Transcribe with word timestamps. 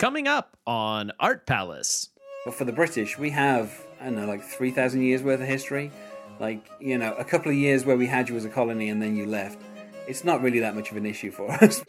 Coming 0.00 0.26
up 0.26 0.56
on 0.66 1.12
Art 1.20 1.44
Palace. 1.44 2.08
But 2.46 2.54
for 2.54 2.64
the 2.64 2.72
British, 2.72 3.18
we 3.18 3.28
have, 3.32 3.84
I 4.00 4.04
don't 4.04 4.16
know, 4.16 4.24
like 4.24 4.42
3,000 4.42 5.02
years 5.02 5.22
worth 5.22 5.42
of 5.42 5.46
history. 5.46 5.92
Like, 6.38 6.70
you 6.80 6.96
know, 6.96 7.12
a 7.16 7.24
couple 7.24 7.50
of 7.50 7.58
years 7.58 7.84
where 7.84 7.98
we 7.98 8.06
had 8.06 8.30
you 8.30 8.36
as 8.38 8.46
a 8.46 8.48
colony 8.48 8.88
and 8.88 9.02
then 9.02 9.14
you 9.14 9.26
left. 9.26 9.60
It's 10.08 10.24
not 10.24 10.40
really 10.40 10.60
that 10.60 10.74
much 10.74 10.90
of 10.90 10.96
an 10.96 11.04
issue 11.04 11.30
for 11.30 11.50
us. 11.62 11.84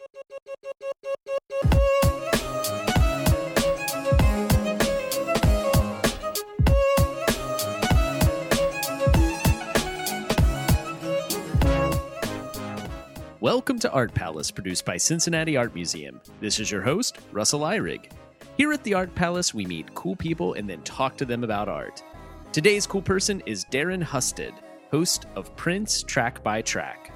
Welcome 13.52 13.78
to 13.80 13.92
Art 13.92 14.14
Palace, 14.14 14.50
produced 14.50 14.86
by 14.86 14.96
Cincinnati 14.96 15.58
Art 15.58 15.74
Museum. 15.74 16.22
This 16.40 16.58
is 16.58 16.70
your 16.70 16.80
host, 16.80 17.18
Russell 17.32 17.60
Ihrig. 17.60 18.10
Here 18.56 18.72
at 18.72 18.82
the 18.82 18.94
Art 18.94 19.14
Palace, 19.14 19.52
we 19.52 19.66
meet 19.66 19.94
cool 19.94 20.16
people 20.16 20.54
and 20.54 20.66
then 20.66 20.80
talk 20.84 21.18
to 21.18 21.26
them 21.26 21.44
about 21.44 21.68
art. 21.68 22.02
Today's 22.50 22.86
cool 22.86 23.02
person 23.02 23.42
is 23.44 23.66
Darren 23.66 24.02
Husted, 24.02 24.54
host 24.90 25.26
of 25.36 25.54
Prince 25.54 26.02
Track 26.02 26.42
by 26.42 26.62
Track. 26.62 27.12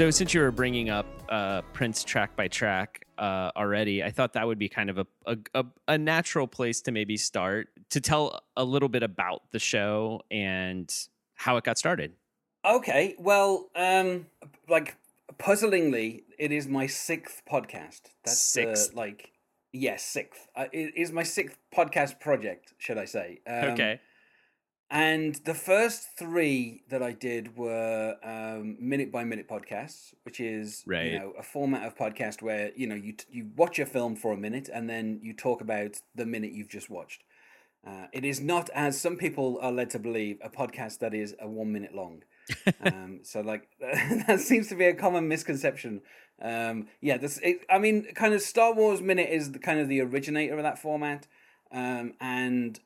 So, 0.00 0.10
since 0.10 0.32
you 0.32 0.40
were 0.40 0.50
bringing 0.50 0.88
up 0.88 1.04
uh, 1.28 1.60
Prince 1.74 2.04
track 2.04 2.34
by 2.34 2.48
track 2.48 3.04
uh, 3.18 3.50
already, 3.54 4.02
I 4.02 4.10
thought 4.10 4.32
that 4.32 4.46
would 4.46 4.58
be 4.58 4.66
kind 4.66 4.88
of 4.88 4.96
a, 4.96 5.06
a, 5.26 5.36
a 5.52 5.64
a 5.88 5.98
natural 5.98 6.46
place 6.46 6.80
to 6.80 6.90
maybe 6.90 7.18
start 7.18 7.68
to 7.90 8.00
tell 8.00 8.40
a 8.56 8.64
little 8.64 8.88
bit 8.88 9.02
about 9.02 9.42
the 9.50 9.58
show 9.58 10.22
and 10.30 10.90
how 11.34 11.58
it 11.58 11.64
got 11.64 11.76
started. 11.76 12.14
Okay, 12.64 13.14
well, 13.18 13.68
um, 13.76 14.24
like 14.70 14.96
puzzlingly, 15.36 16.22
it 16.38 16.50
is 16.50 16.66
my 16.66 16.86
sixth 16.86 17.42
podcast. 17.46 18.00
That's 18.24 18.40
Sixth? 18.40 18.94
Uh, 18.94 19.00
like, 19.00 19.32
yes, 19.74 20.02
sixth. 20.02 20.48
Uh, 20.56 20.64
it 20.72 20.96
is 20.96 21.12
my 21.12 21.24
sixth 21.24 21.58
podcast 21.76 22.20
project, 22.20 22.72
should 22.78 22.96
I 22.96 23.04
say? 23.04 23.40
Um, 23.46 23.72
okay. 23.72 24.00
And 24.90 25.36
the 25.44 25.54
first 25.54 26.16
three 26.18 26.82
that 26.88 27.00
I 27.00 27.12
did 27.12 27.56
were 27.56 28.16
um, 28.24 28.76
minute 28.80 29.12
by 29.12 29.22
minute 29.22 29.48
podcasts, 29.48 30.14
which 30.24 30.40
is 30.40 30.82
Right. 30.86 31.12
you 31.12 31.18
know 31.18 31.32
a 31.38 31.44
format 31.44 31.86
of 31.86 31.96
podcast 31.96 32.42
where 32.42 32.72
you 32.74 32.86
know 32.88 32.96
you 32.96 33.12
t- 33.12 33.26
you 33.30 33.50
watch 33.56 33.78
a 33.78 33.86
film 33.86 34.16
for 34.16 34.32
a 34.32 34.36
minute 34.36 34.68
and 34.72 34.90
then 34.90 35.20
you 35.22 35.32
talk 35.32 35.60
about 35.60 36.00
the 36.16 36.26
minute 36.26 36.52
you've 36.52 36.68
just 36.68 36.90
watched. 36.90 37.22
Uh, 37.86 38.06
it 38.12 38.24
is 38.24 38.40
not 38.40 38.68
as 38.74 39.00
some 39.00 39.16
people 39.16 39.58
are 39.62 39.72
led 39.72 39.90
to 39.90 39.98
believe 39.98 40.38
a 40.42 40.50
podcast 40.50 40.98
that 40.98 41.14
is 41.14 41.34
a 41.40 41.48
one 41.48 41.72
minute 41.72 41.94
long. 41.94 42.22
um, 42.84 43.20
so 43.22 43.40
like 43.40 43.68
that 44.26 44.40
seems 44.40 44.66
to 44.68 44.74
be 44.74 44.86
a 44.86 44.94
common 44.94 45.28
misconception. 45.28 46.02
Um, 46.42 46.88
yeah, 47.00 47.16
this 47.16 47.38
it, 47.44 47.64
I 47.70 47.78
mean, 47.78 48.06
kind 48.14 48.34
of 48.34 48.40
Star 48.42 48.74
Wars 48.74 49.00
minute 49.00 49.28
is 49.30 49.52
the, 49.52 49.60
kind 49.60 49.78
of 49.78 49.88
the 49.88 50.00
originator 50.00 50.56
of 50.56 50.64
that 50.64 50.78
format, 50.80 51.28
um, 51.70 52.14
and 52.20 52.80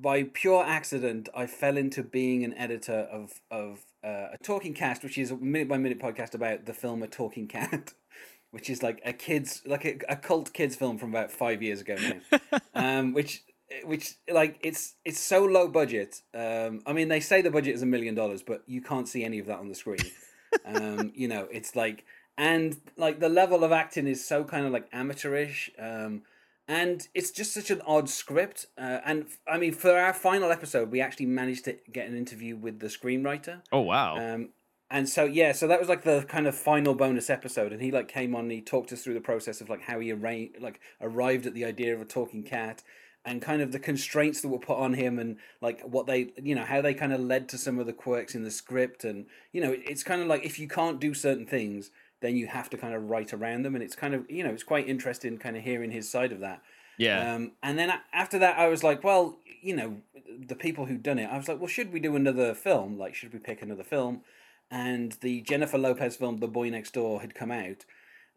by 0.00 0.24
pure 0.24 0.64
accident, 0.64 1.28
I 1.34 1.46
fell 1.46 1.76
into 1.76 2.02
being 2.02 2.44
an 2.44 2.54
editor 2.54 3.08
of 3.10 3.40
of 3.50 3.84
uh, 4.04 4.28
a 4.32 4.38
Talking 4.42 4.74
Cast, 4.74 5.02
which 5.02 5.18
is 5.18 5.30
a 5.30 5.36
minute 5.36 5.68
by 5.68 5.78
minute 5.78 6.00
podcast 6.00 6.34
about 6.34 6.66
the 6.66 6.74
film 6.74 7.02
A 7.02 7.06
Talking 7.06 7.48
Cat, 7.48 7.94
which 8.50 8.68
is 8.68 8.82
like 8.82 9.00
a 9.04 9.12
kids 9.12 9.62
like 9.66 9.84
a, 9.84 9.98
a 10.08 10.16
cult 10.16 10.52
kids 10.52 10.76
film 10.76 10.98
from 10.98 11.10
about 11.10 11.30
five 11.30 11.62
years 11.62 11.80
ago 11.80 11.96
now, 11.96 12.58
um, 12.74 13.12
which 13.12 13.44
which 13.84 14.14
like 14.30 14.58
it's 14.62 14.94
it's 15.04 15.20
so 15.20 15.44
low 15.44 15.68
budget. 15.68 16.22
Um, 16.34 16.82
I 16.86 16.92
mean, 16.92 17.08
they 17.08 17.20
say 17.20 17.42
the 17.42 17.50
budget 17.50 17.74
is 17.74 17.82
a 17.82 17.86
million 17.86 18.14
dollars, 18.14 18.42
but 18.42 18.62
you 18.66 18.80
can't 18.80 19.08
see 19.08 19.24
any 19.24 19.38
of 19.38 19.46
that 19.46 19.58
on 19.58 19.68
the 19.68 19.74
screen. 19.74 19.98
um, 20.64 21.12
you 21.14 21.28
know, 21.28 21.48
it's 21.50 21.76
like 21.76 22.04
and 22.36 22.80
like 22.96 23.20
the 23.20 23.28
level 23.28 23.64
of 23.64 23.72
acting 23.72 24.06
is 24.06 24.26
so 24.26 24.44
kind 24.44 24.66
of 24.66 24.72
like 24.72 24.88
amateurish. 24.92 25.70
Um, 25.78 26.22
and 26.68 27.08
it's 27.14 27.30
just 27.30 27.52
such 27.52 27.70
an 27.70 27.82
odd 27.86 28.08
script. 28.08 28.66
Uh, 28.78 28.98
and 29.04 29.26
I 29.46 29.58
mean, 29.58 29.72
for 29.72 29.96
our 29.96 30.12
final 30.12 30.50
episode, 30.50 30.90
we 30.90 31.00
actually 31.00 31.26
managed 31.26 31.64
to 31.66 31.76
get 31.92 32.08
an 32.08 32.16
interview 32.16 32.56
with 32.56 32.80
the 32.80 32.86
screenwriter. 32.86 33.62
Oh, 33.72 33.80
wow. 33.80 34.16
Um, 34.16 34.50
and 34.92 35.08
so 35.08 35.24
yeah, 35.24 35.52
so 35.52 35.66
that 35.68 35.80
was 35.80 35.88
like 35.88 36.02
the 36.02 36.24
kind 36.28 36.46
of 36.46 36.54
final 36.54 36.94
bonus 36.94 37.30
episode, 37.30 37.72
and 37.72 37.80
he 37.80 37.90
like 37.90 38.08
came 38.08 38.34
on, 38.34 38.42
and 38.42 38.52
he 38.52 38.60
talked 38.60 38.92
us 38.92 39.02
through 39.02 39.14
the 39.14 39.20
process 39.22 39.62
of 39.62 39.70
like 39.70 39.80
how 39.80 39.98
he 40.00 40.12
arranged, 40.12 40.60
like 40.60 40.80
arrived 41.00 41.46
at 41.46 41.54
the 41.54 41.64
idea 41.64 41.94
of 41.94 42.02
a 42.02 42.04
talking 42.04 42.42
cat, 42.42 42.82
and 43.24 43.40
kind 43.40 43.62
of 43.62 43.72
the 43.72 43.78
constraints 43.78 44.42
that 44.42 44.48
were 44.48 44.58
put 44.58 44.76
on 44.76 44.92
him, 44.92 45.18
and 45.18 45.38
like 45.62 45.80
what 45.80 46.06
they, 46.06 46.32
you 46.36 46.54
know, 46.54 46.64
how 46.64 46.82
they 46.82 46.92
kind 46.92 47.14
of 47.14 47.20
led 47.20 47.48
to 47.48 47.56
some 47.56 47.78
of 47.78 47.86
the 47.86 47.94
quirks 47.94 48.34
in 48.34 48.44
the 48.44 48.50
script, 48.50 49.02
and 49.02 49.24
you 49.50 49.62
know, 49.62 49.74
it's 49.74 50.02
kind 50.02 50.20
of 50.20 50.28
like 50.28 50.44
if 50.44 50.58
you 50.58 50.68
can't 50.68 51.00
do 51.00 51.14
certain 51.14 51.46
things, 51.46 51.90
then 52.22 52.36
you 52.36 52.46
have 52.46 52.70
to 52.70 52.78
kind 52.78 52.94
of 52.94 53.10
write 53.10 53.34
around 53.34 53.62
them, 53.62 53.74
and 53.74 53.84
it's 53.84 53.94
kind 53.94 54.14
of 54.14 54.30
you 54.30 54.42
know, 54.42 54.50
it's 54.50 54.62
quite 54.62 54.88
interesting, 54.88 55.36
kind 55.36 55.56
of 55.56 55.62
hearing 55.62 55.90
his 55.90 56.10
side 56.10 56.32
of 56.32 56.40
that. 56.40 56.62
yeah. 56.96 57.34
Um, 57.34 57.52
and 57.62 57.78
then 57.78 57.92
after 58.12 58.38
that, 58.38 58.58
I 58.58 58.68
was 58.68 58.82
like, 58.82 59.04
well, 59.04 59.36
you 59.60 59.76
know, 59.76 59.96
the 60.46 60.56
people 60.56 60.86
who'd 60.86 61.02
done 61.02 61.18
it, 61.18 61.26
I 61.30 61.36
was 61.36 61.48
like, 61.48 61.58
well, 61.58 61.68
should 61.68 61.92
we 61.92 62.00
do 62.00 62.16
another 62.16 62.54
film? 62.54 62.98
Like, 62.98 63.14
should 63.14 63.32
we 63.32 63.38
pick 63.38 63.60
another 63.60 63.84
film? 63.84 64.22
And 64.70 65.12
the 65.20 65.42
Jennifer 65.42 65.76
Lopez 65.76 66.16
film, 66.16 66.38
The 66.38 66.48
Boy 66.48 66.70
Next 66.70 66.94
Door, 66.94 67.20
had 67.20 67.34
come 67.34 67.50
out. 67.50 67.84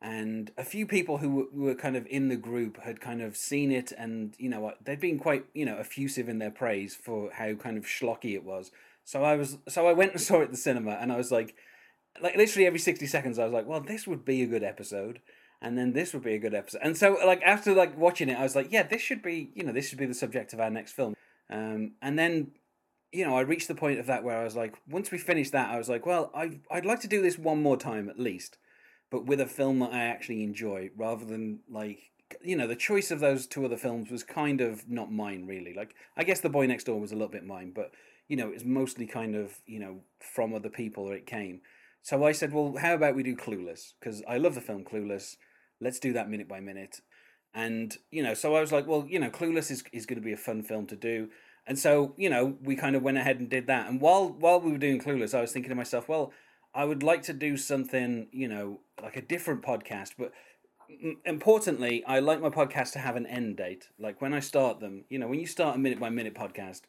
And 0.01 0.51
a 0.57 0.63
few 0.63 0.85
people 0.85 1.19
who 1.19 1.47
were, 1.53 1.73
kind 1.73 1.95
of 1.95 2.05
in 2.07 2.27
the 2.27 2.35
group 2.35 2.81
had 2.83 2.99
kind 2.99 3.21
of 3.21 3.37
seen 3.37 3.71
it, 3.71 3.91
and 3.97 4.35
you 4.37 4.49
know 4.49 4.73
they'd 4.83 4.99
been 4.99 5.17
quite 5.17 5.45
you 5.53 5.65
know 5.65 5.77
effusive 5.77 6.27
in 6.27 6.39
their 6.39 6.51
praise 6.51 6.95
for 6.95 7.31
how 7.31 7.53
kind 7.53 7.77
of 7.77 7.85
schlocky 7.85 8.35
it 8.35 8.43
was. 8.43 8.71
So 9.03 9.23
I 9.23 9.35
was, 9.35 9.57
so 9.67 9.87
I 9.87 9.93
went 9.93 10.11
and 10.11 10.21
saw 10.21 10.41
it 10.41 10.45
at 10.45 10.51
the 10.51 10.57
cinema, 10.57 10.91
and 10.91 11.11
I 11.11 11.17
was 11.17 11.31
like, 11.31 11.55
like 12.21 12.35
literally 12.35 12.65
every 12.65 12.79
60 12.79 13.05
seconds 13.07 13.39
i 13.39 13.43
was 13.43 13.53
like 13.53 13.67
well 13.67 13.81
this 13.81 14.07
would 14.07 14.23
be 14.25 14.41
a 14.41 14.47
good 14.47 14.63
episode 14.63 15.19
and 15.61 15.77
then 15.77 15.93
this 15.93 16.13
would 16.13 16.23
be 16.23 16.35
a 16.35 16.39
good 16.39 16.53
episode. 16.53 16.81
And 16.83 16.97
so 16.97 17.17
like 17.25 17.41
after 17.41 17.73
like 17.73 17.97
watching 17.97 18.29
it 18.29 18.37
i 18.37 18.43
was 18.43 18.55
like 18.55 18.71
yeah 18.71 18.83
this 18.83 19.01
should 19.01 19.21
be 19.21 19.51
you 19.55 19.63
know 19.63 19.71
this 19.71 19.89
should 19.89 19.97
be 19.97 20.05
the 20.05 20.13
subject 20.13 20.53
of 20.53 20.59
our 20.59 20.69
next 20.69 20.93
film. 20.93 21.15
Um 21.49 21.93
and 22.01 22.17
then 22.19 22.51
you 23.11 23.25
know 23.25 23.35
i 23.35 23.41
reached 23.41 23.67
the 23.67 23.75
point 23.75 23.99
of 23.99 24.07
that 24.07 24.23
where 24.23 24.37
i 24.37 24.43
was 24.43 24.55
like 24.55 24.75
once 24.89 25.09
we 25.09 25.17
finished 25.17 25.53
that 25.53 25.69
i 25.69 25.77
was 25.77 25.87
like 25.87 26.05
well 26.05 26.31
i 26.35 26.59
i'd 26.71 26.85
like 26.85 26.99
to 26.99 27.07
do 27.07 27.21
this 27.21 27.37
one 27.37 27.61
more 27.61 27.77
time 27.77 28.09
at 28.09 28.19
least 28.19 28.57
but 29.09 29.25
with 29.25 29.39
a 29.39 29.45
film 29.45 29.79
that 29.79 29.93
i 29.93 30.03
actually 30.03 30.43
enjoy 30.43 30.89
rather 30.97 31.23
than 31.23 31.59
like 31.69 32.11
you 32.43 32.57
know 32.57 32.67
the 32.67 32.75
choice 32.75 33.11
of 33.11 33.21
those 33.21 33.47
two 33.47 33.63
other 33.63 33.77
films 33.77 34.09
was 34.09 34.23
kind 34.23 34.59
of 34.59 34.89
not 34.89 35.11
mine 35.11 35.45
really. 35.45 35.73
Like 35.73 35.95
i 36.17 36.23
guess 36.23 36.41
the 36.41 36.49
boy 36.49 36.65
next 36.65 36.85
door 36.85 36.99
was 36.99 37.11
a 37.11 37.15
little 37.15 37.29
bit 37.29 37.45
mine 37.45 37.71
but 37.73 37.91
you 38.27 38.35
know 38.35 38.47
it 38.47 38.53
was 38.53 38.65
mostly 38.65 39.05
kind 39.05 39.35
of 39.35 39.59
you 39.65 39.79
know 39.79 40.01
from 40.19 40.53
other 40.53 40.69
people 40.69 41.11
it 41.11 41.25
came 41.25 41.61
so 42.05 42.23
I 42.23 42.33
said, 42.33 42.53
well, 42.53 42.75
how 42.79 42.93
about 42.93 43.15
we 43.15 43.23
do 43.23 43.35
Clueless? 43.35 43.93
Because 43.99 44.21
I 44.29 44.37
love 44.37 44.53
the 44.53 44.61
film 44.61 44.83
Clueless. 44.83 45.37
Let's 45.81 45.97
do 45.97 46.13
that 46.13 46.29
minute 46.29 46.47
by 46.47 46.59
minute. 46.59 47.01
And, 47.51 47.97
you 48.11 48.21
know, 48.21 48.35
so 48.35 48.55
I 48.55 48.61
was 48.61 48.71
like, 48.71 48.85
well, 48.85 49.07
you 49.09 49.19
know, 49.19 49.31
Clueless 49.31 49.71
is, 49.71 49.83
is 49.91 50.05
going 50.05 50.19
to 50.19 50.23
be 50.23 50.31
a 50.31 50.37
fun 50.37 50.61
film 50.61 50.85
to 50.85 50.95
do. 50.95 51.29
And 51.65 51.79
so, 51.79 52.13
you 52.15 52.29
know, 52.29 52.57
we 52.61 52.75
kind 52.75 52.95
of 52.95 53.01
went 53.01 53.17
ahead 53.17 53.39
and 53.39 53.49
did 53.49 53.65
that. 53.65 53.89
And 53.89 53.99
while 53.99 54.29
while 54.29 54.61
we 54.61 54.71
were 54.71 54.77
doing 54.77 55.01
Clueless, 55.01 55.33
I 55.33 55.41
was 55.41 55.51
thinking 55.51 55.69
to 55.69 55.75
myself, 55.75 56.07
well, 56.07 56.31
I 56.75 56.85
would 56.85 57.01
like 57.01 57.23
to 57.23 57.33
do 57.33 57.57
something, 57.57 58.27
you 58.31 58.47
know, 58.47 58.81
like 59.01 59.17
a 59.17 59.21
different 59.23 59.63
podcast, 59.63 60.11
but 60.15 60.31
importantly, 61.25 62.03
I 62.05 62.19
like 62.19 62.39
my 62.39 62.49
podcast 62.49 62.91
to 62.91 62.99
have 62.99 63.15
an 63.15 63.25
end 63.25 63.57
date. 63.57 63.89
Like 63.97 64.21
when 64.21 64.31
I 64.31 64.41
start 64.41 64.79
them, 64.79 65.05
you 65.09 65.17
know, 65.17 65.27
when 65.27 65.39
you 65.39 65.47
start 65.47 65.75
a 65.75 65.79
minute 65.79 65.99
by 65.99 66.11
minute 66.11 66.35
podcast, 66.35 66.81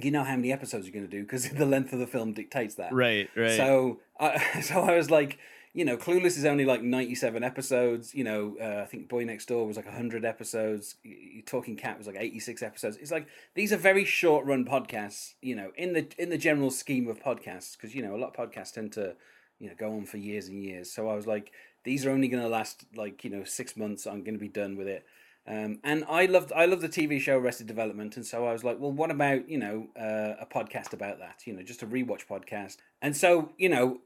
you 0.00 0.10
know 0.10 0.24
how 0.24 0.36
many 0.36 0.52
episodes 0.52 0.86
you're 0.86 0.92
going 0.92 1.08
to 1.08 1.10
do 1.10 1.22
because 1.22 1.48
the 1.50 1.66
length 1.66 1.92
of 1.92 1.98
the 1.98 2.06
film 2.06 2.32
dictates 2.32 2.76
that. 2.76 2.92
right, 2.92 3.28
right. 3.36 3.56
So, 3.56 4.00
I 4.18 4.60
so 4.62 4.82
I 4.82 4.96
was 4.96 5.10
like, 5.10 5.38
you 5.74 5.84
know, 5.84 5.96
Clueless 5.96 6.36
is 6.38 6.44
only 6.44 6.64
like 6.64 6.82
ninety-seven 6.82 7.44
episodes. 7.44 8.14
You 8.14 8.24
know, 8.24 8.56
uh, 8.60 8.82
I 8.82 8.86
think 8.86 9.08
Boy 9.08 9.24
Next 9.24 9.46
Door 9.46 9.66
was 9.66 9.76
like 9.76 9.86
hundred 9.86 10.24
episodes. 10.24 10.96
Y- 11.04 11.14
y- 11.36 11.42
Talking 11.46 11.76
Cat 11.76 11.98
was 11.98 12.06
like 12.06 12.16
eighty-six 12.18 12.62
episodes. 12.62 12.96
It's 12.96 13.10
like 13.12 13.26
these 13.54 13.72
are 13.72 13.76
very 13.76 14.04
short-run 14.04 14.64
podcasts. 14.64 15.34
You 15.42 15.54
know, 15.56 15.72
in 15.76 15.92
the 15.92 16.08
in 16.18 16.30
the 16.30 16.38
general 16.38 16.70
scheme 16.70 17.06
of 17.08 17.20
podcasts, 17.20 17.76
because 17.76 17.94
you 17.94 18.02
know 18.02 18.16
a 18.16 18.18
lot 18.18 18.36
of 18.36 18.50
podcasts 18.50 18.72
tend 18.72 18.92
to, 18.92 19.14
you 19.58 19.68
know, 19.68 19.74
go 19.78 19.92
on 19.92 20.06
for 20.06 20.16
years 20.16 20.48
and 20.48 20.62
years. 20.62 20.90
So 20.90 21.08
I 21.10 21.14
was 21.14 21.26
like, 21.26 21.52
these 21.84 22.04
are 22.06 22.10
only 22.10 22.28
going 22.28 22.42
to 22.42 22.48
last 22.48 22.86
like 22.96 23.22
you 23.22 23.30
know 23.30 23.44
six 23.44 23.76
months. 23.76 24.06
I'm 24.06 24.24
going 24.24 24.34
to 24.34 24.40
be 24.40 24.48
done 24.48 24.76
with 24.76 24.88
it. 24.88 25.04
Um, 25.46 25.78
and 25.82 26.04
I 26.08 26.26
loved 26.26 26.52
I 26.52 26.66
loved 26.66 26.82
the 26.82 26.88
TV 26.88 27.20
show 27.20 27.38
Arrested 27.38 27.66
Development, 27.66 28.16
and 28.16 28.26
so 28.26 28.46
I 28.46 28.52
was 28.52 28.64
like, 28.64 28.78
well, 28.78 28.92
what 28.92 29.10
about 29.10 29.48
you 29.48 29.58
know 29.58 29.88
uh, 29.98 30.34
a 30.40 30.46
podcast 30.46 30.92
about 30.92 31.18
that? 31.20 31.42
You 31.46 31.54
know, 31.54 31.62
just 31.62 31.82
a 31.82 31.86
rewatch 31.86 32.26
podcast. 32.26 32.76
And 33.00 33.16
so 33.16 33.52
you 33.56 33.68
know, 33.68 34.00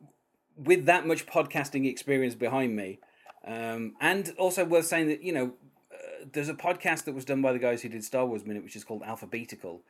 with 0.57 0.87
that 0.87 1.07
much 1.07 1.27
podcasting 1.27 1.89
experience 1.91 2.35
behind 2.35 2.77
me, 2.77 3.01
um, 3.45 3.95
and 4.01 4.33
also 4.39 4.65
worth 4.65 4.87
saying 4.87 5.09
that 5.09 5.23
you 5.23 5.33
know, 5.33 5.55
uh, 5.93 6.27
there's 6.33 6.49
a 6.49 6.55
podcast 6.55 7.05
that 7.05 7.15
was 7.15 7.25
done 7.25 7.43
by 7.43 7.53
the 7.53 7.59
guys 7.59 7.83
who 7.83 7.89
did 7.89 8.05
Star 8.05 8.25
Wars 8.25 8.47
Minute, 8.47 8.63
which 8.63 8.77
is 8.77 8.85
called 8.85 9.03
Alphabeatical, 9.03 9.81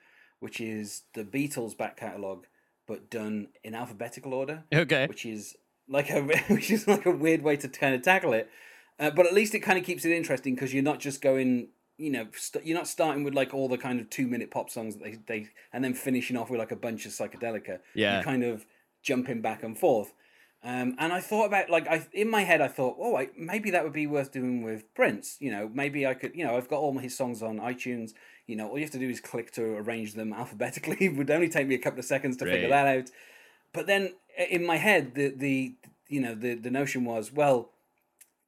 which 0.41 0.59
is 0.59 1.03
the 1.12 1.23
Beatles 1.23 1.77
back 1.77 1.99
catalogue, 1.99 2.47
but 2.87 3.11
done 3.11 3.49
in 3.62 3.75
alphabetical 3.75 4.35
order 4.35 4.65
okay. 4.75 5.06
which 5.06 5.25
is 5.25 5.56
like 5.89 6.11
a 6.11 6.23
which 6.49 6.71
is 6.71 6.89
like 6.89 7.06
a 7.06 7.11
weird 7.11 7.43
way 7.43 7.56
to 7.56 7.69
kind 7.69 7.94
of 7.94 8.03
tackle 8.03 8.33
it. 8.33 8.50
Uh, 8.99 9.11
but 9.11 9.27
at 9.27 9.35
least 9.35 9.55
it 9.55 9.61
kind 9.61 9.79
of 9.79 9.85
keeps 9.85 10.05
it 10.05 10.12
interesting 10.12 10.55
because 10.55 10.73
you're 10.73 10.83
not 10.83 11.00
just 11.00 11.21
going 11.21 11.69
you 11.99 12.11
know 12.11 12.27
st- 12.37 12.65
you're 12.65 12.77
not 12.77 12.89
starting 12.89 13.23
with 13.23 13.35
like 13.35 13.55
all 13.55 13.69
the 13.69 13.79
kind 13.79 14.00
of 14.00 14.11
two 14.11 14.27
minute 14.27 14.50
pop 14.50 14.71
songs 14.71 14.97
that 14.97 15.05
they 15.05 15.19
they 15.27 15.49
and 15.73 15.85
then 15.85 15.94
finishing 15.94 16.37
off 16.37 16.50
with 16.50 16.59
like 16.59 16.73
a 16.73 16.77
bunch 16.77 17.06
of 17.06 17.12
psychedelica. 17.12 17.79
Yeah. 17.94 18.15
You're 18.15 18.25
kind 18.25 18.44
of 18.44 18.67
jumping 19.03 19.41
back 19.41 19.62
and 19.62 19.79
forth. 19.79 20.12
Um, 20.65 20.94
and 20.99 21.12
I 21.12 21.21
thought 21.21 21.47
about 21.47 21.71
like 21.71 21.89
I 21.89 22.06
in 22.12 22.31
my 22.31 22.43
head 22.43 22.61
I 22.61 22.69
thought, 22.69 22.97
oh, 22.99 23.17
I, 23.17 23.31
maybe 23.37 23.71
that 23.71 23.83
would 23.83 23.93
be 23.93 24.06
worth 24.06 24.31
doing 24.31 24.62
with 24.62 24.93
Prince. 24.94 25.37
You 25.41 25.50
know, 25.50 25.71
maybe 25.73 26.06
I 26.06 26.15
could. 26.15 26.37
You 26.37 26.44
know, 26.44 26.56
I've 26.56 26.69
got 26.69 26.79
all 26.79 26.97
his 26.99 27.17
songs 27.17 27.43
on 27.43 27.59
iTunes. 27.59 28.12
You 28.47 28.56
know, 28.56 28.69
all 28.69 28.79
you 28.79 28.85
have 28.85 28.93
to 28.93 28.99
do 28.99 29.09
is 29.09 29.21
click 29.21 29.50
to 29.53 29.62
arrange 29.62 30.15
them 30.15 30.33
alphabetically. 30.37 30.99
it 31.00 31.17
would 31.17 31.31
only 31.31 31.49
take 31.49 31.67
me 31.67 31.75
a 31.75 31.79
couple 31.79 31.99
of 31.99 32.05
seconds 32.05 32.37
to 32.39 32.44
figure 32.44 32.69
that 32.69 32.87
out. 32.87 33.11
But 33.73 33.87
then 33.87 34.15
in 34.50 34.65
my 34.65 34.77
head, 34.77 35.15
the 35.15 35.35
the 35.37 35.75
you 36.09 36.21
know 36.21 36.35
the 36.35 36.55
the 36.55 36.71
notion 36.71 37.05
was, 37.05 37.33
well, 37.33 37.71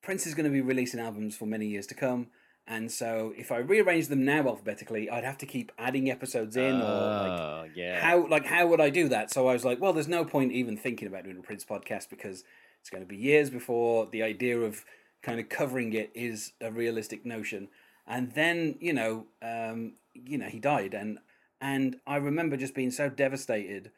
Prince 0.04 0.26
is 0.26 0.34
going 0.34 0.44
to 0.44 0.50
be 0.50 0.60
releasing 0.60 1.00
albums 1.00 1.34
for 1.36 1.46
many 1.46 1.66
years 1.66 1.86
to 1.88 1.94
come. 1.94 2.28
And 2.66 2.90
so, 2.90 3.34
if 3.36 3.52
I 3.52 3.58
rearrange 3.58 4.08
them 4.08 4.24
now 4.24 4.46
alphabetically, 4.46 5.10
I'd 5.10 5.24
have 5.24 5.36
to 5.38 5.46
keep 5.46 5.70
adding 5.78 6.10
episodes 6.10 6.56
in, 6.56 6.76
or 6.76 6.78
like 6.78 7.40
Oh, 7.40 7.64
yeah. 7.74 8.00
how 8.00 8.26
like 8.26 8.46
how 8.46 8.66
would 8.68 8.80
I 8.80 8.88
do 8.90 9.08
that? 9.08 9.30
So 9.30 9.48
I 9.48 9.52
was 9.52 9.64
like, 9.64 9.80
well, 9.80 9.92
there's 9.92 10.08
no 10.08 10.24
point 10.24 10.52
even 10.52 10.76
thinking 10.76 11.06
about 11.08 11.24
doing 11.24 11.36
a 11.38 11.42
Prince 11.42 11.64
podcast 11.64 12.08
because 12.08 12.44
it's 12.80 12.88
going 12.90 13.02
to 13.02 13.08
be 13.08 13.16
years 13.16 13.50
before 13.50 14.06
the 14.10 14.22
idea 14.22 14.58
of 14.60 14.84
kind 15.22 15.40
of 15.40 15.48
covering 15.50 15.92
it 15.92 16.10
is 16.14 16.52
a 16.60 16.70
realistic 16.70 17.26
notion. 17.26 17.68
And 18.06 18.32
then 18.32 18.76
you 18.80 18.92
know, 18.94 19.26
um, 19.42 19.94
you 20.14 20.38
know, 20.38 20.46
he 20.48 20.58
died, 20.58 20.94
and 20.94 21.18
and 21.60 21.96
I 22.06 22.16
remember 22.16 22.56
just 22.56 22.74
being 22.74 22.90
so 22.90 23.10
devastated, 23.10 23.90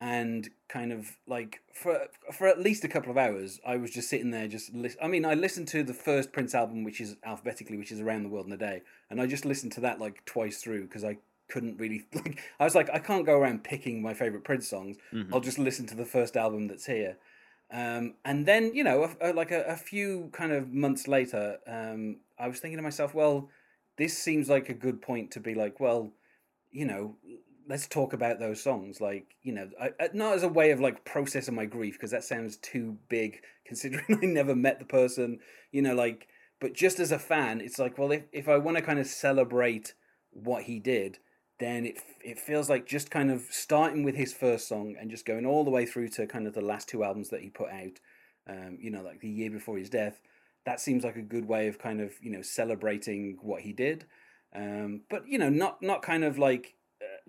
and 0.00 0.50
kind 0.68 0.92
of 0.92 1.16
like 1.26 1.60
for 1.72 2.06
for 2.32 2.46
at 2.46 2.60
least 2.60 2.84
a 2.84 2.88
couple 2.88 3.10
of 3.10 3.16
hours, 3.16 3.60
I 3.66 3.76
was 3.76 3.90
just 3.90 4.08
sitting 4.10 4.30
there, 4.30 4.46
just 4.48 4.74
listen. 4.74 4.98
I 5.02 5.08
mean, 5.08 5.24
I 5.24 5.34
listened 5.34 5.68
to 5.68 5.82
the 5.82 5.94
first 5.94 6.32
Prince 6.32 6.54
album, 6.54 6.84
which 6.84 7.00
is 7.00 7.16
alphabetically, 7.24 7.78
which 7.78 7.92
is 7.92 8.00
Around 8.00 8.24
the 8.24 8.28
World 8.28 8.46
in 8.46 8.52
a 8.52 8.58
Day, 8.58 8.82
and 9.10 9.20
I 9.20 9.26
just 9.26 9.44
listened 9.44 9.72
to 9.72 9.80
that 9.82 9.98
like 9.98 10.24
twice 10.26 10.58
through 10.58 10.82
because 10.82 11.04
I 11.04 11.18
couldn't 11.48 11.78
really 11.78 12.04
like. 12.14 12.40
I 12.60 12.64
was 12.64 12.74
like, 12.74 12.90
I 12.92 12.98
can't 12.98 13.24
go 13.24 13.38
around 13.38 13.64
picking 13.64 14.02
my 14.02 14.12
favorite 14.12 14.44
Prince 14.44 14.68
songs. 14.68 14.96
Mhm. 15.12 15.32
I'll 15.32 15.40
just 15.40 15.58
listen 15.58 15.86
to 15.86 15.96
the 15.96 16.04
first 16.04 16.36
album 16.36 16.68
that's 16.68 16.86
here. 16.86 17.16
Um, 17.70 18.14
and 18.24 18.46
then 18.46 18.74
you 18.74 18.84
know, 18.84 19.10
a, 19.20 19.30
a, 19.30 19.32
like 19.32 19.50
a, 19.50 19.62
a 19.64 19.76
few 19.76 20.28
kind 20.32 20.52
of 20.52 20.72
months 20.72 21.08
later, 21.08 21.58
um, 21.66 22.18
I 22.38 22.48
was 22.48 22.60
thinking 22.60 22.76
to 22.76 22.82
myself, 22.82 23.14
well, 23.14 23.48
this 23.96 24.16
seems 24.16 24.50
like 24.50 24.68
a 24.68 24.74
good 24.74 25.00
point 25.00 25.30
to 25.32 25.40
be 25.40 25.54
like, 25.54 25.80
well, 25.80 26.12
you 26.70 26.84
know, 26.84 27.16
let's 27.68 27.86
talk 27.86 28.12
about 28.12 28.38
those 28.38 28.62
songs. 28.62 29.00
Like, 29.00 29.34
you 29.42 29.52
know, 29.52 29.68
I, 29.80 29.90
not 30.12 30.34
as 30.34 30.42
a 30.42 30.48
way 30.48 30.70
of 30.70 30.80
like 30.80 31.04
processing 31.04 31.54
my 31.54 31.66
grief 31.66 31.94
because 31.94 32.10
that 32.10 32.24
sounds 32.24 32.56
too 32.56 32.98
big 33.08 33.40
considering 33.66 34.18
I 34.22 34.26
never 34.26 34.54
met 34.54 34.78
the 34.78 34.84
person. 34.84 35.40
You 35.72 35.82
know, 35.82 35.94
like, 35.94 36.28
but 36.60 36.74
just 36.74 37.00
as 37.00 37.12
a 37.12 37.18
fan, 37.18 37.60
it's 37.60 37.78
like, 37.78 37.98
well, 37.98 38.12
if 38.12 38.24
if 38.32 38.48
I 38.48 38.58
want 38.58 38.76
to 38.76 38.82
kind 38.82 38.98
of 38.98 39.06
celebrate 39.06 39.94
what 40.30 40.64
he 40.64 40.78
did, 40.78 41.18
then 41.58 41.86
it 41.86 41.98
it 42.24 42.38
feels 42.38 42.70
like 42.70 42.86
just 42.86 43.10
kind 43.10 43.30
of 43.30 43.42
starting 43.50 44.04
with 44.04 44.16
his 44.16 44.32
first 44.32 44.68
song 44.68 44.96
and 44.98 45.10
just 45.10 45.26
going 45.26 45.46
all 45.46 45.64
the 45.64 45.70
way 45.70 45.86
through 45.86 46.08
to 46.08 46.26
kind 46.26 46.46
of 46.46 46.54
the 46.54 46.60
last 46.60 46.88
two 46.88 47.02
albums 47.04 47.30
that 47.30 47.42
he 47.42 47.50
put 47.50 47.70
out. 47.70 48.00
Um, 48.48 48.78
you 48.80 48.90
know, 48.90 49.02
like 49.02 49.20
the 49.20 49.28
year 49.28 49.50
before 49.50 49.76
his 49.76 49.90
death. 49.90 50.20
That 50.64 50.80
seems 50.80 51.04
like 51.04 51.14
a 51.14 51.22
good 51.22 51.46
way 51.46 51.68
of 51.68 51.78
kind 51.78 52.00
of 52.00 52.12
you 52.20 52.30
know 52.30 52.42
celebrating 52.42 53.38
what 53.40 53.62
he 53.62 53.72
did. 53.72 54.06
Um, 54.54 55.02
but 55.10 55.28
you 55.28 55.38
know, 55.38 55.48
not 55.48 55.82
not 55.82 56.02
kind 56.02 56.24
of 56.24 56.38
like 56.38 56.75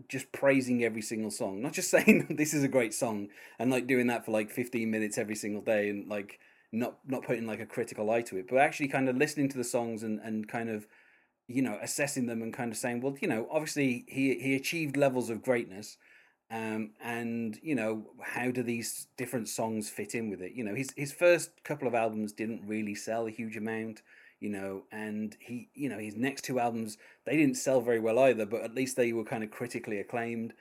just 0.07 0.31
praising 0.31 0.83
every 0.83 1.01
single 1.01 1.31
song, 1.31 1.61
not 1.61 1.73
just 1.73 1.89
saying 1.91 2.27
this 2.29 2.53
is 2.53 2.63
a 2.63 2.67
great 2.67 2.93
song 2.93 3.29
and 3.59 3.71
like 3.71 3.87
doing 3.87 4.07
that 4.07 4.25
for 4.25 4.31
like 4.31 4.51
fifteen 4.51 4.91
minutes 4.91 5.17
every 5.17 5.35
single 5.35 5.61
day 5.61 5.89
and 5.89 6.07
like 6.07 6.39
not 6.71 6.97
not 7.05 7.23
putting 7.23 7.47
like 7.47 7.59
a 7.59 7.65
critical 7.65 8.09
eye 8.11 8.21
to 8.23 8.37
it, 8.37 8.47
but 8.47 8.57
actually 8.57 8.87
kind 8.87 9.09
of 9.09 9.17
listening 9.17 9.49
to 9.49 9.57
the 9.57 9.63
songs 9.63 10.03
and 10.03 10.19
and 10.19 10.47
kind 10.47 10.69
of 10.69 10.87
you 11.47 11.61
know 11.61 11.77
assessing 11.81 12.25
them 12.25 12.41
and 12.41 12.53
kind 12.53 12.71
of 12.71 12.77
saying, 12.77 13.01
well, 13.01 13.15
you 13.21 13.27
know, 13.27 13.47
obviously 13.51 14.05
he 14.07 14.35
he 14.39 14.55
achieved 14.55 14.97
levels 14.97 15.29
of 15.29 15.43
greatness. 15.43 15.97
Um, 16.49 16.91
and 17.03 17.59
you 17.61 17.75
know 17.75 18.05
how 18.21 18.51
do 18.51 18.63
these 18.63 19.07
different 19.17 19.49
songs 19.49 19.89
fit 19.89 20.15
in 20.15 20.29
with 20.29 20.41
it? 20.41 20.53
You 20.53 20.63
know 20.63 20.75
his 20.75 20.93
his 20.95 21.11
first 21.11 21.63
couple 21.63 21.87
of 21.87 21.95
albums 21.95 22.31
didn't 22.31 22.61
really 22.65 22.95
sell 22.95 23.27
a 23.27 23.31
huge 23.31 23.57
amount, 23.57 24.01
you 24.39 24.49
know, 24.49 24.83
and 24.91 25.35
he 25.39 25.69
you 25.73 25.89
know 25.89 25.97
his 25.97 26.15
next 26.15 26.43
two 26.43 26.59
albums 26.59 26.97
they 27.25 27.35
didn't 27.35 27.55
sell 27.57 27.81
very 27.81 27.99
well 27.99 28.19
either, 28.19 28.45
but 28.45 28.63
at 28.63 28.75
least 28.75 28.95
they 28.95 29.13
were 29.13 29.23
kind 29.23 29.43
of 29.43 29.51
critically 29.51 29.99
acclaimed. 29.99 30.53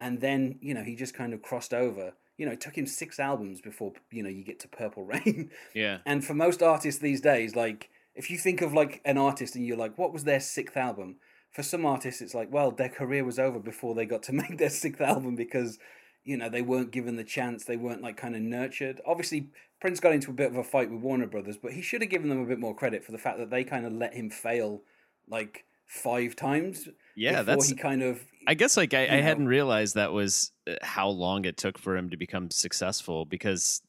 And 0.00 0.20
then 0.20 0.58
you 0.60 0.74
know 0.74 0.82
he 0.82 0.96
just 0.96 1.14
kind 1.14 1.32
of 1.32 1.42
crossed 1.42 1.72
over. 1.72 2.12
You 2.36 2.46
know, 2.46 2.52
it 2.52 2.60
took 2.60 2.76
him 2.76 2.86
six 2.86 3.20
albums 3.20 3.60
before 3.60 3.92
you 4.10 4.22
know 4.22 4.28
you 4.28 4.44
get 4.44 4.60
to 4.60 4.68
Purple 4.68 5.04
Rain. 5.06 5.50
yeah. 5.74 5.98
and 6.06 6.24
for 6.24 6.34
most 6.34 6.62
artists 6.62 7.00
these 7.00 7.20
days, 7.20 7.54
like 7.56 7.88
if 8.14 8.30
you 8.30 8.38
think 8.38 8.60
of 8.60 8.72
like 8.72 9.00
an 9.04 9.18
artist 9.18 9.56
and 9.56 9.66
you're 9.66 9.76
like, 9.76 9.96
what 9.96 10.12
was 10.12 10.24
their 10.24 10.40
sixth 10.40 10.76
album? 10.76 11.16
For 11.50 11.62
some 11.62 11.84
artists, 11.84 12.22
it's 12.22 12.34
like, 12.34 12.50
well, 12.50 12.70
their 12.70 12.88
career 12.88 13.24
was 13.24 13.38
over 13.38 13.58
before 13.58 13.94
they 13.94 14.06
got 14.06 14.22
to 14.24 14.32
make 14.42 14.58
their 14.58 14.70
sixth 14.70 15.00
album 15.00 15.36
because 15.36 15.78
you 16.24 16.36
know 16.36 16.48
they 16.48 16.62
weren't 16.62 16.92
given 16.92 17.16
the 17.16 17.24
chance, 17.24 17.64
they 17.64 17.76
weren't 17.76 18.02
like 18.02 18.16
kind 18.16 18.36
of 18.36 18.42
nurtured. 18.42 19.00
Obviously, 19.06 19.48
Prince 19.82 19.98
got 19.98 20.12
into 20.12 20.30
a 20.30 20.34
bit 20.34 20.48
of 20.48 20.56
a 20.56 20.62
fight 20.62 20.92
with 20.92 21.00
Warner 21.02 21.26
Brothers, 21.26 21.56
but 21.58 21.72
he 21.72 21.82
should 21.82 22.02
have 22.02 22.10
given 22.10 22.28
them 22.28 22.40
a 22.40 22.46
bit 22.46 22.60
more 22.60 22.72
credit 22.72 23.02
for 23.04 23.10
the 23.10 23.18
fact 23.18 23.38
that 23.38 23.50
they 23.50 23.64
kind 23.64 23.84
of 23.84 23.92
let 23.92 24.14
him 24.14 24.30
fail 24.30 24.80
like 25.28 25.64
five 25.86 26.36
times 26.36 26.88
Yeah, 27.16 27.42
before 27.42 27.44
that's 27.56 27.68
he 27.68 27.74
kind 27.74 28.00
of 28.00 28.20
I 28.46 28.54
guess 28.54 28.76
like 28.76 28.94
I, 28.94 29.08
I 29.08 29.16
know. 29.16 29.22
hadn't 29.22 29.48
realized 29.48 29.96
that 29.96 30.12
was 30.12 30.52
uh, 30.68 30.74
how 30.82 31.08
long 31.08 31.44
it 31.46 31.56
took 31.56 31.78
for 31.78 31.96
him 31.96 32.10
to 32.10 32.16
become 32.16 32.48
successful 32.52 33.24
because 33.24 33.82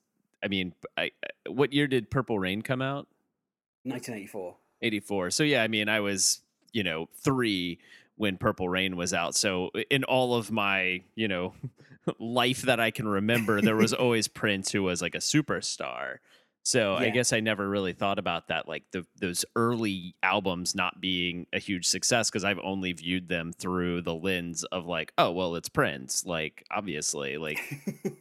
I 0.44 0.48
mean, 0.48 0.74
I, 0.98 1.12
I- 1.24 1.50
what 1.51 1.72
year 1.74 1.86
did 1.86 2.10
Purple 2.10 2.39
Rain 2.39 2.63
come 2.63 2.81
out? 2.81 3.07
1984. 3.84 4.56
84. 4.81 5.30
So 5.30 5.44
yeah, 5.44 5.62
I 5.62 5.68
mean, 5.68 5.89
I 5.89 6.00
was, 6.00 6.42
you 6.72 6.84
know, 6.84 7.07
3 7.24 7.78
when 8.16 8.38
Purple 8.38 8.68
Rain 8.68 8.96
was 8.96 9.13
out. 9.13 9.36
So 9.36 9.69
in 9.92 10.04
all 10.06 10.34
of 10.36 10.50
my, 10.51 11.04
you 11.13 11.28
know, 11.28 11.54
life 12.19 12.63
that 12.63 12.79
I 12.79 12.91
can 12.91 13.07
remember, 13.07 13.61
there 13.61 13.75
was 13.75 13.94
always 13.94 14.27
Prince 14.27 14.71
who 14.71 14.83
was 14.83 15.01
like 15.01 15.15
a 15.15 15.19
superstar. 15.19 16.17
So 16.65 16.95
I 16.95 17.09
guess 17.09 17.33
I 17.33 17.41
never 17.41 17.67
really 17.67 17.91
thought 17.91 18.17
about 18.17 18.47
that, 18.47 18.69
like 18.69 18.83
the 18.91 19.05
those 19.19 19.44
early 19.53 20.15
albums 20.23 20.73
not 20.73 21.01
being 21.01 21.45
a 21.51 21.59
huge 21.59 21.85
success 21.85 22.29
because 22.29 22.45
I've 22.45 22.59
only 22.63 22.94
viewed 22.94 23.27
them 23.27 23.51
through 23.51 24.03
the 24.03 24.15
lens 24.15 24.63
of 24.63 24.85
like, 24.85 25.11
oh 25.17 25.31
well, 25.31 25.55
it's 25.55 25.67
Prince. 25.67 26.25
Like 26.25 26.65
obviously, 26.71 27.38
like 27.38 27.59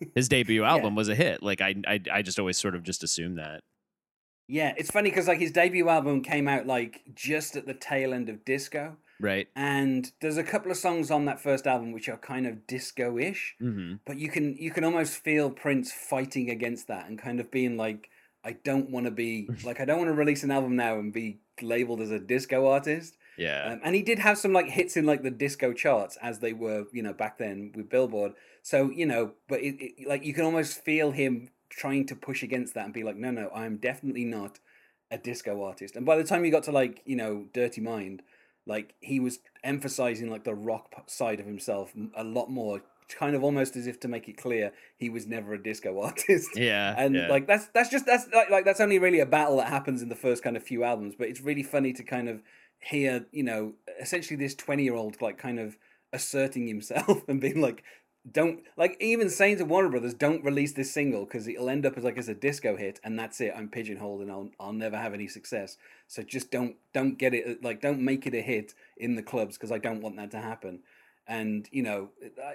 his 0.16 0.28
debut 0.28 0.64
album 0.64 0.96
was 0.96 1.08
a 1.08 1.14
hit. 1.14 1.40
Like 1.40 1.60
I, 1.60 1.76
I, 1.86 2.00
I 2.12 2.22
just 2.22 2.40
always 2.40 2.58
sort 2.58 2.74
of 2.74 2.82
just 2.82 3.04
assumed 3.04 3.38
that. 3.38 3.60
Yeah, 4.48 4.74
it's 4.76 4.90
funny 4.90 5.10
because 5.10 5.28
like 5.28 5.38
his 5.38 5.52
debut 5.52 5.88
album 5.88 6.20
came 6.20 6.48
out 6.48 6.66
like 6.66 7.02
just 7.14 7.54
at 7.54 7.66
the 7.66 7.74
tail 7.74 8.12
end 8.12 8.28
of 8.28 8.44
disco, 8.44 8.96
Right. 9.22 9.48
and 9.56 10.10
there's 10.20 10.36
a 10.36 10.42
couple 10.42 10.70
of 10.70 10.76
songs 10.76 11.10
on 11.10 11.24
that 11.26 11.40
first 11.40 11.66
album 11.66 11.92
which 11.92 12.08
are 12.08 12.16
kind 12.16 12.46
of 12.46 12.66
disco-ish, 12.66 13.54
Mm-hmm. 13.62 13.94
but 14.04 14.18
you 14.18 14.28
can 14.28 14.56
you 14.58 14.70
can 14.70 14.84
almost 14.84 15.14
feel 15.22 15.50
Prince 15.50 15.92
fighting 15.92 16.50
against 16.50 16.88
that 16.88 17.08
and 17.08 17.18
kind 17.18 17.38
of 17.40 17.50
being 17.50 17.76
like, 17.76 18.10
I 18.44 18.52
don't 18.64 18.90
want 18.90 19.06
to 19.06 19.12
be 19.12 19.48
like 19.64 19.80
I 19.80 19.84
don't 19.84 19.98
want 19.98 20.08
to 20.10 20.14
release 20.14 20.42
an 20.42 20.50
album 20.50 20.76
now 20.76 20.98
and 20.98 21.12
be 21.12 21.38
labeled 21.60 22.00
as 22.00 22.10
a 22.10 22.18
disco 22.18 22.66
artist. 22.66 23.16
Yeah. 23.38 23.72
Um, 23.72 23.80
and 23.84 23.94
he 23.94 24.02
did 24.02 24.18
have 24.18 24.36
some 24.38 24.52
like 24.52 24.66
hits 24.68 24.96
in 24.96 25.06
like 25.06 25.22
the 25.22 25.30
disco 25.30 25.72
charts 25.72 26.18
as 26.20 26.40
they 26.40 26.52
were, 26.52 26.84
you 26.92 27.02
know, 27.02 27.12
back 27.14 27.38
then 27.38 27.72
with 27.74 27.88
Billboard. 27.88 28.32
So 28.62 28.90
you 28.90 29.06
know, 29.06 29.32
but 29.48 29.60
it, 29.60 29.76
it, 29.80 30.08
like 30.08 30.24
you 30.24 30.34
can 30.34 30.44
almost 30.44 30.82
feel 30.84 31.12
him 31.12 31.48
trying 31.70 32.04
to 32.06 32.14
push 32.16 32.42
against 32.42 32.74
that 32.74 32.84
and 32.84 32.92
be 32.92 33.02
like, 33.04 33.16
no, 33.16 33.30
no, 33.30 33.48
I'm 33.54 33.76
definitely 33.78 34.24
not 34.26 34.58
a 35.10 35.16
disco 35.16 35.62
artist. 35.62 35.96
And 35.96 36.04
by 36.04 36.16
the 36.16 36.24
time 36.24 36.44
you 36.44 36.50
got 36.50 36.64
to 36.64 36.72
like 36.72 37.00
you 37.06 37.16
know, 37.16 37.46
Dirty 37.54 37.80
Mind, 37.80 38.22
like 38.66 38.94
he 39.00 39.20
was 39.20 39.38
emphasizing 39.64 40.30
like 40.30 40.44
the 40.44 40.54
rock 40.54 40.92
side 41.06 41.40
of 41.40 41.46
himself 41.46 41.92
a 42.16 42.24
lot 42.24 42.50
more, 42.50 42.82
kind 43.08 43.34
of 43.36 43.44
almost 43.44 43.76
as 43.76 43.86
if 43.86 44.00
to 44.00 44.08
make 44.08 44.28
it 44.28 44.36
clear 44.36 44.72
he 44.96 45.10
was 45.10 45.26
never 45.26 45.54
a 45.54 45.62
disco 45.62 46.00
artist 46.02 46.50
yeah. 46.56 46.94
and 46.96 47.14
yeah. 47.14 47.28
like 47.28 47.46
that's 47.46 47.66
that's 47.74 47.90
just 47.90 48.06
that's 48.06 48.26
like, 48.34 48.50
like 48.50 48.64
that's 48.64 48.80
only 48.80 48.98
really 48.98 49.20
a 49.20 49.26
battle 49.26 49.58
that 49.58 49.68
happens 49.68 50.02
in 50.02 50.08
the 50.08 50.14
first 50.14 50.42
kind 50.42 50.56
of 50.56 50.62
few 50.62 50.82
albums 50.84 51.14
but 51.18 51.28
it's 51.28 51.40
really 51.40 51.62
funny 51.62 51.92
to 51.92 52.02
kind 52.02 52.28
of 52.28 52.42
hear 52.78 53.26
you 53.30 53.42
know 53.42 53.74
essentially 54.00 54.36
this 54.36 54.54
20 54.54 54.82
year 54.82 54.94
old 54.94 55.20
like 55.20 55.38
kind 55.38 55.58
of 55.58 55.76
asserting 56.12 56.66
himself 56.66 57.22
and 57.28 57.40
being 57.40 57.60
like 57.60 57.82
don't 58.30 58.60
like 58.76 58.96
even 59.00 59.28
saying 59.28 59.58
to 59.58 59.64
Warner 59.64 59.88
Brothers 59.88 60.14
don't 60.14 60.44
release 60.44 60.72
this 60.72 60.92
single 60.92 61.24
because 61.24 61.48
it'll 61.48 61.68
end 61.68 61.84
up 61.84 61.98
as 61.98 62.04
like 62.04 62.16
as 62.16 62.28
a 62.28 62.34
disco 62.34 62.76
hit 62.76 63.00
and 63.02 63.18
that's 63.18 63.40
it 63.40 63.52
I'm 63.56 63.68
pigeonholed 63.68 64.20
and 64.20 64.30
I'll 64.30 64.50
I'll 64.60 64.72
never 64.72 64.96
have 64.96 65.12
any 65.12 65.26
success. 65.26 65.76
So 66.06 66.22
just 66.22 66.50
don't 66.50 66.76
don't 66.92 67.18
get 67.18 67.34
it 67.34 67.64
like 67.64 67.80
don't 67.80 68.00
make 68.00 68.26
it 68.26 68.34
a 68.34 68.40
hit 68.40 68.74
in 68.96 69.16
the 69.16 69.22
clubs 69.22 69.56
because 69.56 69.72
I 69.72 69.78
don't 69.78 70.02
want 70.02 70.16
that 70.16 70.30
to 70.32 70.40
happen. 70.40 70.80
And 71.26 71.68
you 71.72 71.82
know 71.82 72.10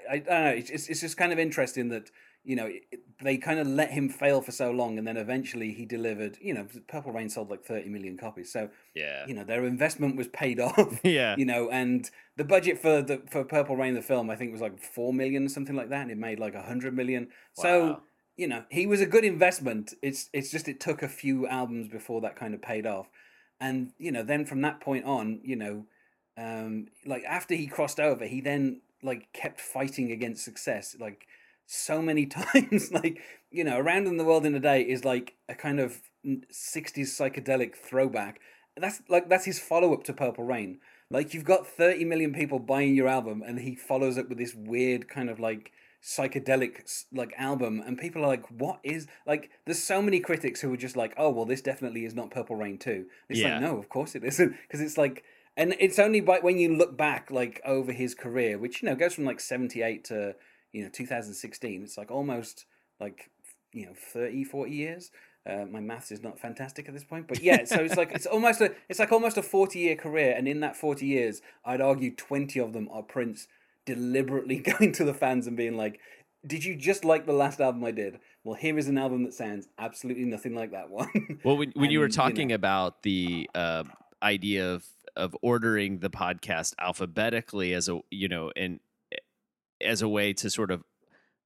I, 0.09 0.13
I 0.13 0.17
don't 0.19 0.43
know 0.43 0.49
it's 0.51 0.69
it's 0.69 1.01
just 1.01 1.17
kind 1.17 1.33
of 1.33 1.39
interesting 1.39 1.89
that 1.89 2.11
you 2.47 2.55
know 2.55 2.67
it, 2.67 3.01
they 3.21 3.35
kind 3.35 3.59
of 3.59 3.67
let 3.67 3.91
him 3.91 4.07
fail 4.07 4.41
for 4.41 4.53
so 4.53 4.71
long 4.71 4.97
and 4.97 5.05
then 5.05 5.17
eventually 5.17 5.73
he 5.73 5.85
delivered 5.85 6.37
you 6.41 6.53
know 6.53 6.65
Purple 6.87 7.11
Rain 7.11 7.29
sold 7.29 7.49
like 7.49 7.65
30 7.65 7.89
million 7.89 8.17
copies. 8.17 8.51
So 8.51 8.69
yeah. 8.95 9.25
you 9.27 9.33
know 9.33 9.43
their 9.43 9.65
investment 9.65 10.15
was 10.15 10.29
paid 10.29 10.59
off 10.67 10.99
Yeah. 11.03 11.35
you 11.37 11.45
know 11.45 11.69
and 11.69 12.09
the 12.37 12.45
budget 12.45 12.79
for 12.79 13.01
the 13.01 13.21
for 13.29 13.43
Purple 13.43 13.75
Rain 13.75 13.95
the 13.95 14.01
film 14.01 14.29
I 14.29 14.37
think 14.37 14.53
was 14.53 14.61
like 14.61 14.79
4 14.79 15.13
million 15.13 15.45
or 15.45 15.49
something 15.49 15.75
like 15.75 15.89
that 15.89 16.03
and 16.03 16.11
it 16.11 16.17
made 16.17 16.39
like 16.39 16.53
a 16.53 16.59
100 16.59 16.95
million. 16.95 17.27
So 17.53 18.01
you 18.37 18.47
know 18.47 18.63
he 18.71 18.87
was 18.87 19.01
a 19.01 19.05
good 19.05 19.25
investment. 19.25 19.93
It's 20.01 20.29
it's 20.31 20.49
just 20.49 20.69
it 20.69 20.79
took 20.79 21.03
a 21.03 21.09
few 21.09 21.47
albums 21.47 21.89
before 21.89 22.21
that 22.21 22.37
kind 22.37 22.53
of 22.53 22.61
paid 22.61 22.85
off. 22.85 23.07
And 23.59 23.91
you 23.97 24.11
know 24.11 24.23
then 24.23 24.45
from 24.45 24.61
that 24.61 24.79
point 24.79 25.03
on 25.03 25.41
you 25.43 25.57
know 25.57 25.85
um 26.37 26.87
like 27.05 27.23
after 27.27 27.55
he 27.55 27.67
crossed 27.67 27.99
over 27.99 28.25
he 28.25 28.39
then 28.39 28.81
like 29.03 29.33
kept 29.33 29.59
fighting 29.59 30.11
against 30.11 30.45
success. 30.45 30.95
Like 30.97 31.27
so 31.67 32.01
many 32.01 32.25
times 32.39 32.91
like 32.91 33.21
you 33.51 33.63
know 33.63 33.77
around 33.77 34.07
in 34.07 34.17
the 34.17 34.23
world 34.25 34.45
in 34.45 34.55
a 34.55 34.59
day 34.59 34.81
is 34.81 35.05
like 35.05 35.35
a 35.47 35.53
kind 35.55 35.79
of 35.79 36.01
60s 36.25 36.97
psychedelic 36.97 37.75
throwback. 37.75 38.39
That's 38.75 39.01
like 39.09 39.29
that's 39.29 39.45
his 39.45 39.59
follow-up 39.59 40.03
to 40.05 40.13
purple 40.13 40.43
rain. 40.43 40.79
Like 41.09 41.33
you've 41.33 41.45
got 41.45 41.65
30 41.67 42.03
million 42.05 42.33
people 42.33 42.59
buying 42.59 42.95
your 42.95 43.07
album 43.07 43.41
and 43.45 43.59
he 43.59 43.75
follows 43.75 44.17
up 44.17 44.27
with 44.29 44.37
this 44.37 44.53
weird 44.55 45.07
kind 45.07 45.29
of 45.29 45.39
like 45.39 45.71
psychedelic 46.03 47.03
like 47.11 47.33
album 47.37 47.81
and 47.85 47.97
people 47.97 48.23
are 48.23 48.27
like 48.27 48.45
what 48.51 48.79
is 48.83 49.07
like 49.25 49.49
there's 49.65 49.81
so 49.81 50.01
many 50.01 50.19
critics 50.19 50.61
who 50.61 50.71
are 50.73 50.77
just 50.77 50.95
like 50.95 51.13
oh 51.17 51.29
well 51.29 51.45
this 51.45 51.61
definitely 51.61 52.05
is 52.05 52.13
not 52.13 52.29
purple 52.31 52.55
rain 52.55 52.77
2 52.77 53.05
it's 53.29 53.39
Yeah. 53.39 53.53
like 53.53 53.61
no 53.61 53.77
of 53.77 53.89
course 53.89 54.15
it 54.15 54.23
isn't. 54.23 54.55
Because 54.61 54.79
it's 54.81 54.97
like 54.97 55.23
and 55.55 55.75
it's 55.79 55.97
only 55.97 56.21
by 56.21 56.39
when 56.39 56.59
you 56.59 56.75
look 56.75 56.95
back 56.97 57.31
like 57.31 57.61
over 57.65 57.91
his 57.91 58.13
career 58.13 58.57
which 58.57 58.81
you 58.81 58.89
know 58.89 58.95
goes 58.95 59.15
from 59.15 59.25
like 59.25 59.39
78 59.39 60.03
to 60.05 60.35
you 60.71 60.83
know 60.83 60.89
2016 60.91 61.83
it's 61.83 61.97
like 61.97 62.11
almost 62.11 62.65
like 62.99 63.29
you 63.73 63.85
know 63.85 63.93
30 64.13 64.43
40 64.43 64.71
years. 64.71 65.11
Uh, 65.49 65.65
my 65.71 65.79
maths 65.79 66.11
is 66.11 66.21
not 66.21 66.37
fantastic 66.37 66.89
at 66.89 66.93
this 66.93 67.05
point 67.05 67.25
but 67.25 67.39
yeah 67.41 67.63
so 67.63 67.77
it's 67.77 67.95
like 67.95 68.11
it's 68.13 68.25
almost 68.25 68.59
a 68.59 68.73
it's 68.89 68.99
like 68.99 69.13
almost 69.13 69.37
a 69.37 69.41
40 69.41 69.79
year 69.79 69.95
career 69.95 70.33
and 70.35 70.45
in 70.45 70.59
that 70.59 70.75
40 70.75 71.05
years 71.05 71.41
i'd 71.63 71.79
argue 71.79 72.13
20 72.13 72.59
of 72.59 72.73
them 72.73 72.89
are 72.91 73.01
prince 73.01 73.47
deliberately 73.85 74.57
going 74.77 74.91
to 74.91 75.05
the 75.05 75.13
fans 75.13 75.47
and 75.47 75.55
being 75.55 75.77
like 75.77 76.01
did 76.45 76.65
you 76.65 76.75
just 76.75 77.05
like 77.05 77.25
the 77.25 77.31
last 77.33 77.61
album 77.61 77.83
i 77.85 77.91
did? 77.91 78.19
Well 78.43 78.55
here 78.55 78.77
is 78.77 78.87
an 78.89 78.97
album 78.97 79.23
that 79.23 79.33
sounds 79.33 79.67
absolutely 79.77 80.25
nothing 80.25 80.53
like 80.53 80.71
that 80.71 80.89
one. 80.89 81.39
Well, 81.43 81.57
when, 81.57 81.71
when 81.75 81.91
you 81.91 81.99
were 81.99 82.05
And, 82.05 82.13
you 82.13 82.17
know. 82.17 82.29
talking 82.29 82.51
about 82.51 83.03
the 83.03 83.49
uh, 83.55 83.83
idea 84.21 84.73
of 84.73 84.85
of 85.15 85.35
ordering 85.41 85.99
the 85.99 86.09
podcast 86.09 86.73
alphabetically 86.79 87.73
as 87.73 87.89
a 87.89 87.99
you 88.11 88.27
know 88.27 88.51
and 88.55 88.79
as 89.81 90.01
a 90.01 90.09
way 90.09 90.33
to 90.33 90.49
sort 90.49 90.71
of 90.71 90.83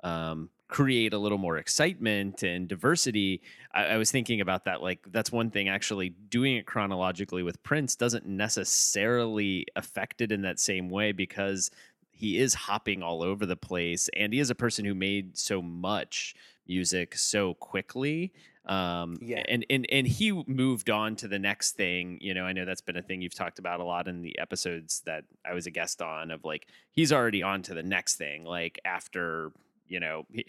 um, 0.03 0.49
create 0.67 1.13
a 1.13 1.17
little 1.17 1.37
more 1.37 1.57
excitement 1.57 2.43
and 2.43 2.67
diversity, 2.67 3.41
I, 3.73 3.85
I 3.85 3.97
was 3.97 4.11
thinking 4.11 4.41
about 4.41 4.65
that. 4.65 4.81
Like 4.81 4.99
that's 5.11 5.31
one 5.31 5.51
thing. 5.51 5.69
Actually, 5.69 6.09
doing 6.09 6.55
it 6.55 6.65
chronologically 6.65 7.43
with 7.43 7.61
Prince 7.63 7.95
doesn't 7.95 8.25
necessarily 8.25 9.65
affect 9.75 10.21
it 10.21 10.31
in 10.31 10.41
that 10.43 10.59
same 10.59 10.89
way 10.89 11.11
because 11.11 11.71
he 12.09 12.37
is 12.37 12.53
hopping 12.53 13.01
all 13.01 13.23
over 13.23 13.45
the 13.45 13.55
place, 13.55 14.09
and 14.15 14.31
he 14.33 14.39
is 14.39 14.49
a 14.49 14.55
person 14.55 14.85
who 14.85 14.93
made 14.93 15.37
so 15.37 15.61
much 15.61 16.35
music 16.67 17.15
so 17.17 17.55
quickly 17.55 18.31
um 18.65 19.17
Yeah. 19.21 19.43
and 19.47 19.65
and 19.69 19.87
and 19.91 20.05
he 20.07 20.31
moved 20.45 20.89
on 20.89 21.15
to 21.17 21.27
the 21.27 21.39
next 21.39 21.71
thing 21.71 22.19
you 22.21 22.33
know 22.33 22.45
i 22.45 22.53
know 22.53 22.63
that's 22.63 22.81
been 22.81 22.97
a 22.97 23.01
thing 23.01 23.21
you've 23.21 23.33
talked 23.33 23.57
about 23.57 23.79
a 23.79 23.83
lot 23.83 24.07
in 24.07 24.21
the 24.21 24.37
episodes 24.37 25.01
that 25.05 25.23
i 25.43 25.53
was 25.53 25.65
a 25.65 25.71
guest 25.71 26.01
on 26.01 26.29
of 26.29 26.45
like 26.45 26.67
he's 26.91 27.11
already 27.11 27.41
on 27.41 27.63
to 27.63 27.73
the 27.73 27.81
next 27.81 28.15
thing 28.17 28.43
like 28.45 28.79
after 28.85 29.51
you 29.87 29.99
know 29.99 30.25
he, 30.31 30.45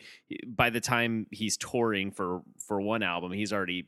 by 0.46 0.68
the 0.68 0.80
time 0.80 1.26
he's 1.30 1.56
touring 1.56 2.10
for 2.10 2.42
for 2.58 2.80
one 2.82 3.02
album 3.02 3.32
he's 3.32 3.52
already 3.52 3.86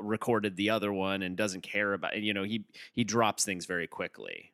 recorded 0.00 0.56
the 0.56 0.70
other 0.70 0.92
one 0.92 1.22
and 1.22 1.36
doesn't 1.36 1.62
care 1.62 1.92
about 1.92 2.16
you 2.22 2.32
know 2.32 2.44
he 2.44 2.64
he 2.92 3.04
drops 3.04 3.44
things 3.44 3.66
very 3.66 3.86
quickly 3.86 4.52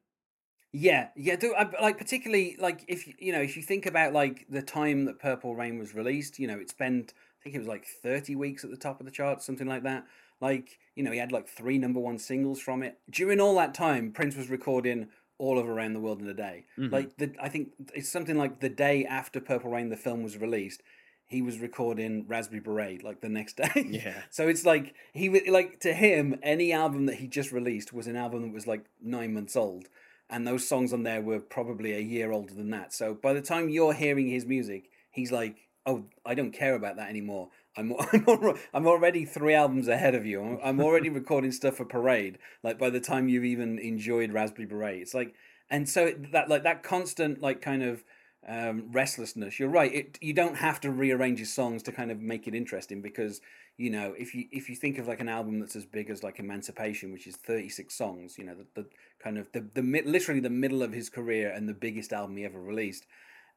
Yeah, 0.77 1.09
yeah. 1.15 1.37
Do 1.37 1.55
I, 1.55 1.69
like 1.81 1.99
particularly 1.99 2.57
like 2.59 2.85
if 2.89 3.07
you 3.07 3.15
you 3.19 3.33
know 3.33 3.41
if 3.41 3.57
you 3.57 3.63
think 3.63 3.87
about 3.87 4.13
like 4.13 4.45
the 4.51 4.61
time 4.61 5.05
that 5.05 5.21
Purple 5.21 5.55
Rain 5.55 5.79
was 5.79 5.95
released, 5.95 6.41
you 6.41 6.49
know, 6.49 6.59
it 6.59 6.69
spent 6.69 7.15
I 7.17 7.43
think 7.45 7.55
it 7.55 7.61
was 7.61 7.69
like 7.69 7.87
thirty 7.87 8.35
weeks 8.35 8.65
at 8.65 8.71
the 8.71 8.77
top 8.77 8.99
of 8.99 9.07
the 9.07 9.13
charts, 9.13 9.47
something 9.47 9.69
like 9.69 9.85
that. 9.85 10.05
Like 10.41 10.81
you 10.97 11.05
know, 11.05 11.13
he 11.13 11.19
had 11.19 11.31
like 11.31 11.49
three 11.49 11.79
number 11.79 12.01
one 12.01 12.19
singles 12.19 12.61
from 12.61 12.83
it. 12.83 12.99
During 13.09 13.41
all 13.41 13.55
that 13.57 13.73
time, 13.73 14.11
Prince 14.11 14.35
was 14.35 14.51
recording 14.51 15.09
all 15.39 15.61
of 15.61 15.69
around 15.69 15.93
the 15.93 16.01
world 16.01 16.21
in 16.21 16.29
a 16.29 16.35
day. 16.35 16.65
Mhm. 16.77 16.91
Like 16.91 17.19
the 17.19 17.33
I 17.41 17.49
think 17.49 17.71
it's 17.95 18.09
something 18.09 18.37
like 18.37 18.59
the 18.59 18.69
day 18.69 19.05
after 19.05 19.41
Purple 19.41 19.71
Rain, 19.71 19.91
the 19.91 19.97
film 19.97 20.25
was 20.25 20.37
released. 20.37 20.83
He 21.27 21.41
was 21.41 21.61
recording 21.61 22.27
Raspberry 22.27 22.61
Beret 22.61 23.05
like 23.05 23.21
the 23.21 23.29
next 23.29 23.57
day. 23.59 23.87
Yeah. 23.89 24.23
So 24.31 24.49
it's 24.49 24.65
like 24.65 24.95
he 25.13 25.29
like 25.49 25.79
to 25.81 25.95
him, 25.95 26.37
any 26.43 26.73
album 26.73 27.07
that 27.07 27.17
he 27.17 27.29
just 27.29 27.53
released 27.53 27.93
was 27.93 28.09
an 28.09 28.17
album 28.17 28.43
that 28.43 28.53
was 28.53 28.67
like 28.67 28.87
nine 29.01 29.35
months 29.35 29.55
old, 29.55 29.89
and 30.31 30.47
those 30.47 30.67
songs 30.67 30.93
on 30.93 31.03
there 31.03 31.21
were 31.21 31.41
probably 31.41 31.93
a 31.93 32.01
year 32.01 32.33
older 32.33 32.55
than 32.55 32.71
that. 32.71 32.93
So 32.93 33.15
by 33.15 33.33
the 33.33 33.43
time 33.43 33.69
you're 33.69 33.93
hearing 33.93 34.29
his 34.29 34.47
music, 34.47 34.91
he's 35.11 35.33
like, 35.33 35.69
"Oh, 35.87 36.05
I 36.25 36.35
don't 36.35 36.53
care 36.53 36.75
about 36.75 36.97
that 36.97 37.11
anymore. 37.11 37.51
I'm 37.77 37.93
I'm, 38.13 38.25
al- 38.27 38.57
I'm 38.73 38.87
already 38.87 39.25
three 39.25 39.55
albums 39.55 39.89
ahead 39.89 40.15
of 40.15 40.27
you. 40.27 40.43
I'm, 40.43 40.59
I'm 40.63 40.81
already 40.81 41.09
recording 41.11 41.53
stuff 41.53 41.77
for 41.77 41.85
Parade. 41.85 42.39
Like 42.63 42.79
by 42.79 42.91
the 42.91 43.01
time 43.01 43.29
you've 43.29 43.45
even 43.45 43.79
enjoyed 43.79 44.33
Raspberry 44.33 44.67
Beret, 44.67 45.03
it's 45.03 45.15
like, 45.15 45.35
and 45.71 45.89
so 45.89 46.13
that 46.33 46.49
like 46.49 46.63
that 46.63 46.83
constant 46.83 47.41
like 47.41 47.61
kind 47.61 47.83
of 47.83 48.05
um, 48.47 48.91
restlessness. 48.93 49.59
You're 49.59 49.69
right. 49.69 49.93
It 49.93 50.19
you 50.21 50.33
don't 50.33 50.57
have 50.57 50.81
to 50.83 50.91
rearrange 50.91 51.39
his 51.39 51.53
songs 51.53 51.83
to 51.85 51.93
kind 51.93 52.11
of 52.11 52.21
make 52.21 52.47
it 52.47 52.55
interesting 52.55 53.01
because 53.01 53.41
you 53.77 53.91
know 53.91 54.15
if 54.17 54.35
you 54.35 54.47
if 54.53 54.69
you 54.69 54.77
think 54.77 54.99
of 54.99 55.09
like 55.09 55.21
an 55.21 55.29
album 55.29 55.59
that's 55.59 55.77
as 55.77 55.85
big 55.85 56.11
as 56.11 56.23
like 56.23 56.39
Emancipation, 56.39 57.13
which 57.13 57.27
is 57.27 57.37
36 57.37 57.95
songs, 57.95 58.39
you 58.39 58.45
know 58.45 58.55
the, 58.55 58.83
the 58.83 58.89
kind 59.23 59.39
of 59.39 59.51
the 59.53 59.67
the 59.75 59.83
literally 59.83 60.41
the 60.41 60.51
middle 60.51 60.83
of 60.83 60.93
his 60.93 61.09
career 61.11 61.51
and 61.51 61.69
the 61.69 61.75
biggest 61.75 62.13
album 62.13 62.37
he 62.37 62.45
ever 62.45 62.61
released. 62.61 63.07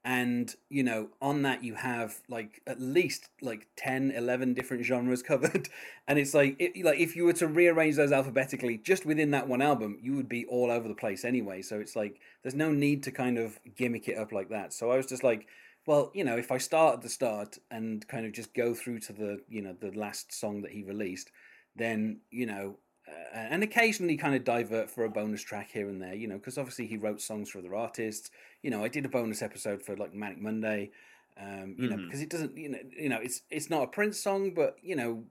And 0.04 0.56
you 0.70 0.84
know 0.84 1.10
on 1.22 1.42
that 1.44 1.64
you 1.64 1.76
have 1.76 2.22
like 2.30 2.62
at 2.66 2.80
least 2.82 3.30
like 3.42 3.68
10 3.76 4.12
11 4.12 4.54
different 4.54 4.86
genres 4.86 5.22
covered. 5.32 5.70
And 6.08 6.18
it's 6.18 6.34
like 6.34 6.56
it, 6.60 6.84
like 6.84 7.00
if 7.00 7.16
you 7.16 7.26
were 7.26 7.34
to 7.34 7.48
rearrange 7.48 7.98
those 7.98 8.12
alphabetically 8.12 8.78
just 8.78 9.06
within 9.06 9.32
that 9.32 9.48
one 9.48 9.62
album 9.62 9.98
you 10.02 10.16
would 10.16 10.30
be 10.30 10.46
all 10.46 10.72
over 10.72 10.88
the 10.88 10.96
place 10.96 11.26
anyway. 11.26 11.62
So 11.62 11.80
it's 11.80 11.96
like 11.96 12.20
there's 12.42 12.56
no 12.56 12.72
need 12.72 13.04
to 13.04 13.12
kind 13.12 13.38
of 13.38 13.60
gimmick 13.76 14.08
it 14.08 14.18
up 14.18 14.32
like 14.32 14.50
that. 14.50 14.74
So 14.74 14.90
i 14.92 14.98
was 14.98 15.06
just 15.06 15.24
like 15.24 15.48
well 15.88 16.12
you 16.14 16.24
know 16.24 16.38
if 16.38 16.52
i 16.52 16.60
start 16.60 16.94
at 16.96 17.02
the 17.02 17.10
start 17.10 17.58
and 17.72 18.08
kind 18.08 18.26
of 18.28 18.32
just 18.32 18.54
go 18.54 18.76
through 18.76 19.00
to 19.00 19.12
the 19.14 19.42
you 19.50 19.62
know 19.62 19.74
the 19.74 19.92
last 19.98 20.32
song 20.32 20.62
that 20.62 20.72
he 20.72 20.84
released 20.84 21.32
then 21.76 22.20
you 22.30 22.46
know 22.46 22.78
uh, 23.08 23.38
and 23.38 23.64
occasionally 23.64 24.18
kind 24.18 24.36
of 24.36 24.44
divert 24.44 24.92
for 24.92 25.06
a 25.06 25.10
bonus 25.10 25.42
track 25.42 25.70
here 25.72 25.90
and 25.90 26.00
there 26.02 26.14
you 26.14 26.28
know 26.28 26.38
because 26.38 26.58
obviously 26.60 26.86
he 26.86 26.98
wrote 26.98 27.22
songs 27.22 27.50
for 27.50 27.58
other 27.58 27.74
artists 27.76 28.30
you 28.62 28.70
know 28.70 28.84
i 28.84 28.88
did 28.88 29.06
a 29.06 29.10
bonus 29.10 29.42
episode 29.42 29.82
for 29.82 29.96
like 29.98 30.14
manic 30.14 30.40
monday 30.40 30.92
um, 31.40 31.76
you 31.80 31.88
know 31.88 31.98
Mhm. 31.98 32.02
because 32.08 32.22
it 32.22 32.30
doesn't 32.30 32.58
you 32.58 32.70
know 32.70 32.80
you 32.98 33.10
know 33.10 33.20
it's 33.22 33.42
it's 33.50 33.70
not 33.70 33.84
a 33.84 33.88
prince 33.88 34.20
song 34.20 34.54
but 34.54 34.76
you 34.82 34.96
know 34.96 35.24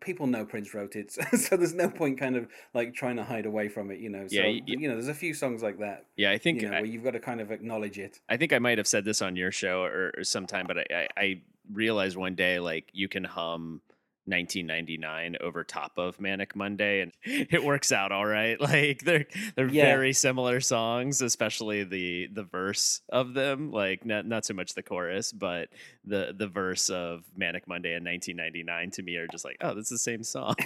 people 0.00 0.26
know 0.26 0.44
Prince 0.44 0.74
wrote 0.74 0.96
it, 0.96 1.12
so 1.36 1.56
there's 1.56 1.74
no 1.74 1.88
point 1.88 2.18
kind 2.18 2.36
of 2.36 2.48
like 2.74 2.94
trying 2.94 3.16
to 3.16 3.24
hide 3.24 3.46
away 3.46 3.68
from 3.68 3.90
it, 3.90 3.98
you 4.00 4.08
know. 4.08 4.26
So 4.28 4.36
Yeah, 4.36 4.46
y- 4.46 4.60
y- 4.66 4.74
you 4.78 4.88
know, 4.88 4.94
there's 4.94 5.08
a 5.08 5.14
few 5.14 5.34
songs 5.34 5.62
like 5.62 5.78
that, 5.78 6.04
yeah 6.16 6.30
i 6.30 6.38
think 6.38 6.62
you 6.62 6.68
know, 6.68 6.76
I- 6.76 6.80
where 6.80 6.90
you've 6.90 7.04
got 7.04 7.12
to 7.12 7.20
kind 7.20 7.40
of 7.40 7.50
acknowledge 7.50 7.98
it. 7.98 8.20
I 8.28 8.36
think 8.36 8.52
I 8.52 8.58
might 8.58 8.78
have 8.78 8.86
said 8.86 9.04
this 9.04 9.20
on 9.22 9.36
your 9.36 9.52
show 9.52 9.82
or, 9.82 10.12
or 10.16 10.24
sometime, 10.24 10.66
but 10.66 10.78
I, 10.78 10.84
I, 10.94 11.08
I 11.16 11.40
realized 11.72 12.16
one 12.16 12.34
day 12.34 12.58
like 12.60 12.88
you 12.92 13.08
can 13.08 13.24
hum 13.24 13.80
1999 14.28 15.36
over 15.40 15.64
top 15.64 15.92
of 15.96 16.20
Manic 16.20 16.54
Monday, 16.54 17.00
and 17.00 17.12
it 17.24 17.64
works 17.64 17.90
out 17.92 18.12
all 18.12 18.26
right. 18.26 18.58
Like 18.68 19.02
they're 19.04 19.26
they're 19.56 19.68
Yeah. 19.68 19.84
very 19.84 20.12
similar 20.12 20.60
songs, 20.60 21.22
especially 21.22 21.84
the 21.84 22.28
the 22.32 22.42
verse 22.44 23.00
of 23.08 23.34
them. 23.34 23.70
Like 23.72 24.04
not 24.04 24.26
not 24.26 24.44
so 24.44 24.54
much 24.54 24.74
the 24.74 24.82
chorus, 24.82 25.32
but 25.32 25.68
the 26.04 26.34
the 26.36 26.48
verse 26.48 26.90
of 26.90 27.24
Manic 27.36 27.66
Monday 27.66 27.94
in 27.94 28.04
1999 28.04 28.90
to 28.92 29.02
me 29.02 29.16
are 29.16 29.26
just 29.26 29.44
like, 29.44 29.56
oh, 29.60 29.74
that's 29.74 29.90
the 29.90 29.98
same 29.98 30.22
song. 30.22 30.54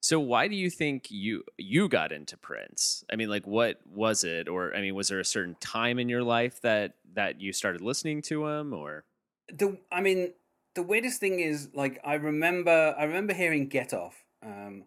So 0.00 0.20
why 0.20 0.46
do 0.46 0.54
you 0.54 0.70
think 0.70 1.10
you 1.10 1.42
you 1.56 1.88
got 1.88 2.12
into 2.12 2.36
Prince? 2.36 3.04
I 3.12 3.16
mean, 3.16 3.28
like 3.28 3.46
what 3.46 3.80
was 3.84 4.22
it 4.22 4.48
or 4.48 4.74
I 4.74 4.80
mean, 4.80 4.94
was 4.94 5.08
there 5.08 5.18
a 5.18 5.24
certain 5.24 5.56
time 5.60 5.98
in 5.98 6.08
your 6.08 6.22
life 6.22 6.60
that 6.62 6.94
that 7.14 7.40
you 7.40 7.52
started 7.52 7.80
listening 7.80 8.22
to 8.22 8.46
him 8.46 8.72
or 8.72 9.04
the 9.52 9.76
I 9.90 10.00
mean, 10.00 10.32
the 10.74 10.82
weirdest 10.82 11.20
thing 11.20 11.40
is 11.40 11.68
like 11.74 12.00
I 12.04 12.14
remember 12.14 12.94
I 12.98 13.04
remember 13.04 13.34
hearing 13.34 13.68
Get 13.68 13.92
Off 13.92 14.24
um, 14.44 14.84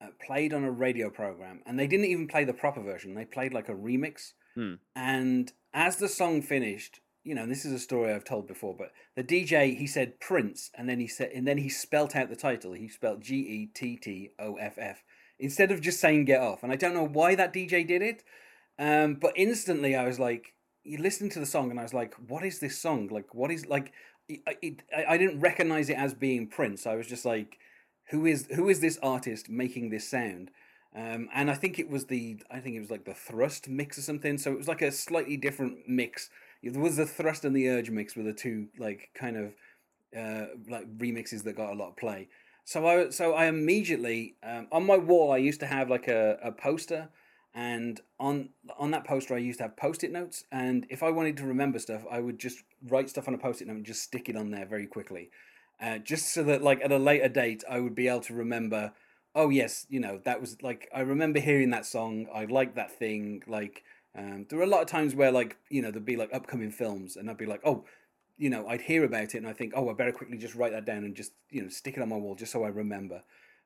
uh, 0.00 0.08
played 0.24 0.52
on 0.52 0.64
a 0.64 0.70
radio 0.70 1.10
program, 1.10 1.62
and 1.66 1.78
they 1.78 1.86
didn't 1.86 2.06
even 2.06 2.26
play 2.28 2.44
the 2.44 2.52
proper 2.54 2.80
version. 2.82 3.14
They 3.14 3.24
played 3.24 3.52
like 3.54 3.68
a 3.68 3.74
remix, 3.74 4.32
Hmm. 4.54 4.74
and 4.96 5.52
as 5.72 5.96
the 5.96 6.08
song 6.08 6.42
finished. 6.42 7.00
You 7.24 7.34
know, 7.34 7.46
this 7.46 7.66
is 7.66 7.72
a 7.72 7.78
story 7.78 8.10
I've 8.10 8.24
told 8.24 8.46
before, 8.46 8.74
but 8.78 8.90
the 9.14 9.24
DJ 9.24 9.76
he 9.76 9.86
said 9.86 10.18
Prince, 10.18 10.70
and 10.74 10.88
then 10.88 10.98
he 10.98 11.06
said, 11.06 11.30
and 11.34 11.46
then 11.46 11.58
he 11.58 11.68
spelt 11.68 12.16
out 12.16 12.30
the 12.30 12.36
title. 12.36 12.72
He 12.72 12.88
spelled 12.88 13.20
G 13.20 13.34
E 13.40 13.70
T 13.74 13.96
T 13.96 14.30
O 14.38 14.54
F 14.54 14.78
F 14.78 15.02
instead 15.38 15.70
of 15.70 15.82
just 15.82 16.00
saying 16.00 16.24
"Get 16.24 16.40
Off." 16.40 16.62
And 16.62 16.72
I 16.72 16.76
don't 16.76 16.94
know 16.94 17.06
why 17.06 17.34
that 17.34 17.52
DJ 17.52 17.86
did 17.86 18.00
it, 18.00 18.22
um, 18.78 19.16
but 19.16 19.34
instantly 19.36 19.94
I 19.94 20.06
was 20.06 20.18
like, 20.18 20.54
you 20.84 20.96
listened 20.96 21.32
to 21.32 21.40
the 21.40 21.44
song, 21.44 21.70
and 21.70 21.78
I 21.78 21.82
was 21.82 21.92
like, 21.92 22.14
what 22.14 22.44
is 22.44 22.60
this 22.60 22.78
song? 22.80 23.08
Like, 23.08 23.34
what 23.34 23.50
is 23.50 23.66
like? 23.66 23.92
I 24.46 24.76
I 25.08 25.18
didn't 25.18 25.40
recognize 25.40 25.88
it 25.88 25.96
as 25.96 26.14
being 26.14 26.46
Prince. 26.46 26.86
I 26.86 26.94
was 26.94 27.06
just 27.06 27.24
like, 27.24 27.58
who 28.10 28.26
is 28.26 28.46
who 28.54 28.68
is 28.68 28.80
this 28.80 28.98
artist 29.02 29.48
making 29.48 29.90
this 29.90 30.08
sound? 30.08 30.50
Um, 30.94 31.28
and 31.34 31.50
I 31.50 31.54
think 31.54 31.78
it 31.78 31.90
was 31.90 32.06
the 32.06 32.38
I 32.50 32.60
think 32.60 32.76
it 32.76 32.80
was 32.80 32.90
like 32.90 33.04
the 33.04 33.14
thrust 33.14 33.68
mix 33.68 33.98
or 33.98 34.02
something. 34.02 34.38
So 34.38 34.52
it 34.52 34.58
was 34.58 34.68
like 34.68 34.82
a 34.82 34.92
slightly 34.92 35.36
different 35.36 35.88
mix. 35.88 36.30
It 36.62 36.76
was 36.76 36.96
the 36.96 37.06
thrust 37.06 37.44
and 37.44 37.54
the 37.54 37.68
urge 37.68 37.90
mix 37.90 38.16
were 38.16 38.22
the 38.22 38.32
two 38.32 38.68
like 38.78 39.10
kind 39.14 39.36
of 39.36 39.54
uh, 40.16 40.46
like 40.68 40.86
remixes 40.98 41.44
that 41.44 41.56
got 41.56 41.72
a 41.72 41.76
lot 41.76 41.90
of 41.90 41.96
play. 41.96 42.28
So 42.64 42.86
I 42.86 43.10
so 43.10 43.34
I 43.34 43.46
immediately 43.46 44.36
um, 44.42 44.68
on 44.72 44.86
my 44.86 44.96
wall 44.96 45.32
I 45.32 45.38
used 45.38 45.60
to 45.60 45.66
have 45.66 45.88
like 45.88 46.08
a, 46.08 46.38
a 46.42 46.52
poster 46.52 47.08
and 47.54 48.00
on 48.20 48.50
on 48.78 48.90
that 48.90 49.04
poster 49.04 49.34
I 49.34 49.38
used 49.38 49.58
to 49.58 49.64
have 49.64 49.76
post-it 49.76 50.12
notes 50.12 50.44
and 50.52 50.86
if 50.90 51.02
I 51.02 51.10
wanted 51.10 51.36
to 51.38 51.44
remember 51.44 51.78
stuff 51.78 52.04
I 52.10 52.20
would 52.20 52.38
just 52.38 52.58
write 52.86 53.08
stuff 53.08 53.28
on 53.28 53.34
a 53.34 53.38
post-it 53.38 53.66
note 53.66 53.76
and 53.76 53.86
just 53.86 54.02
stick 54.02 54.28
it 54.28 54.36
on 54.36 54.50
there 54.50 54.66
very 54.66 54.86
quickly. 54.86 55.30
Uh, 55.80 55.98
just 55.98 56.32
so 56.32 56.42
that 56.42 56.62
like 56.62 56.80
at 56.84 56.92
a 56.92 56.98
later 56.98 57.28
date 57.28 57.64
I 57.68 57.80
would 57.80 57.94
be 57.94 58.08
able 58.08 58.20
to 58.20 58.34
remember 58.34 58.92
oh 59.34 59.50
yes, 59.50 59.86
you 59.88 60.00
know, 60.00 60.20
that 60.24 60.40
was 60.40 60.60
like 60.62 60.88
I 60.94 61.00
remember 61.00 61.40
hearing 61.40 61.70
that 61.70 61.86
song, 61.86 62.26
I 62.34 62.44
like 62.44 62.74
that 62.74 62.90
thing, 62.90 63.42
like 63.46 63.84
um, 64.16 64.46
there 64.48 64.58
were 64.58 64.64
a 64.64 64.68
lot 64.68 64.82
of 64.82 64.88
times 64.88 65.14
where 65.14 65.30
like, 65.30 65.56
you 65.70 65.80
know, 65.80 65.90
there'd 65.90 66.04
be 66.04 66.16
like 66.16 66.32
upcoming 66.32 66.72
films 66.72 67.16
and 67.16 67.30
I'd 67.30 67.36
be 67.36 67.46
like, 67.46 67.60
oh, 67.64 67.84
you 68.36 68.50
know, 68.50 68.66
I'd 68.66 68.82
hear 68.82 69.04
about 69.04 69.34
it 69.34 69.38
and 69.38 69.46
I 69.46 69.52
think, 69.52 69.72
oh, 69.76 69.88
I 69.88 69.92
better 69.94 70.12
quickly 70.12 70.38
just 70.38 70.54
write 70.54 70.72
that 70.72 70.84
down 70.84 71.04
and 71.04 71.14
just, 71.14 71.32
you 71.50 71.62
know, 71.62 71.68
stick 71.68 71.96
it 71.96 72.02
on 72.02 72.08
my 72.08 72.16
wall 72.16 72.34
just 72.34 72.52
so 72.52 72.64
I 72.64 72.68
remember. 72.68 73.22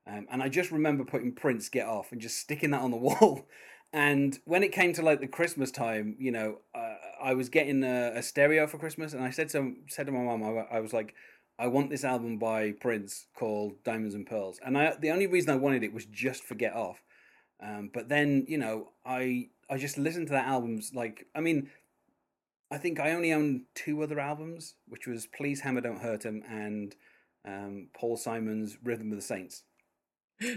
Um, 0.06 0.26
and 0.30 0.42
I 0.42 0.49
just 0.49 0.71
remember 0.71 1.04
putting 1.04 1.32
Prince 1.32 1.68
Get 1.68 1.87
Off 1.87 2.12
and 2.12 2.21
just 2.21 2.38
sticking 2.38 2.71
that 2.71 2.80
on 2.80 2.90
the 2.90 2.97
wall. 2.99 3.47
And 3.92 4.38
when 4.44 4.62
it 4.62 4.73
came 4.73 4.92
to 4.94 5.02
like 5.02 5.21
the 5.21 5.26
Christmas 5.26 5.71
time, 5.71 6.16
you 6.18 6.32
know, 6.32 6.59
uh, 6.75 6.94
I 7.23 7.35
was 7.35 7.49
getting 7.49 7.85
a, 7.85 8.12
a, 8.16 8.23
stereo 8.23 8.66
for 8.66 8.78
Christmas, 8.78 9.12
and 9.12 9.23
I 9.23 9.30
said 9.30 9.50
to 9.50 9.75
said 9.87 10.06
to 10.06 10.12
my 10.12 10.23
mom, 10.23 10.42
I, 10.42 10.76
I, 10.76 10.80
was 10.80 10.94
like, 10.94 11.14
I 11.59 11.66
want 11.66 11.90
this 11.90 12.02
album 12.02 12.38
by 12.38 12.73
Prince 12.73 13.26
called 13.35 13.85
Diamonds 13.85 14.14
and 14.14 14.26
Pearls, 14.26 14.59
and 14.64 14.78
I 14.78 14.97
the 14.99 15.11
only 15.11 15.26
reason 15.26 15.50
I 15.50 15.56
wanted 15.56 15.85
it 15.85 15.92
was 15.92 16.06
just 16.06 16.42
for 16.42 16.54
Get 16.54 16.75
Off. 16.75 17.02
Um, 17.62 17.90
but 17.92 18.09
then 18.09 18.47
you 18.49 18.56
know, 18.56 18.92
I 19.04 19.50
I 19.68 19.76
just 19.76 19.99
listened 19.99 20.28
to 20.28 20.32
that 20.32 20.47
albums 20.47 20.92
like 20.94 21.26
I 21.35 21.40
mean, 21.40 21.68
I 22.71 22.78
think 22.78 22.99
I 22.99 23.12
only 23.12 23.32
own 23.32 23.64
two 23.75 24.02
other 24.02 24.18
albums, 24.18 24.75
which 24.88 25.06
was 25.06 25.26
Please 25.26 25.61
Hammer 25.61 25.82
Don't 25.82 26.00
Hurt 26.00 26.25
Him 26.25 26.42
and 26.49 26.97
um, 27.44 27.88
Paul 27.94 28.16
Simon's 28.16 28.78
Rhythm 28.82 29.12
of 29.12 29.16
the 29.16 29.23
Saints, 29.23 29.64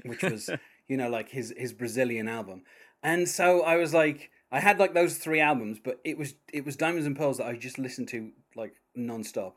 which 0.05 0.23
was 0.23 0.49
you 0.87 0.97
know 0.97 1.09
like 1.09 1.29
his 1.29 1.53
his 1.57 1.73
Brazilian 1.73 2.27
album. 2.27 2.63
And 3.03 3.29
so 3.29 3.61
I 3.61 3.75
was 3.75 3.93
like, 3.93 4.31
I 4.51 4.59
had 4.59 4.79
like 4.79 4.93
those 4.93 5.17
three 5.17 5.39
albums, 5.39 5.79
but 5.83 5.99
it 6.03 6.17
was 6.17 6.35
it 6.51 6.65
was 6.65 6.75
Diamonds 6.75 7.05
and 7.05 7.15
Pearls 7.15 7.37
that 7.37 7.47
I 7.47 7.55
just 7.55 7.77
listened 7.77 8.07
to 8.09 8.31
like 8.55 8.73
nonstop, 8.97 9.53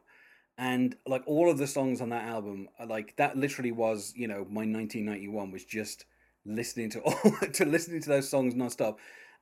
and 0.56 0.96
like 1.06 1.22
all 1.26 1.50
of 1.50 1.58
the 1.58 1.66
songs 1.66 2.00
on 2.00 2.10
that 2.10 2.24
album, 2.24 2.68
uh, 2.78 2.86
like 2.86 3.16
that 3.16 3.36
literally 3.36 3.72
was 3.72 4.12
you 4.16 4.28
know 4.28 4.46
my 4.50 4.66
1991 4.66 5.50
was 5.50 5.64
just 5.64 6.04
listening 6.44 6.90
to 6.90 7.00
all 7.02 7.32
to 7.52 7.64
listening 7.64 8.02
to 8.02 8.08
those 8.08 8.28
songs 8.28 8.54
nonstop, 8.54 8.96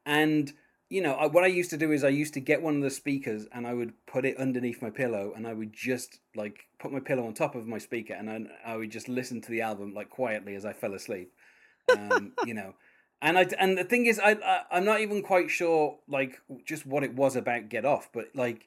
and 0.05 0.52
you 0.88 1.02
know, 1.02 1.14
I, 1.14 1.26
what 1.26 1.45
I 1.45 1.49
used 1.49 1.71
to 1.71 1.76
do 1.76 1.90
is 1.90 2.05
I 2.05 2.09
used 2.09 2.35
to 2.35 2.40
get 2.40 2.62
one 2.62 2.76
of 2.76 2.83
the 2.83 2.90
speakers 2.90 3.47
and 3.52 3.66
I 3.66 3.75
would 3.75 3.93
put 4.07 4.25
it 4.25 4.37
underneath 4.38 4.81
my 4.81 4.90
pillow 4.90 5.33
and 5.35 5.47
I 5.47 5.52
would 5.52 5.73
just 5.73 6.21
like 6.37 6.66
put 6.78 6.93
my 6.93 7.00
pillow 7.00 7.26
on 7.26 7.35
top 7.35 7.55
of 7.55 7.66
my 7.66 7.78
speaker 7.78 8.14
and 8.14 8.31
I, 8.31 8.73
I 8.73 8.76
would 8.76 8.90
just 8.90 9.09
listen 9.09 9.40
to 9.43 9.50
the 9.50 9.62
album 9.62 9.95
like 9.95 10.11
quietly 10.11 10.55
as 10.55 10.64
I 10.64 10.73
fell 10.73 10.95
asleep. 10.95 11.33
Um, 11.88 12.33
you 12.45 12.55
know, 12.55 12.75
and 13.23 13.38
I 13.38 13.47
and 13.59 13.78
the 13.78 13.85
thing 13.85 14.07
is 14.07 14.19
I, 14.19 14.33
I 14.33 14.62
I'm 14.73 14.85
not 14.85 15.00
even 15.00 15.23
quite 15.23 15.50
sure 15.50 15.99
like 16.09 16.40
just 16.64 16.87
what 16.87 17.05
it 17.05 17.14
was 17.14 17.37
about 17.37 17.69
Get 17.69 17.85
Off, 17.85 18.09
but 18.12 18.26
like 18.35 18.66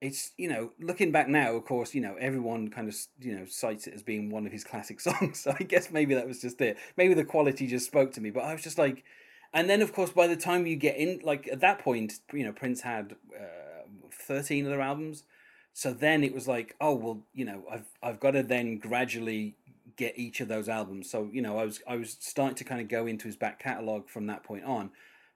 it's 0.00 0.32
you 0.36 0.48
know 0.48 0.72
looking 0.80 1.12
back 1.12 1.28
now, 1.28 1.54
of 1.54 1.64
course, 1.64 1.94
you 1.94 2.00
know 2.00 2.16
everyone 2.20 2.68
kind 2.68 2.88
of 2.88 2.96
you 3.20 3.36
know 3.36 3.46
cites 3.46 3.86
it 3.86 3.94
as 3.94 4.02
being 4.02 4.30
one 4.30 4.46
of 4.46 4.52
his 4.52 4.64
classic 4.64 5.00
songs. 5.08 5.40
So 5.40 5.54
I 5.58 5.62
guess 5.62 5.90
maybe 5.90 6.14
that 6.14 6.26
was 6.26 6.40
just 6.40 6.60
it. 6.60 6.76
Maybe 6.96 7.14
the 7.14 7.24
quality 7.24 7.66
just 7.66 7.86
spoke 7.86 8.12
to 8.12 8.20
me, 8.20 8.30
but 8.30 8.44
I 8.44 8.52
was 8.52 8.62
just 8.62 8.78
like 8.78 9.04
and 9.56 9.70
then 9.70 9.80
of 9.82 9.92
course 9.92 10.10
by 10.10 10.26
the 10.26 10.36
time 10.36 10.66
you 10.66 10.76
get 10.76 10.96
in 10.96 11.18
like 11.24 11.48
at 11.50 11.60
that 11.60 11.78
point 11.80 12.20
you 12.32 12.44
know 12.44 12.52
prince 12.52 12.82
had 12.82 13.16
uh, 13.34 13.66
13 14.26 14.66
other 14.66 14.80
albums. 14.80 15.24
So 15.72 15.92
then 15.92 16.22
it 16.22 16.34
was 16.34 16.46
like 16.46 16.76
oh 16.80 16.94
well 16.94 17.22
you 17.32 17.44
know 17.44 17.64
i've 17.70 17.86
i've 18.02 18.20
got 18.20 18.32
to 18.32 18.42
then 18.42 18.78
gradually 18.78 19.56
get 19.96 20.18
each 20.18 20.40
of 20.40 20.48
those 20.48 20.68
albums. 20.68 21.10
So 21.10 21.28
you 21.32 21.42
know 21.42 21.58
i 21.58 21.64
was 21.64 21.80
i 21.86 21.96
was 21.96 22.16
starting 22.20 22.56
to 22.56 22.64
kind 22.64 22.80
of 22.80 22.88
go 22.88 23.06
into 23.06 23.26
his 23.26 23.36
back 23.36 23.58
catalog 23.58 24.08
from 24.08 24.26
that 24.26 24.44
point 24.44 24.64
on. 24.64 24.90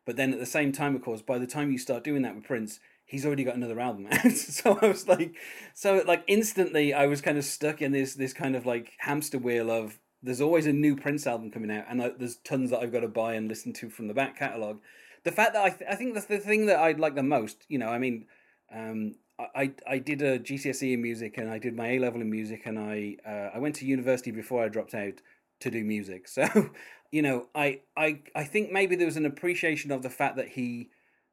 But 0.07 0.17
then 0.17 0.33
at 0.33 0.39
the 0.39 0.47
same 0.47 0.73
time 0.73 0.95
of 0.95 1.03
course 1.03 1.23
by 1.23 1.39
the 1.39 1.47
time 1.47 1.71
you 1.71 1.79
start 1.79 2.05
doing 2.05 2.23
that 2.23 2.35
with 2.35 2.45
prince 2.45 2.81
he's 3.07 3.27
already 3.27 3.45
got 3.45 3.57
another 3.57 3.81
album 3.81 4.07
out. 4.11 4.33
So 4.33 4.79
i 4.83 4.87
was 4.87 5.09
like 5.09 5.35
so 5.75 6.03
like 6.07 6.25
instantly 6.27 6.93
i 6.93 7.07
was 7.07 7.21
kind 7.21 7.39
of 7.39 7.45
stuck 7.45 7.81
in 7.81 7.93
this 7.93 8.15
this 8.15 8.33
kind 8.33 8.57
of 8.57 8.67
like 8.67 8.93
hamster 8.99 9.39
wheel 9.39 9.71
of 9.71 9.99
there's 10.23 10.41
always 10.41 10.67
a 10.67 10.73
new 10.73 10.97
Prince 10.97 11.27
album 11.27 11.51
coming 11.51 11.71
out, 11.71 11.87
and 11.89 12.03
I, 12.03 12.11
there's 12.11 12.37
tons 12.37 12.71
that 12.71 12.81
I've 12.81 12.93
got 12.93 13.01
to 13.01 13.09
buy 13.09 13.35
and 13.35 13.49
listen 13.49 13.73
to 13.75 13.89
from 13.89 14.09
the 14.09 14.15
back 14.15 14.39
catalogue. 14.39 14.81
The 15.25 15.33
fact 15.33 15.55
that 15.55 15.65
I, 15.65 15.71
th- 15.71 15.91
I 15.91 15.95
think 15.95 16.15
that's 16.15 16.27
the 16.27 16.39
thing 16.39 16.67
that 16.67 16.79
I'd 16.79 17.01
like 17.01 17.15
the 17.15 17.23
most. 17.23 17.65
You 17.69 17.79
know, 17.79 17.89
I 17.89 17.99
mean, 17.99 18.27
um, 18.75 19.15
I, 19.39 19.73
I 19.87 19.99
did 19.99 20.23
a 20.23 20.39
GCSE 20.39 20.93
in 20.93 21.03
music, 21.03 21.39
and 21.39 21.51
I 21.51 21.59
did 21.59 21.75
my 21.75 21.93
A 21.93 21.99
level 21.99 22.21
in 22.21 22.31
music, 22.31 22.63
and 22.67 22.79
I 22.79 23.17
uh, 23.27 23.57
I 23.57 23.59
went 23.59 23.77
to 23.77 23.87
university 23.87 24.31
before 24.31 24.65
I 24.65 24.69
dropped 24.69 24.95
out 24.95 25.21
to 25.61 25.71
do 25.71 25.85
music. 25.85 26.29
So, 26.35 26.71
you 27.11 27.23
know, 27.23 27.47
I 27.55 27.81
I 27.97 28.21
I 28.35 28.45
think 28.45 28.71
maybe 28.71 28.97
there 28.97 29.07
was 29.07 29.17
an 29.17 29.27
appreciation 29.27 29.91
of 29.91 30.03
the 30.03 30.11
fact 30.11 30.37
that 30.37 30.49
he. 30.49 30.91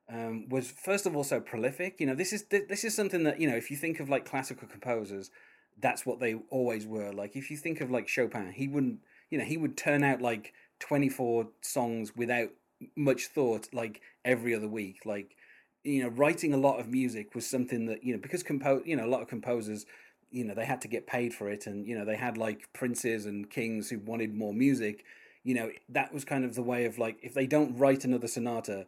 Um, 0.09 0.47
was 0.47 0.71
first 0.71 1.05
of 1.05 1.17
all 1.17 1.25
so 1.25 1.41
prolific. 1.41 1.99
You 1.99 2.05
know, 2.07 2.15
this 2.15 2.31
is 2.31 2.45
this 2.45 2.85
is 2.85 2.95
something 2.95 3.23
that 3.23 3.41
you 3.41 3.49
know. 3.49 3.57
If 3.57 3.69
you 3.69 3.75
think 3.75 3.99
of 3.99 4.07
like 4.07 4.23
classical 4.23 4.65
composers, 4.65 5.31
that's 5.79 6.05
what 6.05 6.19
they 6.19 6.35
always 6.49 6.85
were. 6.85 7.11
Like 7.11 7.35
if 7.35 7.51
you 7.51 7.57
think 7.57 7.81
of 7.81 7.91
like 7.91 8.07
Chopin, 8.07 8.51
he 8.51 8.67
wouldn't, 8.67 8.99
you 9.29 9.37
know, 9.37 9.45
he 9.45 9.57
would 9.57 9.77
turn 9.77 10.03
out 10.03 10.21
like 10.21 10.53
24 10.79 11.47
songs 11.61 12.15
without 12.15 12.49
much 12.95 13.27
thought 13.27 13.67
like 13.73 14.01
every 14.25 14.55
other 14.55 14.67
week. 14.67 15.05
Like 15.05 15.35
you 15.83 16.03
know, 16.03 16.09
writing 16.09 16.53
a 16.53 16.57
lot 16.57 16.79
of 16.79 16.89
music 16.89 17.33
was 17.33 17.47
something 17.47 17.85
that, 17.85 18.03
you 18.03 18.13
know, 18.13 18.19
because 18.19 18.43
compose, 18.43 18.81
you 18.85 18.95
know, 18.95 19.05
a 19.05 19.07
lot 19.07 19.21
of 19.21 19.27
composers 19.27 19.85
you 20.29 20.43
know, 20.43 20.53
they 20.53 20.65
had 20.65 20.81
to 20.81 20.87
get 20.87 21.07
paid 21.07 21.33
for 21.33 21.49
it 21.49 21.67
and 21.67 21.87
you 21.87 21.97
know, 21.97 22.05
they 22.05 22.15
had 22.15 22.37
like 22.37 22.71
princes 22.73 23.25
and 23.25 23.49
kings 23.49 23.89
who 23.89 23.99
wanted 23.99 24.33
more 24.35 24.53
music. 24.53 25.05
You 25.43 25.55
know, 25.55 25.71
that 25.89 26.13
was 26.13 26.25
kind 26.25 26.43
of 26.43 26.55
the 26.55 26.61
way 26.61 26.85
of 26.85 26.97
like 26.97 27.17
if 27.21 27.33
they 27.33 27.47
don't 27.47 27.77
write 27.77 28.03
another 28.03 28.27
sonata, 28.27 28.87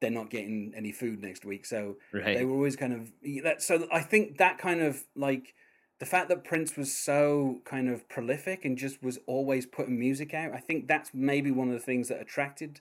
they're 0.00 0.10
not 0.10 0.30
getting 0.30 0.72
any 0.74 0.92
food 0.92 1.22
next 1.22 1.44
week. 1.44 1.64
So 1.64 1.96
right. 2.12 2.36
they 2.36 2.44
were 2.44 2.54
always 2.54 2.76
kind 2.76 2.92
of 2.92 3.12
that. 3.44 3.62
So 3.62 3.86
I 3.92 4.00
think 4.00 4.38
that 4.38 4.58
kind 4.58 4.80
of 4.80 5.04
like 5.14 5.54
the 6.00 6.06
fact 6.06 6.30
that 6.30 6.44
Prince 6.44 6.76
was 6.76 6.96
so 6.96 7.60
kind 7.66 7.88
of 7.88 8.08
prolific 8.08 8.64
and 8.64 8.76
just 8.76 9.02
was 9.02 9.18
always 9.26 9.66
putting 9.66 10.00
music 10.00 10.32
out, 10.32 10.54
I 10.54 10.58
think 10.58 10.88
that's 10.88 11.10
maybe 11.12 11.50
one 11.50 11.68
of 11.68 11.74
the 11.74 11.78
things 11.78 12.08
that 12.08 12.20
attracted, 12.20 12.80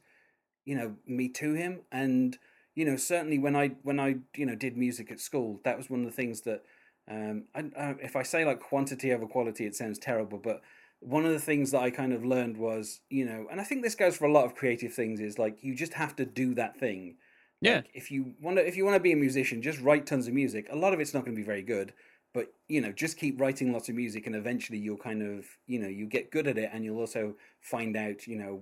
you 0.66 0.74
know, 0.74 0.96
me 1.06 1.28
to 1.30 1.54
him. 1.54 1.82
And 1.92 2.38
you 2.76 2.86
know, 2.86 2.96
certainly 2.96 3.38
when 3.38 3.58
I 3.58 3.72
when 3.84 4.00
I 4.00 4.20
you 4.36 4.46
know 4.46 4.56
did 4.56 4.78
music 4.78 5.12
at 5.12 5.20
school, 5.20 5.60
that 5.66 5.78
was 5.78 5.90
one 5.90 6.00
of 6.00 6.06
the 6.06 6.14
things 6.14 6.42
that, 6.42 6.64
um, 7.12 7.44
I, 7.54 7.66
I, 7.78 7.96
if 8.02 8.16
I 8.16 8.24
say 8.24 8.46
like 8.46 8.62
quantity 8.62 9.12
over 9.12 9.28
quality, 9.28 9.66
it 9.66 9.76
sounds 9.76 10.00
terrible, 10.00 10.38
but 10.38 10.62
one 11.02 11.26
of 11.26 11.34
the 11.34 11.40
things 11.40 11.72
that 11.72 11.82
I 11.82 11.90
kind 11.92 12.14
of 12.14 12.26
learned 12.26 12.58
was, 12.58 13.02
you 13.10 13.26
know, 13.26 13.48
and 13.52 13.60
I 13.60 13.64
think 13.66 13.84
this 13.84 13.96
goes 13.96 14.18
for 14.18 14.26
a 14.26 14.32
lot 14.32 14.46
of 14.46 14.56
creative 14.56 14.94
things, 14.94 15.20
is 15.20 15.38
like 15.38 15.62
you 15.62 15.76
just 15.76 15.94
have 15.94 16.16
to 16.18 16.26
do 16.26 16.54
that 16.56 16.80
thing. 16.80 17.16
Yeah. 17.62 17.78
Like 17.78 17.90
if 17.94 18.12
you 18.12 18.36
want 18.42 18.58
to, 18.58 18.66
if 18.66 18.78
you 18.78 18.86
want 18.86 18.96
to 18.96 19.02
be 19.02 19.12
a 19.12 19.18
musician, 19.18 19.62
just 19.62 19.82
write 19.82 20.06
tons 20.06 20.28
of 20.28 20.34
music. 20.34 20.68
A 20.72 20.78
lot 20.78 20.94
of 20.94 21.02
it's 21.02 21.14
not 21.14 21.26
going 21.26 21.36
to 21.36 21.42
be 21.42 21.46
very 21.46 21.64
good 21.64 21.92
but 22.34 22.54
you 22.68 22.82
know 22.82 22.92
just 22.92 23.18
keep 23.18 23.40
writing 23.40 23.72
lots 23.74 23.90
of 23.90 23.96
music 23.96 24.28
and 24.28 24.36
eventually 24.36 24.78
you'll 24.78 24.98
kind 24.98 25.22
of 25.22 25.46
you 25.68 25.80
know 25.80 25.88
you 25.88 26.06
get 26.06 26.32
good 26.32 26.48
at 26.48 26.58
it 26.58 26.70
and 26.74 26.84
you'll 26.84 27.00
also 27.00 27.36
find 27.62 27.96
out 27.96 28.28
you 28.28 28.38
know 28.38 28.62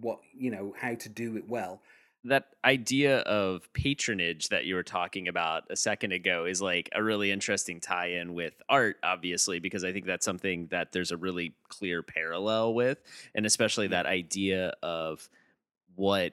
what 0.00 0.18
you 0.36 0.50
know 0.50 0.74
how 0.78 0.94
to 0.94 1.08
do 1.08 1.36
it 1.36 1.48
well. 1.48 1.80
That 2.24 2.46
idea 2.64 3.18
of 3.20 3.72
patronage 3.72 4.48
that 4.48 4.64
you 4.64 4.74
were 4.74 4.82
talking 4.82 5.28
about 5.28 5.62
a 5.70 5.76
second 5.76 6.10
ago 6.10 6.44
is 6.44 6.60
like 6.60 6.88
a 6.92 7.00
really 7.00 7.30
interesting 7.30 7.78
tie-in 7.78 8.34
with 8.34 8.54
art 8.68 8.96
obviously 9.04 9.60
because 9.60 9.84
i 9.84 9.92
think 9.92 10.06
that's 10.06 10.24
something 10.24 10.66
that 10.72 10.90
there's 10.90 11.12
a 11.12 11.16
really 11.16 11.54
clear 11.68 12.02
parallel 12.02 12.74
with 12.74 12.98
and 13.36 13.46
especially 13.46 13.86
mm-hmm. 13.86 13.92
that 13.92 14.06
idea 14.06 14.72
of 14.82 15.28
what 15.94 16.32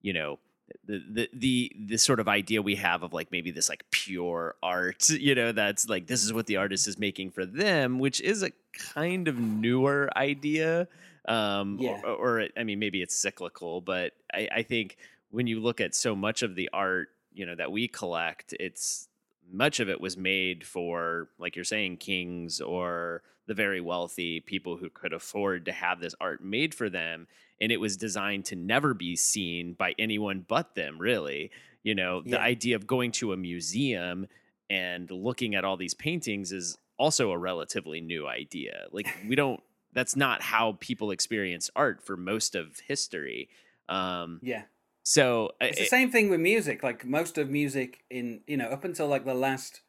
you 0.00 0.14
know 0.14 0.38
the, 0.86 1.02
the 1.10 1.30
the 1.32 1.72
the 1.86 1.96
sort 1.96 2.20
of 2.20 2.28
idea 2.28 2.62
we 2.62 2.76
have 2.76 3.02
of 3.02 3.12
like 3.12 3.30
maybe 3.30 3.50
this 3.50 3.68
like 3.68 3.84
pure 3.90 4.54
art 4.62 5.08
you 5.10 5.34
know 5.34 5.52
that's 5.52 5.88
like 5.88 6.06
this 6.06 6.24
is 6.24 6.32
what 6.32 6.46
the 6.46 6.56
artist 6.56 6.88
is 6.88 6.98
making 6.98 7.30
for 7.30 7.44
them 7.44 7.98
which 7.98 8.20
is 8.20 8.42
a 8.42 8.50
kind 8.72 9.28
of 9.28 9.38
newer 9.38 10.08
idea 10.16 10.88
um 11.26 11.78
yeah. 11.80 12.00
or, 12.04 12.40
or 12.40 12.48
i 12.56 12.64
mean 12.64 12.78
maybe 12.78 13.02
it's 13.02 13.14
cyclical 13.14 13.80
but 13.80 14.12
i 14.32 14.48
i 14.56 14.62
think 14.62 14.96
when 15.30 15.46
you 15.46 15.60
look 15.60 15.80
at 15.80 15.94
so 15.94 16.14
much 16.14 16.42
of 16.42 16.54
the 16.54 16.68
art 16.72 17.08
you 17.32 17.44
know 17.44 17.54
that 17.54 17.70
we 17.70 17.88
collect 17.88 18.54
it's 18.58 19.08
much 19.50 19.80
of 19.80 19.88
it 19.88 20.00
was 20.00 20.16
made 20.16 20.66
for 20.66 21.28
like 21.38 21.56
you're 21.56 21.64
saying 21.64 21.96
kings 21.96 22.60
or 22.60 23.22
the 23.46 23.54
very 23.54 23.80
wealthy 23.80 24.40
people 24.40 24.76
who 24.76 24.88
could 24.88 25.12
afford 25.12 25.66
to 25.66 25.72
have 25.72 26.00
this 26.00 26.14
art 26.20 26.42
made 26.42 26.74
for 26.74 26.88
them 26.88 27.26
and 27.60 27.70
it 27.70 27.80
was 27.80 27.96
designed 27.96 28.44
to 28.46 28.56
never 28.56 28.94
be 28.94 29.16
seen 29.16 29.74
by 29.74 29.94
anyone 29.98 30.44
but 30.46 30.74
them 30.74 30.98
really. 30.98 31.50
You 31.82 31.94
know 31.94 32.22
yeah. 32.24 32.32
the 32.32 32.40
idea 32.40 32.76
of 32.76 32.86
going 32.86 33.12
to 33.12 33.32
a 33.32 33.36
museum 33.36 34.26
and 34.70 35.10
looking 35.10 35.54
at 35.54 35.64
all 35.64 35.76
these 35.76 35.94
paintings 35.94 36.52
is 36.52 36.78
also 36.98 37.30
a 37.30 37.38
relatively 37.38 38.00
new 38.00 38.26
idea. 38.26 38.86
Like 38.90 39.06
we 39.28 39.34
don't 39.34 39.62
that's 39.92 40.16
not 40.16 40.42
how 40.42 40.76
people 40.80 41.10
experience 41.10 41.70
art 41.76 42.04
for 42.04 42.16
most 42.16 42.54
of 42.54 42.80
history. 42.80 43.48
Um 43.88 44.40
yeah. 44.42 44.62
so 45.02 45.50
it's 45.60 45.78
the 45.78 45.84
same 45.84 46.10
thing 46.10 46.30
with 46.30 46.40
music 46.40 46.82
like 46.82 47.04
most 47.04 47.36
of 47.36 47.50
music 47.50 48.02
in 48.08 48.40
you 48.46 48.56
know 48.56 48.68
up 48.68 48.84
until 48.84 49.06
like 49.06 49.26
the 49.26 49.34
last 49.34 49.82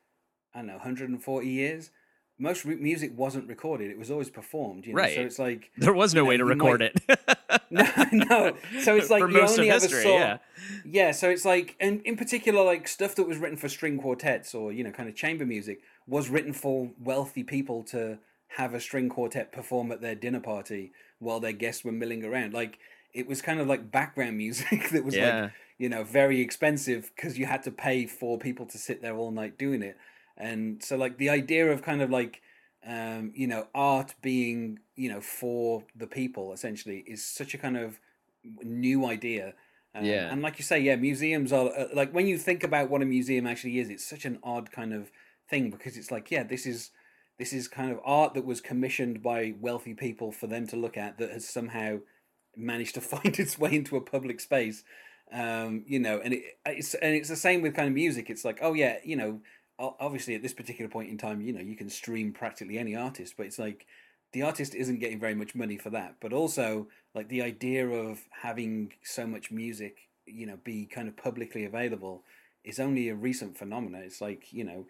i 0.53 0.57
don't 0.57 0.67
know 0.67 0.73
140 0.73 1.47
years 1.47 1.91
most 2.37 2.65
re- 2.65 2.75
music 2.75 3.11
wasn't 3.17 3.47
recorded; 3.47 3.89
it 3.91 3.97
was 3.97 4.11
always 4.11 4.29
performed. 4.29 4.85
You 4.85 4.93
know? 4.93 5.01
Right. 5.01 5.15
So 5.15 5.21
it's 5.21 5.39
like 5.39 5.71
There 5.77 5.93
was 5.93 6.13
no 6.13 6.21
you 6.21 6.23
know, 6.25 6.29
way 6.29 6.37
to 6.37 6.45
record 6.45 6.81
might- 6.81 6.93
it. 7.09 7.37
no, 7.71 7.85
no. 8.11 8.57
So 8.81 8.95
it's 8.95 9.09
like 9.15 9.21
For 9.23 9.29
you 9.31 9.41
only 9.41 9.69
of 9.69 9.83
ever 9.83 10.01
saw. 10.01 10.17
yeah. 10.17 10.37
Yeah, 10.83 11.11
so 11.11 11.29
it's 11.29 11.45
like, 11.45 11.75
and 11.79 12.01
in 12.03 12.17
particular, 12.17 12.63
like 12.63 12.87
stuff 12.87 13.15
that 13.15 13.27
was 13.27 13.37
written 13.37 13.57
for 13.57 13.69
string 13.69 13.97
quartets 13.99 14.53
or 14.55 14.71
you 14.71 14.83
know, 14.83 14.91
kind 14.91 15.07
of 15.09 15.15
chamber 15.15 15.45
music 15.45 15.79
was 16.07 16.29
written 16.29 16.53
for 16.53 16.91
wealthy 16.99 17.43
people 17.43 17.83
to 17.83 18.19
have 18.57 18.73
a 18.73 18.79
string 18.79 19.09
quartet 19.09 19.51
perform 19.51 19.91
at 19.91 20.01
their 20.01 20.15
dinner 20.15 20.39
party 20.39 20.91
while 21.19 21.39
their 21.39 21.51
guests 21.51 21.83
were 21.83 21.91
milling 21.91 22.23
around. 22.23 22.53
Like 22.53 22.77
it 23.13 23.27
was 23.27 23.41
kind 23.41 23.59
of 23.59 23.67
like 23.67 23.91
background 23.91 24.37
music 24.45 24.89
that 24.89 25.03
was 25.03 25.15
Yeah. 25.15 25.41
like 25.43 25.51
you 25.77 25.89
know 25.89 26.03
very 26.03 26.39
expensive 26.41 27.11
because 27.15 27.37
you 27.37 27.45
had 27.47 27.63
to 27.63 27.71
pay 27.71 28.05
for 28.05 28.37
people 28.37 28.65
to 28.67 28.77
sit 28.77 29.01
there 29.01 29.15
all 29.15 29.31
night 29.31 29.57
doing 29.57 29.81
it. 29.83 29.97
And 30.37 30.83
so 30.83 30.97
like 30.97 31.17
the 31.17 31.29
idea 31.29 31.71
of 31.71 31.81
kind 31.81 32.01
of 32.01 32.09
like 32.09 32.41
um, 32.87 33.31
you 33.35 33.47
know 33.47 33.67
art 33.73 34.15
being 34.21 34.79
you 34.95 35.09
know 35.09 35.21
for 35.21 35.83
the 35.95 36.07
people 36.07 36.53
essentially 36.53 37.03
is 37.07 37.25
such 37.25 37.53
a 37.53 37.57
kind 37.57 37.77
of 37.77 37.99
new 38.63 39.05
idea. 39.05 39.53
Um, 39.93 40.03
Yeah. 40.05 40.31
And 40.31 40.41
like 40.41 40.59
you 40.59 40.63
say, 40.63 40.79
yeah, 40.79 40.95
museums 40.95 41.53
are 41.53 41.69
uh, 41.69 41.87
like 41.93 42.11
when 42.11 42.27
you 42.27 42.37
think 42.37 42.63
about 42.63 42.89
what 42.89 43.01
a 43.01 43.05
museum 43.05 43.47
actually 43.47 43.79
is, 43.79 43.89
it's 43.89 44.05
such 44.05 44.25
an 44.25 44.39
odd 44.43 44.71
kind 44.71 44.93
of 44.93 45.11
thing 45.49 45.69
because 45.69 45.97
it's 45.97 46.11
like, 46.11 46.31
yeah, 46.31 46.43
this 46.43 46.65
is 46.65 46.91
this 47.37 47.53
is 47.53 47.67
kind 47.67 47.91
of 47.91 47.99
art 48.05 48.33
that 48.33 48.45
was 48.45 48.61
commissioned 48.61 49.21
by 49.21 49.53
wealthy 49.59 49.93
people 49.93 50.31
for 50.31 50.47
them 50.47 50.65
to 50.67 50.75
look 50.75 50.97
at 50.97 51.17
that 51.17 51.31
has 51.31 51.47
somehow 51.47 51.99
managed 52.55 52.95
to 52.95 53.01
find 53.13 53.39
its 53.39 53.57
way 53.57 53.73
into 53.73 53.95
a 53.97 54.01
public 54.01 54.39
space. 54.39 54.83
Um, 55.31 55.83
you 55.87 55.99
know, 55.99 56.19
and 56.23 56.33
it, 56.35 56.43
it's 56.65 56.93
and 56.93 57.15
it's 57.15 57.29
the 57.29 57.35
same 57.35 57.61
with 57.61 57.73
kind 57.73 57.87
of 57.87 57.93
music. 57.93 58.29
It's 58.29 58.45
like, 58.45 58.59
oh 58.61 58.73
yeah, 58.73 58.97
you 59.03 59.15
know, 59.15 59.41
obviously 59.79 60.35
at 60.35 60.41
this 60.41 60.53
particular 60.53 60.89
point 60.89 61.09
in 61.09 61.17
time, 61.17 61.41
you 61.41 61.53
know, 61.53 61.61
you 61.61 61.75
can 61.75 61.89
stream 61.89 62.31
practically 62.31 62.77
any 62.77 62.95
artist, 62.95 63.35
but 63.37 63.45
it's 63.45 63.59
like 63.59 63.85
the 64.33 64.41
artist 64.41 64.75
isn't 64.75 64.99
getting 64.99 65.19
very 65.19 65.35
much 65.35 65.55
money 65.55 65.77
for 65.77 65.89
that. 65.91 66.15
But 66.19 66.33
also, 66.33 66.87
like 67.13 67.29
the 67.29 67.41
idea 67.41 67.87
of 67.87 68.19
having 68.41 68.93
so 69.03 69.25
much 69.27 69.51
music, 69.51 70.09
you 70.25 70.45
know, 70.45 70.57
be 70.63 70.85
kind 70.85 71.07
of 71.07 71.15
publicly 71.17 71.65
available 71.65 72.23
is 72.63 72.79
only 72.79 73.09
a 73.09 73.15
recent 73.15 73.57
phenomenon. 73.57 74.01
It's 74.03 74.21
like 74.21 74.51
you 74.51 74.63
know, 74.63 74.85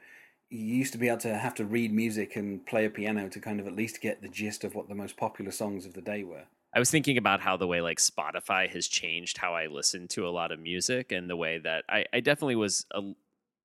you 0.49 0.59
used 0.59 0.93
to 0.93 0.97
be 0.97 1.07
able 1.07 1.19
to 1.19 1.37
have 1.37 1.55
to 1.55 1.65
read 1.65 1.93
music 1.93 2.35
and 2.35 2.65
play 2.65 2.85
a 2.85 2.89
piano 2.89 3.29
to 3.29 3.39
kind 3.39 3.59
of 3.59 3.67
at 3.67 3.75
least 3.75 4.01
get 4.01 4.21
the 4.21 4.29
gist 4.29 4.63
of 4.63 4.75
what 4.75 4.87
the 4.87 4.95
most 4.95 5.17
popular 5.17 5.51
songs 5.51 5.85
of 5.85 5.93
the 5.93 6.01
day 6.01 6.23
were. 6.23 6.45
I 6.73 6.79
was 6.79 6.91
thinking 6.91 7.17
about 7.17 7.39
how 7.39 7.55
the 7.55 7.67
way 7.67 7.79
like 7.81 7.99
Spotify 7.99 8.69
has 8.69 8.87
changed 8.87 9.37
how 9.37 9.55
I 9.55 9.67
listen 9.67 10.09
to 10.09 10.27
a 10.27 10.29
lot 10.29 10.51
of 10.51 10.59
music 10.59 11.13
and 11.13 11.29
the 11.29 11.37
way 11.37 11.57
that 11.59 11.85
I, 11.87 12.05
I 12.11 12.19
definitely 12.19 12.57
was 12.57 12.85
a, 12.91 13.01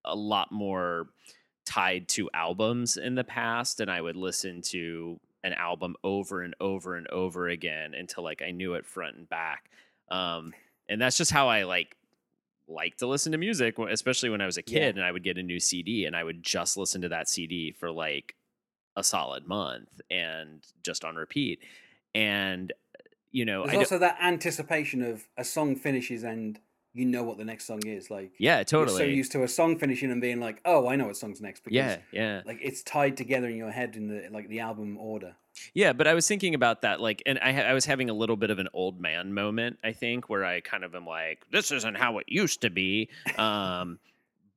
a 0.04 0.14
lot 0.14 0.50
more 0.52 1.06
tied 1.66 2.08
to 2.08 2.28
albums 2.34 2.96
in 2.96 3.14
the 3.14 3.24
past 3.24 3.80
and 3.80 3.90
I 3.90 4.00
would 4.00 4.16
listen 4.16 4.62
to 4.62 5.20
an 5.44 5.52
album 5.54 5.94
over 6.02 6.42
and 6.42 6.54
over 6.60 6.96
and 6.96 7.06
over 7.08 7.48
again 7.48 7.94
until 7.94 8.24
like 8.24 8.42
I 8.42 8.50
knew 8.50 8.74
it 8.74 8.84
front 8.86 9.16
and 9.16 9.28
back. 9.28 9.70
Um, 10.10 10.52
and 10.88 11.00
that's 11.00 11.16
just 11.16 11.30
how 11.30 11.48
I 11.48 11.62
like 11.64 11.96
like 12.68 12.96
to 12.98 13.06
listen 13.06 13.32
to 13.32 13.38
music, 13.38 13.78
especially 13.78 14.30
when 14.30 14.40
I 14.40 14.46
was 14.46 14.56
a 14.56 14.62
kid 14.62 14.96
Yeah. 14.96 15.00
and 15.00 15.04
I 15.04 15.10
would 15.12 15.24
get 15.24 15.38
a 15.38 15.42
new 15.42 15.58
CD 15.60 16.04
and 16.04 16.14
I 16.14 16.22
would 16.24 16.42
just 16.42 16.76
listen 16.76 17.02
to 17.02 17.08
that 17.08 17.28
CD 17.28 17.72
for 17.72 17.90
like 17.90 18.34
a 18.96 19.02
solid 19.04 19.46
month 19.46 20.00
and 20.10 20.64
just 20.84 21.04
on 21.04 21.16
repeat. 21.16 21.60
And 22.14 22.72
you 23.32 23.44
know, 23.44 23.64
There's 23.64 23.78
also 23.78 23.98
that 23.98 24.18
anticipation 24.20 25.02
of 25.02 25.28
a 25.36 25.44
song 25.44 25.76
finishes 25.76 26.24
and 26.24 26.58
you 26.92 27.07
know 27.07 27.22
what 27.22 27.38
the 27.38 27.44
next 27.44 27.66
song 27.66 27.85
is. 27.87 28.11
Like 28.11 28.33
yeah, 28.38 28.59
you're 28.59 28.64
totally. 28.64 28.98
so 28.98 29.05
used 29.05 29.33
to 29.33 29.42
a 29.42 29.48
song 29.48 29.79
finishing 29.79 30.11
and 30.11 30.20
being 30.20 30.40
like, 30.40 30.61
oh, 30.64 30.88
I 30.88 30.96
know 30.96 31.07
what 31.07 31.16
song's 31.16 31.40
next 31.40 31.64
because 31.64 31.76
yeah, 31.76 31.98
yeah. 32.12 32.42
like 32.44 32.59
it's 32.62 32.83
tied 32.83 33.16
together 33.16 33.48
in 33.48 33.57
your 33.57 33.70
head 33.70 33.96
in 33.96 34.09
the 34.09 34.29
like 34.31 34.48
the 34.48 34.61
album 34.61 34.96
order. 34.98 35.37
Yeah, 35.74 35.92
but 35.92 36.07
I 36.07 36.14
was 36.14 36.26
thinking 36.26 36.55
about 36.55 36.83
that, 36.83 37.00
like, 37.00 37.22
and 37.26 37.38
I, 37.38 37.53
ha- 37.53 37.62
I 37.62 37.74
was 37.74 37.85
having 37.85 38.09
a 38.09 38.12
little 38.14 38.37
bit 38.37 38.50
of 38.50 38.59
an 38.59 38.68
old 38.72 39.00
man 39.00 39.35
moment, 39.35 39.79
I 39.85 39.92
think, 39.92 40.29
where 40.29 40.44
I 40.44 40.61
kind 40.61 40.85
of 40.85 40.94
am 40.94 41.07
like, 41.07 41.44
this 41.50 41.70
isn't 41.70 41.96
how 41.96 42.18
it 42.18 42.26
used 42.29 42.62
to 42.62 42.70
be. 42.70 43.11
Um, 43.37 43.98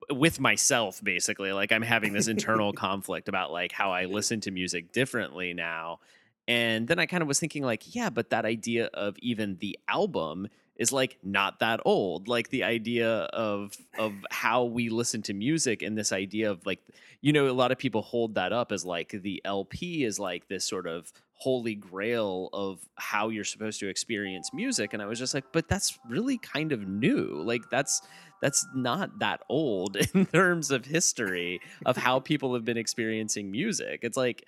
with 0.10 0.40
myself, 0.40 1.04
basically, 1.04 1.52
like 1.52 1.72
I'm 1.72 1.82
having 1.82 2.14
this 2.14 2.28
internal 2.28 2.74
conflict 2.88 3.28
about 3.30 3.52
like 3.52 3.72
how 3.72 3.92
I 3.92 4.06
listen 4.06 4.42
to 4.42 4.52
music 4.52 4.92
differently 4.92 5.54
now. 5.54 6.00
And 6.48 6.88
then 6.88 7.00
I 7.00 7.06
kind 7.06 7.22
of 7.22 7.28
was 7.28 7.40
thinking, 7.40 7.64
like, 7.64 7.96
yeah, 7.96 8.10
but 8.10 8.30
that 8.32 8.46
idea 8.46 8.90
of 8.94 9.16
even 9.20 9.58
the 9.62 9.80
album 9.88 10.50
is 10.78 10.92
like 10.92 11.18
not 11.24 11.60
that 11.60 11.80
old. 11.86 12.28
Like 12.28 12.50
the 12.50 12.64
idea 12.64 13.10
of 13.10 13.76
of 13.98 14.14
how 14.32 14.64
we 14.66 14.90
listen 14.90 15.22
to 15.24 15.34
music 15.34 15.82
and 15.82 15.98
this 15.98 16.12
idea 16.12 16.52
of 16.52 16.66
like 16.66 16.80
you 17.22 17.32
know, 17.32 17.50
a 17.50 17.54
lot 17.54 17.72
of 17.72 17.78
people 17.78 18.02
hold 18.02 18.36
that 18.36 18.52
up 18.52 18.72
as 18.72 18.86
like 18.86 19.10
the 19.10 19.42
LP 19.46 20.04
is 20.04 20.20
like 20.20 20.48
this 20.50 20.66
sort 20.66 20.88
of 20.88 21.12
holy 21.36 21.76
grail 21.76 22.50
of 22.54 22.80
how 22.96 23.30
you're 23.30 23.44
supposed 23.44 23.80
to 23.80 23.88
experience 23.88 24.52
music. 24.54 24.94
And 24.94 25.02
I 25.02 25.06
was 25.06 25.20
just 25.20 25.34
like, 25.34 25.46
but 25.52 25.68
that's 25.68 25.98
really 26.08 26.38
kind 26.38 26.72
of 26.72 26.88
new. 26.88 27.42
Like 27.46 27.70
that's 27.70 28.02
that's 28.42 28.66
not 28.76 29.20
that 29.20 29.42
old 29.50 29.96
in 30.14 30.26
terms 30.26 30.70
of 30.70 30.86
history 30.86 31.62
of 31.86 31.96
how 31.96 32.20
people 32.20 32.54
have 32.54 32.66
been 32.66 32.78
experiencing 32.78 33.52
music. 33.52 34.00
It's 34.04 34.18
like 34.18 34.46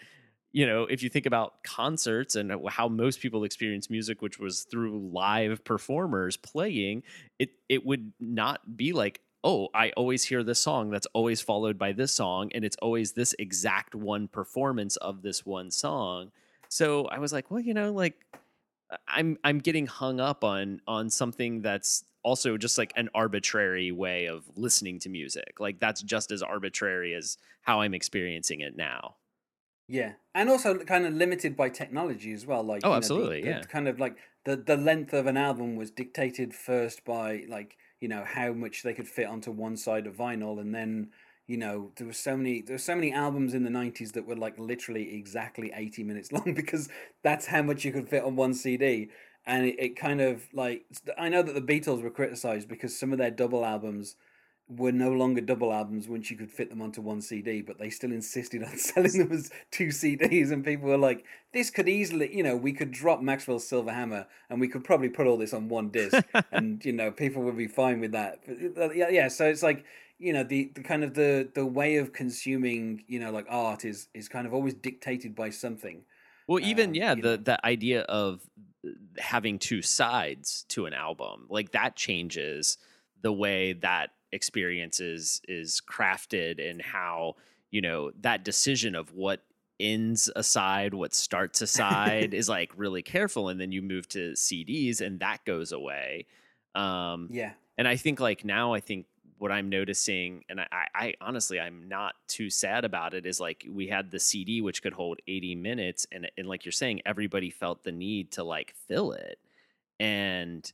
you 0.55 0.65
know, 0.65 0.83
if 0.83 1.03
you 1.03 1.09
think 1.09 1.25
about 1.25 1.61
concerts 1.63 2.37
and 2.37 2.49
uh, 2.49 2.57
how 2.69 2.87
most 2.87 3.19
people 3.19 3.43
experience 3.43 3.89
music, 3.89 4.21
which 4.21 4.39
was 4.39 4.63
through 4.63 5.09
live 5.11 5.65
performers 5.65 6.37
playing, 6.37 7.03
it 7.37 7.49
it 7.67 7.85
would 7.85 8.13
not 8.21 8.77
be 8.77 8.93
like, 8.93 9.19
oh, 9.43 9.67
I 9.73 9.89
always 9.97 10.23
hear 10.23 10.43
this 10.43 10.59
song 10.59 10.91
that's 10.91 11.07
always 11.07 11.41
followed 11.41 11.77
by 11.77 11.91
this 11.91 12.13
song, 12.13 12.51
and 12.55 12.63
it's 12.63 12.77
always 12.81 13.11
this 13.11 13.35
exact 13.37 13.95
one 13.95 14.29
performance 14.29 14.95
of 14.95 15.23
this 15.23 15.45
one 15.45 15.71
song. 15.71 16.31
So 16.69 17.07
I 17.07 17.19
was 17.19 17.33
like, 17.33 17.51
well, 17.51 17.59
you 17.59 17.73
know, 17.73 17.91
like 17.91 18.15
I'm 19.09 19.37
I'm 19.43 19.59
getting 19.59 19.87
hung 19.87 20.21
up 20.21 20.45
on 20.45 20.79
on 20.87 21.09
something 21.09 21.63
that's 21.63 22.05
also 22.23 22.55
just 22.55 22.77
like 22.77 22.93
an 22.95 23.09
arbitrary 23.13 23.91
way 23.91 24.27
of 24.27 24.45
listening 24.55 24.99
to 24.99 25.09
music. 25.09 25.59
Like 25.59 25.81
that's 25.81 26.01
just 26.01 26.31
as 26.31 26.41
arbitrary 26.41 27.13
as 27.13 27.37
how 27.59 27.81
I'm 27.81 27.93
experiencing 27.93 28.61
it 28.61 28.77
now. 28.77 29.15
Yeah, 29.87 30.13
and 30.33 30.49
also 30.49 30.77
kind 30.79 31.05
of 31.05 31.13
limited 31.13 31.55
by 31.55 31.69
technology 31.69 32.33
as 32.33 32.45
well. 32.45 32.63
Like 32.63 32.81
Oh, 32.83 32.89
you 32.89 32.93
know, 32.93 32.93
the- 32.93 32.97
absolutely, 32.97 33.41
the 33.41 33.47
yeah. 33.49 33.61
Kind 33.61 33.87
of 33.87 33.99
like 33.99 34.17
the 34.43 34.55
the 34.55 34.77
length 34.77 35.13
of 35.13 35.27
an 35.27 35.37
album 35.37 35.75
was 35.75 35.91
dictated 35.91 36.53
first 36.55 37.05
by 37.05 37.43
like 37.47 37.77
you 38.01 38.07
know 38.07 38.23
how 38.25 38.53
much 38.53 38.83
they 38.83 38.93
could 38.93 39.07
fit 39.07 39.27
onto 39.27 39.51
one 39.51 39.77
side 39.77 40.07
of 40.07 40.15
vinyl, 40.15 40.59
and 40.59 40.73
then 40.73 41.11
you 41.47 41.57
know 41.57 41.91
there 41.97 42.07
was 42.07 42.17
so 42.17 42.35
many 42.35 42.61
there 42.61 42.73
were 42.73 42.79
so 42.79 42.95
many 42.95 43.13
albums 43.13 43.53
in 43.53 43.63
the 43.63 43.69
nineties 43.69 44.13
that 44.13 44.25
were 44.25 44.35
like 44.35 44.57
literally 44.57 45.15
exactly 45.15 45.71
eighty 45.75 46.03
minutes 46.03 46.31
long 46.37 46.53
because 46.55 46.89
that's 47.23 47.45
how 47.47 47.61
much 47.61 47.85
you 47.85 47.91
could 47.91 48.09
fit 48.09 48.23
on 48.23 48.35
one 48.35 48.53
CD. 48.53 49.09
And 49.47 49.67
it, 49.67 49.75
it 49.77 49.95
kind 49.95 50.21
of 50.21 50.47
like 50.53 50.85
I 51.19 51.29
know 51.29 51.43
that 51.43 51.53
the 51.53 51.61
Beatles 51.61 52.01
were 52.01 52.09
criticized 52.09 52.67
because 52.67 52.97
some 52.97 53.11
of 53.11 53.19
their 53.19 53.29
double 53.29 53.63
albums 53.63 54.15
were 54.67 54.91
no 54.91 55.11
longer 55.11 55.41
double 55.41 55.71
albums 55.71 56.07
once 56.07 56.31
you 56.31 56.37
could 56.37 56.49
fit 56.49 56.69
them 56.69 56.81
onto 56.81 56.99
one 56.99 57.21
CD, 57.21 57.61
but 57.61 57.77
they 57.77 57.89
still 57.89 58.11
insisted 58.11 58.63
on 58.67 58.77
selling 58.77 59.17
them 59.17 59.31
as 59.31 59.51
two 59.71 59.87
CDs, 59.87 60.51
and 60.51 60.65
people 60.65 60.87
were 60.89 60.97
like, 60.97 61.23
"This 61.53 61.69
could 61.69 61.87
easily, 61.87 62.35
you 62.35 62.43
know, 62.43 62.55
we 62.55 62.73
could 62.73 62.91
drop 62.91 63.21
Maxwell's 63.21 63.67
Silver 63.67 63.91
Hammer, 63.91 64.27
and 64.49 64.59
we 64.59 64.67
could 64.67 64.83
probably 64.83 65.09
put 65.09 65.27
all 65.27 65.37
this 65.37 65.53
on 65.53 65.69
one 65.69 65.89
disc, 65.89 66.17
and 66.51 66.83
you 66.83 66.93
know, 66.93 67.11
people 67.11 67.43
would 67.43 67.57
be 67.57 67.67
fine 67.67 67.99
with 67.99 68.11
that." 68.13 68.39
But, 68.75 68.81
uh, 68.81 68.91
yeah, 68.93 69.09
yeah. 69.09 69.27
So 69.27 69.45
it's 69.45 69.63
like, 69.63 69.85
you 70.17 70.33
know, 70.33 70.43
the, 70.43 70.71
the 70.73 70.81
kind 70.81 71.03
of 71.03 71.13
the 71.13 71.49
the 71.53 71.65
way 71.65 71.97
of 71.97 72.13
consuming, 72.13 73.03
you 73.07 73.19
know, 73.19 73.31
like 73.31 73.45
art 73.49 73.85
is 73.85 74.07
is 74.13 74.27
kind 74.27 74.47
of 74.47 74.53
always 74.53 74.73
dictated 74.73 75.35
by 75.35 75.49
something. 75.51 76.03
Well, 76.47 76.59
even 76.59 76.89
Um, 76.89 76.95
yeah, 76.95 77.15
the 77.15 77.21
know. 77.21 77.37
the 77.37 77.65
idea 77.65 78.01
of 78.01 78.41
uh, 78.85 78.89
having 79.19 79.59
two 79.59 79.81
sides 79.81 80.65
to 80.69 80.85
an 80.85 80.93
album, 80.93 81.45
like 81.49 81.71
that 81.73 81.95
changes 81.95 82.77
the 83.21 83.33
way 83.33 83.73
that 83.73 84.11
experience 84.35 84.99
is 84.99 85.41
is 85.47 85.81
crafted 85.89 86.59
and 86.69 86.81
how, 86.81 87.35
you 87.71 87.81
know, 87.81 88.11
that 88.21 88.43
decision 88.45 88.95
of 88.95 89.13
what 89.13 89.41
ends 89.79 90.31
aside 90.37 90.93
what 90.93 91.13
starts 91.13 91.61
aside 91.61 92.33
is 92.41 92.47
like 92.47 92.71
really 92.77 93.01
careful 93.01 93.49
and 93.49 93.59
then 93.59 93.73
you 93.73 93.81
move 93.81 94.07
to 94.07 94.31
CDs 94.33 95.01
and 95.01 95.19
that 95.19 95.43
goes 95.45 95.71
away. 95.71 96.27
Um 96.75 97.29
Yeah, 97.31 97.53
and 97.77 97.87
I 97.87 97.95
think 97.97 98.19
like 98.19 98.45
now, 98.45 98.73
I 98.73 98.79
think 98.79 99.07
what 99.37 99.51
I'm 99.51 99.69
noticing, 99.69 100.45
and 100.49 100.61
I, 100.61 100.67
I, 100.71 100.87
I 100.95 101.13
honestly, 101.19 101.59
I'm 101.59 101.89
not 101.89 102.15
too 102.27 102.49
sad 102.49 102.85
about 102.85 103.13
it, 103.13 103.25
is 103.25 103.39
like 103.39 103.65
we 103.69 103.87
had 103.87 104.09
the 104.11 104.19
CD 104.19 104.61
which 104.61 104.81
could 104.81 104.93
hold 104.93 105.19
80 105.27 105.55
minutes, 105.55 106.07
and 106.11 106.29
and 106.37 106.47
like 106.47 106.65
you're 106.65 106.71
saying, 106.71 107.01
everybody 107.05 107.49
felt 107.49 107.83
the 107.83 107.91
need 107.91 108.31
to 108.33 108.43
like 108.43 108.73
fill 108.87 109.11
it, 109.11 109.39
and 109.99 110.71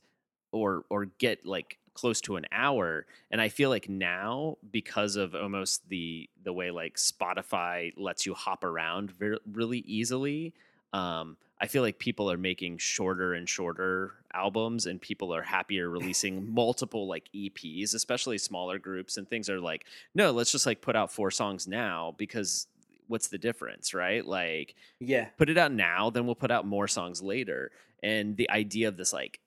or 0.52 0.84
or 0.90 1.06
get 1.06 1.44
like 1.44 1.78
close 1.94 2.20
to 2.20 2.36
an 2.36 2.46
hour 2.52 3.06
and 3.30 3.40
i 3.40 3.48
feel 3.48 3.70
like 3.70 3.88
now 3.88 4.56
because 4.70 5.16
of 5.16 5.34
almost 5.34 5.88
the 5.88 6.28
the 6.42 6.52
way 6.52 6.70
like 6.70 6.96
spotify 6.96 7.92
lets 7.96 8.26
you 8.26 8.34
hop 8.34 8.64
around 8.64 9.10
very, 9.10 9.38
really 9.52 9.78
easily 9.80 10.54
um 10.92 11.36
i 11.60 11.66
feel 11.66 11.82
like 11.82 11.98
people 11.98 12.30
are 12.30 12.38
making 12.38 12.78
shorter 12.78 13.34
and 13.34 13.48
shorter 13.48 14.14
albums 14.34 14.86
and 14.86 15.00
people 15.00 15.34
are 15.34 15.42
happier 15.42 15.88
releasing 15.88 16.52
multiple 16.54 17.06
like 17.06 17.28
eps 17.34 17.94
especially 17.94 18.38
smaller 18.38 18.78
groups 18.78 19.16
and 19.16 19.28
things 19.28 19.50
are 19.50 19.60
like 19.60 19.86
no 20.14 20.30
let's 20.30 20.52
just 20.52 20.66
like 20.66 20.80
put 20.80 20.96
out 20.96 21.12
four 21.12 21.30
songs 21.30 21.68
now 21.68 22.14
because 22.16 22.66
what's 23.12 23.28
the 23.28 23.38
difference, 23.38 23.92
right? 23.92 24.24
Like, 24.26 24.74
yeah, 24.98 25.26
put 25.36 25.50
it 25.50 25.58
out 25.58 25.70
now, 25.70 26.08
then 26.08 26.24
we'll 26.24 26.34
put 26.34 26.50
out 26.50 26.66
more 26.66 26.88
songs 26.88 27.22
later. 27.22 27.70
And 28.02 28.36
the 28.38 28.50
idea 28.50 28.88
of 28.88 28.96
this, 28.96 29.12
like, 29.12 29.38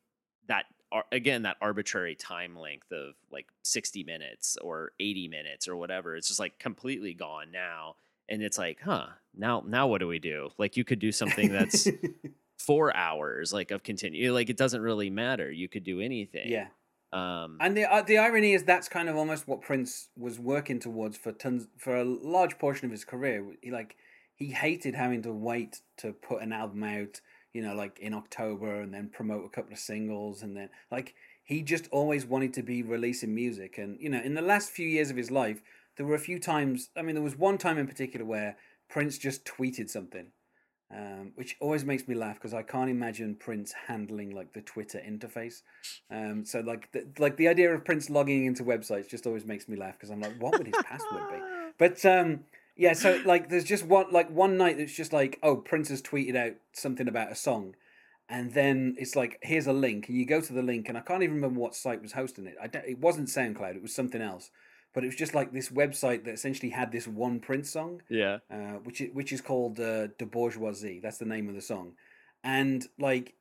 that 0.48 0.66
again, 1.12 1.44
that 1.44 1.58
arbitrary 1.62 2.16
time 2.16 2.58
length 2.58 2.92
of 2.92 3.16
like 3.32 3.48
60 3.64 4.04
minutes 4.04 4.58
or 4.62 4.92
80 5.00 5.28
minutes 5.28 5.68
or 5.68 5.76
whatever, 5.76 6.16
it's 6.16 6.28
just 6.28 6.40
like 6.40 6.60
completely 6.60 7.14
gone 7.14 7.52
now. 7.52 7.96
And 8.28 8.42
it's 8.42 8.58
like, 8.58 8.80
huh, 8.84 9.08
now, 9.36 9.64
now 9.66 9.88
what 9.88 10.00
do 10.00 10.08
we 10.08 10.20
do? 10.20 10.50
Like, 10.58 10.78
you 10.78 10.84
could 10.84 11.00
do 11.00 11.12
something 11.12 11.52
that's 11.52 11.88
four 12.60 12.96
hours, 12.96 13.54
like, 13.54 13.70
of 13.70 13.84
continue. 13.84 14.34
Like, 14.34 14.50
it 14.50 14.58
doesn't 14.58 14.82
really 14.82 15.12
matter. 15.12 15.52
You 15.52 15.70
could 15.70 15.84
do 15.84 16.02
anything. 16.02 16.50
Yeah. 16.50 16.68
Um, 17.14 17.58
and 17.62 17.78
the 17.78 17.86
uh, 17.86 18.02
the 18.02 18.18
irony 18.18 18.54
is 18.54 18.64
that's 18.64 18.90
kind 18.90 19.08
of 19.08 19.16
almost 19.16 19.48
what 19.48 19.62
Prince 19.62 20.10
was 20.18 20.38
working 20.38 20.80
towards 20.80 21.16
for 21.16 21.32
tons 21.32 21.68
for 21.78 21.96
a 21.96 22.04
large 22.04 22.58
portion 22.58 22.86
of 22.86 22.92
his 22.92 23.06
career. 23.06 23.46
He 23.62 23.72
like 23.72 23.96
he 24.34 24.48
hated 24.48 24.96
having 24.96 25.22
to 25.22 25.32
wait 25.32 25.80
to 25.98 26.12
put 26.12 26.42
an 26.42 26.52
album 26.52 26.84
out, 26.84 27.22
you 27.56 27.62
know, 27.62 27.74
like 27.74 28.00
in 28.00 28.14
October 28.14 28.82
and 28.82 28.94
then 28.94 29.10
promote 29.10 29.46
a 29.46 29.50
couple 29.50 29.74
of 29.74 29.80
singles 29.80 30.44
and 30.44 30.56
then 30.56 30.70
like 30.92 31.16
he 31.44 31.62
just 31.62 31.88
always 31.92 32.26
wanted 32.26 32.54
to 32.54 32.64
be 32.64 32.84
releasing 32.84 33.34
music. 33.34 33.78
And 33.78 33.98
you 34.00 34.10
know, 34.10 34.22
in 34.22 34.36
the 34.36 34.42
last 34.42 34.70
few 34.70 34.88
years 34.88 35.10
of 35.10 35.18
his 35.18 35.32
life, 35.32 35.62
there 35.98 36.06
were 36.06 36.16
a 36.16 36.20
few 36.20 36.40
times. 36.40 36.90
I 36.98 37.02
mean, 37.02 37.16
there 37.16 37.24
was 37.24 37.38
one 37.38 37.58
time 37.58 37.78
in 37.78 37.88
particular 37.88 38.26
where 38.26 38.58
Prince 38.90 39.18
just 39.18 39.46
tweeted 39.46 39.90
something 39.90 40.28
um, 40.92 41.32
which 41.36 41.56
always 41.60 41.84
makes 41.84 42.08
me 42.08 42.16
laugh 42.16 42.36
because 42.36 42.54
I 42.54 42.62
can't 42.62 42.90
imagine 42.90 43.36
Prince 43.36 43.74
handling 43.88 44.32
like 44.32 44.54
the 44.54 44.62
Twitter 44.62 45.00
interface. 45.00 45.62
Um, 46.12 46.46
so 46.46 46.60
like 46.60 46.92
the, 46.92 47.08
like 47.18 47.38
the 47.38 47.48
idea 47.48 47.74
of 47.74 47.84
Prince 47.84 48.10
logging 48.10 48.46
into 48.46 48.64
websites 48.64 49.10
just 49.10 49.26
always 49.26 49.46
makes 49.46 49.68
me 49.68 49.78
laugh 49.78 49.94
because 49.94 50.12
I'm 50.12 50.22
like, 50.22 50.40
what 50.40 50.58
would 50.58 50.68
his 50.68 50.76
password 50.86 51.30
be? 51.32 51.38
But 51.78 52.06
um, 52.06 52.46
yeah, 52.76 52.94
so 52.94 53.22
like 53.26 53.50
there's 53.50 53.64
just 53.64 53.86
one 53.86 54.08
like 54.12 54.30
one 54.30 54.58
night 54.58 54.78
that's 54.78 54.96
just 54.96 55.14
like, 55.14 55.40
oh, 55.44 55.58
Prince 55.58 55.90
has 55.90 56.02
tweeted 56.02 56.36
out 56.36 56.54
something 56.74 57.08
about 57.08 57.32
a 57.32 57.36
song, 57.36 57.76
and 58.30 58.54
then 58.54 58.96
it's 58.98 59.16
like 59.16 59.40
here's 59.42 59.68
a 59.68 59.74
link, 59.74 60.08
and 60.08 60.18
you 60.18 60.26
go 60.26 60.42
to 60.42 60.54
the 60.54 60.62
link, 60.62 60.90
and 60.90 60.98
I 60.98 61.02
can't 61.02 61.24
even 61.24 61.36
remember 61.36 61.60
what 61.60 61.76
site 61.76 62.02
was 62.02 62.14
hosting 62.14 62.48
it. 62.48 62.56
I 62.62 62.68
don't, 62.68 62.86
it 62.86 63.00
wasn't 63.00 63.30
SoundCloud, 63.30 63.76
it 63.76 63.82
was 63.82 63.96
something 63.96 64.22
else 64.22 64.52
but 64.96 65.04
it 65.04 65.08
was 65.08 65.16
just 65.18 65.36
like 65.36 65.52
this 65.52 65.70
website 65.70 66.24
that 66.24 66.34
essentially 66.34 66.70
had 66.70 66.90
this 66.94 67.06
one 67.06 67.42
Prince 67.42 67.70
song. 67.70 68.02
Yeah. 68.10 68.38
Uh, 68.50 68.80
which 68.86 69.02
is, 69.02 69.14
which 69.14 69.34
is 69.34 69.42
called 69.42 69.78
uh, 69.78 70.08
Da 70.18 70.26
Bourgeoisie. 70.26 71.02
That's 71.02 71.18
the 71.18 71.26
name 71.26 71.50
of 71.50 71.54
the 71.54 71.62
song, 71.62 71.92
and 72.44 72.88
like 72.98 73.36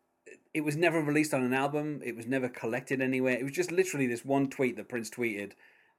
it 0.52 0.62
was 0.62 0.76
never 0.76 1.00
released 1.00 1.32
on 1.32 1.42
an 1.42 1.54
album. 1.54 2.00
It 2.04 2.16
was 2.16 2.26
never 2.26 2.48
collected 2.48 3.00
anywhere. 3.00 3.38
It 3.38 3.44
was 3.44 3.52
just 3.52 3.70
literally 3.70 4.06
this 4.06 4.24
one 4.24 4.50
tweet 4.50 4.76
that 4.76 4.88
Prince 4.88 5.10
tweeted, 5.10 5.52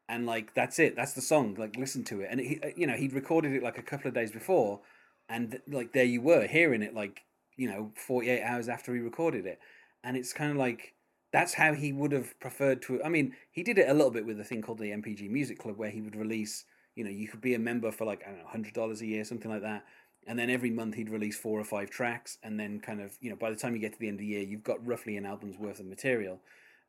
and 0.08 0.26
like 0.26 0.54
that's 0.54 0.80
it. 0.80 0.96
That's 0.96 1.14
the 1.14 1.22
song. 1.22 1.56
Like 1.58 1.76
listen 1.76 2.04
to 2.06 2.22
it, 2.22 2.30
and 2.32 2.40
he, 2.40 2.60
uh, 2.64 2.70
you 2.76 2.88
know, 2.88 2.96
he'd 2.96 3.14
recorded 3.14 3.54
it 3.54 3.64
like 3.64 3.78
a 3.78 3.84
couple 3.84 4.08
of 4.08 4.14
days 4.14 4.32
before, 4.32 4.82
and 5.30 5.60
like 5.68 5.94
there 5.94 6.04
you 6.04 6.22
were 6.22 6.46
hearing 6.48 6.84
it 6.84 6.94
like 6.94 7.24
you 7.58 7.70
know 7.70 7.92
forty 7.96 8.30
eight 8.30 8.44
hours 8.44 8.70
after 8.70 8.94
he 8.94 9.02
recorded 9.02 9.46
it, 9.46 9.60
and 10.04 10.16
it's 10.16 10.34
kind 10.34 10.52
of 10.52 10.58
like 10.58 10.94
that's 11.32 11.56
how 11.56 11.74
he 11.74 11.92
would 11.92 12.12
have 12.12 12.40
preferred 12.40 12.82
to. 12.84 13.04
I 13.04 13.10
mean, 13.10 13.34
he 13.52 13.64
did 13.64 13.78
it 13.78 13.90
a 13.90 13.94
little 13.94 14.12
bit 14.12 14.26
with 14.26 14.40
a 14.40 14.44
thing 14.44 14.62
called 14.62 14.78
the 14.78 14.92
NPG 14.92 15.30
Music 15.30 15.60
Club, 15.60 15.78
where 15.78 15.90
he 15.90 16.02
would 16.02 16.16
release. 16.16 16.66
You 16.96 17.04
know, 17.04 17.10
you 17.10 17.28
could 17.28 17.42
be 17.42 17.56
a 17.56 17.60
member 17.60 17.92
for 17.92 18.06
like 18.06 18.24
I 18.26 18.30
don't 18.30 18.40
know, 18.40 18.48
hundred 18.48 18.74
dollars 18.74 19.02
a 19.02 19.06
year, 19.06 19.26
something 19.26 19.52
like 19.52 19.64
that, 19.64 19.86
and 20.28 20.38
then 20.38 20.50
every 20.50 20.70
month 20.70 20.96
he'd 20.96 21.10
release 21.10 21.38
four 21.38 21.60
or 21.60 21.66
five 21.66 21.90
tracks, 21.90 22.38
and 22.44 22.60
then 22.60 22.80
kind 22.80 23.02
of 23.02 23.18
you 23.22 23.32
know 23.32 23.36
by 23.36 23.50
the 23.50 23.56
time 23.56 23.74
you 23.74 23.82
get 23.82 23.94
to 23.94 24.00
the 24.00 24.08
end 24.08 24.16
of 24.16 24.20
the 24.20 24.28
year, 24.28 24.44
you've 24.44 24.64
got 24.64 24.86
roughly 24.86 25.18
an 25.18 25.26
album's 25.26 25.58
worth 25.58 25.80
of 25.80 25.88
material. 25.88 26.40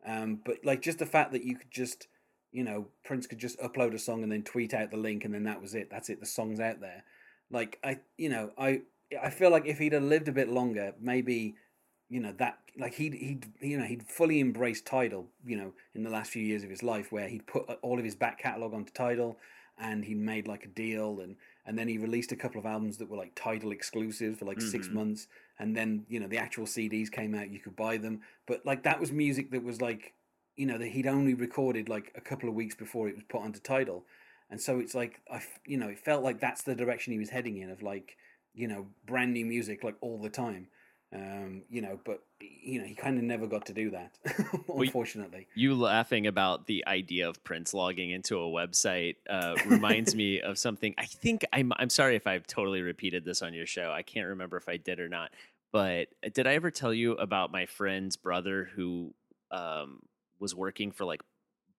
Um, 0.07 0.41
but 0.45 0.59
like 0.65 0.83
just 0.83 0.99
the 0.99 1.07
fact 1.07 1.33
that 1.33 1.43
you 1.43 1.57
could 1.57 1.71
just 1.71 2.07
you 2.53 2.65
know 2.65 2.87
Prince 3.05 3.27
could 3.27 3.39
just 3.39 3.59
upload 3.61 3.95
a 3.95 3.99
song 3.99 4.23
and 4.23 4.33
then 4.33 4.43
tweet 4.43 4.75
out 4.75 4.91
the 4.91 4.97
link, 4.97 5.25
and 5.25 5.35
then 5.35 5.45
that 5.45 5.61
was 5.61 5.75
it. 5.75 5.91
That's 5.91 6.09
it. 6.09 6.21
The 6.21 6.27
song's 6.27 6.61
out 6.61 6.81
there. 6.81 7.05
Like 7.51 7.79
I, 7.85 7.99
you 8.17 8.29
know, 8.29 8.51
I 8.59 8.83
I 9.23 9.31
feel 9.31 9.51
like 9.51 9.67
if 9.67 9.79
he'd 9.79 9.93
have 9.93 10.03
lived 10.03 10.29
a 10.29 10.33
bit 10.33 10.49
longer, 10.49 10.95
maybe 11.01 11.57
you 12.09 12.21
know 12.21 12.33
that 12.39 12.59
like 12.79 12.95
he'd 12.95 13.15
he'd 13.15 13.47
you 13.61 13.79
know 13.79 13.85
he'd 13.85 14.03
fully 14.03 14.41
embraced 14.41 14.87
Tidal 14.87 15.27
you 15.45 15.57
know 15.57 15.73
in 15.95 16.03
the 16.03 16.11
last 16.11 16.31
few 16.31 16.43
years 16.43 16.63
of 16.63 16.71
his 16.71 16.83
life 16.83 17.11
where 17.11 17.29
he'd 17.29 17.47
put 17.47 17.65
all 17.83 17.99
of 17.99 18.05
his 18.05 18.15
back 18.15 18.39
catalog 18.39 18.75
onto 18.75 18.93
Tidal 18.93 19.37
and 19.79 20.05
he 20.05 20.15
made 20.15 20.47
like 20.47 20.65
a 20.65 20.69
deal 20.69 21.21
and 21.21 21.37
and 21.67 21.77
then 21.77 21.89
he 21.89 21.99
released 21.99 22.31
a 22.31 22.37
couple 22.37 22.61
of 22.61 22.67
albums 22.67 22.99
that 22.99 23.11
were 23.11 23.17
like 23.17 23.35
Tidal 23.35 23.73
exclusive 23.73 24.39
for 24.39 24.45
like 24.45 24.59
mm-hmm. 24.59 24.69
six 24.69 24.89
months 24.89 25.27
and 25.59 25.77
then 25.77 26.05
you 26.09 26.21
know 26.21 26.29
the 26.29 26.39
actual 26.39 26.65
CDs 26.65 27.11
came 27.11 27.35
out 27.35 27.51
you 27.51 27.61
could 27.61 27.77
buy 27.77 27.97
them 27.97 28.21
but 28.47 28.65
like 28.65 28.85
that 28.85 29.01
was 29.01 29.11
music 29.11 29.51
that 29.51 29.65
was 29.65 29.81
like 29.81 30.15
you 30.57 30.67
know 30.67 30.79
that 30.79 30.89
he'd 30.89 31.07
only 31.07 31.35
recorded 31.35 31.89
like 31.89 32.13
a 32.15 32.21
couple 32.21 32.49
of 32.49 32.55
weeks 32.55 32.75
before 32.75 33.09
it 33.09 33.15
was 33.15 33.25
put 33.25 33.43
onto 33.43 33.61
Tidal 33.61 34.05
and 34.51 34.61
so 34.61 34.79
it's 34.79 34.95
like 34.95 35.21
I 35.31 35.43
you 35.67 35.77
know 35.77 35.89
it 35.89 35.99
felt 35.99 36.23
like 36.23 36.41
that's 36.41 36.63
the 36.63 36.75
direction 36.75 37.13
he 37.13 37.19
was 37.19 37.31
heading 37.31 37.59
in 37.59 37.71
of 37.71 37.83
like 37.83 38.17
you 38.55 38.69
know 38.69 38.87
brand 39.05 39.33
new 39.33 39.45
music 39.45 39.85
like 39.85 39.97
all 40.01 40.19
the 40.19 40.31
time 40.31 40.69
um, 41.15 41.63
you 41.71 41.81
know, 41.81 42.01
but 42.05 42.23
you 42.41 42.81
know, 42.81 42.87
he 42.87 42.95
kind 42.95 43.17
of 43.17 43.25
never 43.25 43.47
got 43.47 43.67
to 43.67 43.73
do 43.73 43.91
that, 43.91 44.19
unfortunately. 44.69 45.47
You 45.55 45.75
laughing 45.75 46.27
about 46.27 46.67
the 46.67 46.85
idea 46.87 47.29
of 47.29 47.43
Prince 47.45 47.73
logging 47.73 48.11
into 48.11 48.39
a 48.39 48.47
website 48.47 49.17
uh, 49.31 49.55
reminds 49.67 50.15
me 50.15 50.41
of 50.41 50.59
something. 50.59 50.95
I 50.99 51.07
think 51.07 51.45
I'm. 51.53 51.73
I'm 51.77 51.91
sorry 51.91 52.17
if 52.17 52.27
I've 52.27 52.47
totally 52.47 52.83
repeated 52.83 53.25
this 53.25 53.41
on 53.41 53.55
your 53.55 53.67
show. 53.67 53.93
I 53.93 54.03
can't 54.03 54.27
remember 54.27 54.57
if 54.57 54.69
I 54.69 54.79
did 54.79 54.99
or 54.99 55.09
not. 55.09 55.31
But 55.73 56.09
uh, 56.25 56.31
did 56.35 56.47
I 56.47 56.55
ever 56.55 56.71
tell 56.71 56.93
you 56.93 57.13
about 57.13 57.53
my 57.53 57.67
friend's 57.67 58.17
brother 58.17 58.69
who 58.75 59.15
um, 59.53 60.01
was 60.39 60.55
working 60.55 60.93
for 60.93 61.05
like 61.05 61.23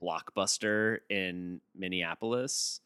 Blockbuster 0.02 1.00
in 1.10 1.62
Minneapolis? 1.76 2.82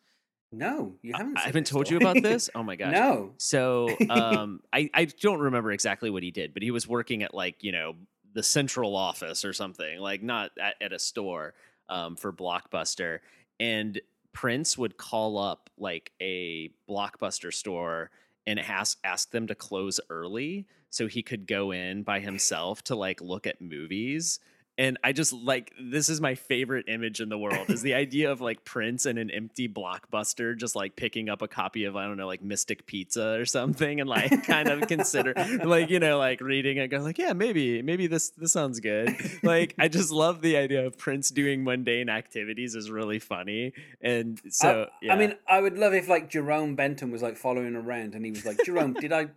No, 0.51 0.95
you 1.01 1.13
haven't. 1.13 1.37
I 1.37 1.41
haven't 1.41 1.67
told 1.67 1.89
you 1.89 1.97
about 1.97 2.15
this. 2.21 2.49
Oh 2.53 2.63
my 2.63 2.75
gosh. 2.75 2.91
no. 2.91 3.33
So, 3.37 3.89
um, 4.09 4.61
I 4.73 4.89
I 4.93 5.05
don't 5.05 5.39
remember 5.39 5.71
exactly 5.71 6.09
what 6.09 6.23
he 6.23 6.31
did, 6.31 6.53
but 6.53 6.63
he 6.63 6.71
was 6.71 6.87
working 6.87 7.23
at 7.23 7.33
like 7.33 7.63
you 7.63 7.71
know 7.71 7.95
the 8.33 8.43
central 8.43 8.95
office 8.95 9.45
or 9.45 9.53
something, 9.53 9.99
like 9.99 10.21
not 10.21 10.51
at, 10.59 10.75
at 10.81 10.93
a 10.93 10.99
store 10.99 11.53
um, 11.89 12.15
for 12.15 12.31
Blockbuster, 12.33 13.19
and 13.59 13.99
Prince 14.33 14.77
would 14.77 14.97
call 14.97 15.37
up 15.37 15.69
like 15.77 16.11
a 16.21 16.71
Blockbuster 16.89 17.53
store 17.53 18.11
and 18.45 18.59
ask 18.59 18.97
ask 19.03 19.31
them 19.31 19.47
to 19.47 19.55
close 19.55 19.99
early 20.09 20.65
so 20.89 21.07
he 21.07 21.23
could 21.23 21.47
go 21.47 21.71
in 21.71 22.03
by 22.03 22.19
himself 22.19 22.83
to 22.83 22.95
like 22.95 23.21
look 23.21 23.47
at 23.47 23.61
movies 23.61 24.39
and 24.81 24.97
I 25.03 25.11
just 25.11 25.31
like 25.31 25.71
this 25.79 26.09
is 26.09 26.19
my 26.19 26.33
favorite 26.33 26.85
image 26.87 27.21
in 27.21 27.29
the 27.29 27.37
world 27.37 27.69
is 27.69 27.83
the 27.83 27.93
idea 28.05 28.31
of 28.31 28.41
like 28.41 28.65
Prince 28.65 29.05
and 29.05 29.19
an 29.19 29.29
empty 29.29 29.69
blockbuster 29.69 30.57
just 30.57 30.75
like 30.75 30.95
picking 30.95 31.29
up 31.29 31.43
a 31.43 31.47
copy 31.47 31.85
of 31.85 31.95
I 31.95 32.07
don't 32.07 32.17
know 32.17 32.25
like 32.25 32.41
Mystic 32.41 32.87
Pizza 32.87 33.39
or 33.39 33.45
something 33.45 34.01
and 34.01 34.09
like 34.09 34.43
kind 34.43 34.67
of 34.69 34.87
consider 34.87 35.33
like 35.63 35.91
you 35.91 35.99
know 35.99 36.17
like 36.17 36.41
reading 36.41 36.77
it 36.77 36.87
go 36.87 36.97
like 36.97 37.19
yeah 37.19 37.33
maybe 37.33 37.83
maybe 37.83 38.07
this 38.07 38.31
this 38.31 38.51
sounds 38.51 38.79
good 38.79 39.15
like 39.43 39.75
I 39.77 39.87
just 39.87 40.11
love 40.11 40.41
the 40.41 40.57
idea 40.57 40.87
of 40.87 40.97
Prince 40.97 41.29
doing 41.29 41.63
mundane 41.63 42.09
activities 42.09 42.73
is 42.73 42.89
really 42.89 43.19
funny 43.19 43.73
and 44.01 44.41
so 44.49 44.87
I, 44.89 45.05
yeah. 45.05 45.13
I 45.13 45.17
mean 45.17 45.35
I 45.47 45.61
would 45.61 45.77
love 45.77 45.93
if 45.93 46.09
like 46.09 46.27
Jerome 46.27 46.75
Benton 46.75 47.11
was 47.11 47.21
like 47.21 47.37
following 47.37 47.75
around 47.75 48.15
and 48.15 48.25
he 48.25 48.31
was 48.31 48.45
like 48.45 48.57
Jerome 48.65 48.93
did 48.93 49.13
I 49.13 49.27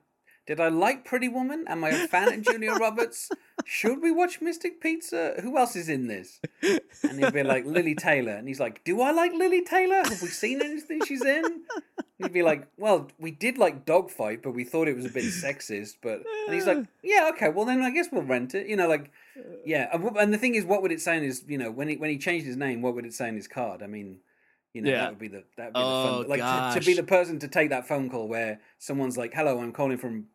did 0.46 0.60
I 0.60 0.68
like 0.68 1.06
Pretty 1.06 1.28
Woman? 1.28 1.64
Am 1.68 1.82
I 1.84 1.90
a 1.90 2.06
fan 2.06 2.32
of 2.32 2.42
Julia 2.42 2.72
Roberts? 2.80 3.30
Should 3.64 4.02
we 4.02 4.10
watch 4.10 4.42
Mystic 4.42 4.80
Pizza? 4.80 5.34
Who 5.40 5.56
else 5.56 5.74
is 5.74 5.88
in 5.88 6.06
this? 6.06 6.40
And 6.62 7.18
he'd 7.18 7.32
be 7.32 7.42
like, 7.42 7.64
Lili 7.64 7.94
Taylor. 7.94 8.32
And 8.32 8.46
he's 8.46 8.60
like, 8.60 8.84
Do 8.84 9.00
I 9.00 9.10
like 9.10 9.32
Lili 9.32 9.62
Taylor? 9.62 10.02
Have 10.04 10.20
we 10.20 10.28
seen 10.28 10.60
anything 10.60 11.00
she's 11.06 11.24
in? 11.24 11.44
And 11.44 11.62
he'd 12.18 12.32
be 12.32 12.42
like, 12.42 12.68
Well, 12.76 13.08
we 13.18 13.30
did 13.30 13.56
like 13.56 13.86
Dogfight, 13.86 14.42
but 14.42 14.52
we 14.52 14.64
thought 14.64 14.86
it 14.86 14.96
was 14.96 15.06
a 15.06 15.10
bit 15.10 15.24
sexist. 15.24 15.96
But 16.02 16.22
and 16.46 16.54
he's 16.54 16.66
like, 16.66 16.84
Yeah, 17.02 17.30
okay, 17.34 17.48
well 17.48 17.64
then 17.64 17.80
I 17.80 17.90
guess 17.90 18.08
we'll 18.12 18.22
rent 18.22 18.54
it. 18.54 18.66
You 18.66 18.76
know, 18.76 18.88
like, 18.88 19.10
yeah. 19.64 19.96
And 20.18 20.32
the 20.32 20.38
thing 20.38 20.56
is, 20.56 20.64
what 20.66 20.82
would 20.82 20.92
it 20.92 21.00
say 21.00 21.16
in 21.16 21.22
his, 21.22 21.42
you 21.48 21.56
know, 21.56 21.70
when 21.70 21.88
he 21.88 21.96
when 21.96 22.10
he 22.10 22.18
changed 22.18 22.46
his 22.46 22.56
name, 22.56 22.82
what 22.82 22.94
would 22.94 23.06
it 23.06 23.14
say 23.14 23.28
in 23.28 23.36
his 23.36 23.48
card? 23.48 23.82
I 23.82 23.86
mean, 23.86 24.18
you 24.74 24.82
know, 24.82 24.90
yeah. 24.90 24.98
that 24.98 25.10
would 25.10 25.18
be 25.20 25.28
the 25.28 25.44
that 25.56 25.66
would 25.66 25.74
be 25.74 25.80
oh, 25.80 26.02
the 26.02 26.08
fun. 26.08 26.24
Oh, 26.24 26.28
like 26.28 26.74
to, 26.74 26.80
to, 26.80 26.86
be 26.86 26.94
the 26.94 27.02
person 27.02 27.38
to 27.38 27.48
take 27.48 27.70
that 27.70 27.88
phone 27.88 28.10
call 28.10 28.28
where 28.28 28.60
someone's 28.78 29.16
like, 29.16 29.32
"Hello, 29.32 29.60
I'm 29.60 29.72
calling 29.72 29.98
from 29.98 30.26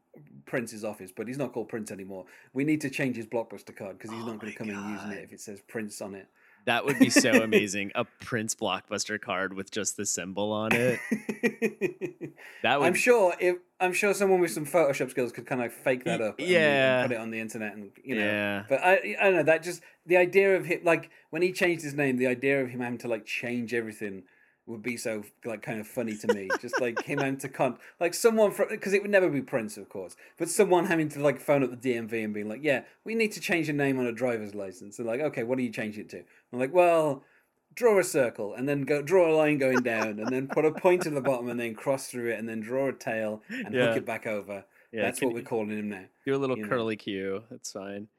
Prince's 0.45 0.83
office, 0.83 1.11
but 1.15 1.27
he's 1.27 1.37
not 1.37 1.53
called 1.53 1.69
Prince 1.69 1.91
anymore. 1.91 2.25
We 2.53 2.63
need 2.63 2.81
to 2.81 2.89
change 2.89 3.15
his 3.15 3.25
blockbuster 3.25 3.75
card 3.75 3.97
because 3.97 4.11
he's 4.11 4.23
oh 4.23 4.27
not 4.27 4.39
going 4.39 4.51
to 4.51 4.57
come 4.57 4.69
God. 4.69 4.85
in 4.85 4.93
using 4.93 5.11
it 5.11 5.23
if 5.23 5.33
it 5.33 5.41
says 5.41 5.61
Prince 5.67 6.01
on 6.01 6.15
it. 6.15 6.27
That 6.65 6.85
would 6.85 6.99
be 6.99 7.09
so 7.09 7.31
amazing. 7.43 7.91
A 7.95 8.05
Prince 8.05 8.55
blockbuster 8.55 9.19
card 9.19 9.53
with 9.53 9.71
just 9.71 9.97
the 9.97 10.05
symbol 10.05 10.51
on 10.51 10.71
it. 10.73 10.99
that 12.63 12.79
would... 12.79 12.85
I'm 12.85 12.93
sure 12.93 13.33
if 13.39 13.57
I'm 13.79 13.93
sure 13.93 14.13
someone 14.13 14.39
with 14.39 14.51
some 14.51 14.65
Photoshop 14.65 15.09
skills 15.09 15.31
could 15.31 15.45
kind 15.45 15.63
of 15.63 15.73
fake 15.73 16.03
that 16.03 16.21
up. 16.21 16.35
Yeah. 16.39 16.99
And 16.99 17.09
put 17.09 17.15
it 17.15 17.19
on 17.19 17.31
the 17.31 17.39
internet 17.39 17.75
and 17.75 17.91
you 18.03 18.15
know. 18.15 18.25
Yeah. 18.25 18.63
But 18.67 18.81
I 18.83 19.15
I 19.19 19.23
don't 19.23 19.35
know 19.35 19.43
that 19.43 19.63
just 19.63 19.81
the 20.05 20.17
idea 20.17 20.55
of 20.55 20.65
him 20.65 20.81
like 20.83 21.09
when 21.29 21.41
he 21.41 21.51
changed 21.51 21.83
his 21.83 21.93
name, 21.93 22.17
the 22.17 22.27
idea 22.27 22.61
of 22.61 22.69
him 22.69 22.81
having 22.81 22.99
to 22.99 23.07
like 23.07 23.25
change 23.25 23.73
everything 23.73 24.23
would 24.69 24.81
be 24.83 24.95
so 24.97 25.23
like 25.43 25.61
kind 25.61 25.79
of 25.79 25.87
funny 25.87 26.15
to 26.17 26.27
me. 26.27 26.49
Just 26.61 26.79
like 26.79 27.01
him 27.03 27.19
having 27.19 27.37
to 27.39 27.49
con 27.49 27.77
like 27.99 28.13
someone 28.13 28.51
from 28.51 28.69
because 28.69 28.93
it 28.93 29.01
would 29.01 29.11
never 29.11 29.29
be 29.29 29.41
Prince, 29.41 29.77
of 29.77 29.89
course, 29.89 30.15
but 30.37 30.49
someone 30.49 30.85
having 30.85 31.09
to 31.09 31.19
like 31.19 31.39
phone 31.39 31.63
up 31.63 31.71
the 31.71 31.77
DMV 31.77 32.23
and 32.23 32.33
being 32.33 32.47
like, 32.47 32.63
"Yeah, 32.63 32.83
we 33.03 33.15
need 33.15 33.31
to 33.33 33.39
change 33.41 33.67
your 33.67 33.75
name 33.75 33.99
on 33.99 34.05
a 34.05 34.11
driver's 34.11 34.55
license." 34.55 34.99
And 34.99 35.07
like, 35.07 35.21
"Okay, 35.21 35.43
what 35.43 35.57
do 35.57 35.63
you 35.63 35.71
change 35.71 35.97
it 35.97 36.09
to?" 36.09 36.19
I'm 36.53 36.59
like, 36.59 36.73
"Well." 36.73 37.23
draw 37.75 37.99
a 37.99 38.03
circle 38.03 38.53
and 38.55 38.67
then 38.67 38.81
go 38.81 39.01
draw 39.01 39.31
a 39.31 39.37
line 39.37 39.57
going 39.57 39.83
down 39.83 40.19
and 40.19 40.33
then 40.33 40.47
put 40.47 40.65
a 40.65 40.71
point 40.71 41.05
at 41.05 41.13
the 41.13 41.21
bottom 41.21 41.47
and 41.49 41.59
then 41.59 41.73
cross 41.73 42.07
through 42.07 42.29
it 42.29 42.37
and 42.39 42.49
then 42.49 42.59
draw 42.59 42.89
a 42.89 42.93
tail 42.93 43.41
and 43.47 43.73
Yeah. 43.73 43.87
hook 43.87 43.95
it 43.97 44.05
back 44.05 44.25
over. 44.27 44.65
Yeah, 44.91 45.03
That's 45.03 45.21
what 45.21 45.33
we're 45.33 45.43
calling 45.43 45.69
him 45.69 45.89
now. 45.89 46.05
do 46.25 46.35
a 46.35 46.37
little 46.37 46.57
you 46.57 46.63
know. 46.63 46.69
curly 46.69 46.95
Q. 46.95 47.43
That's 47.51 47.71
fine. 47.71 48.07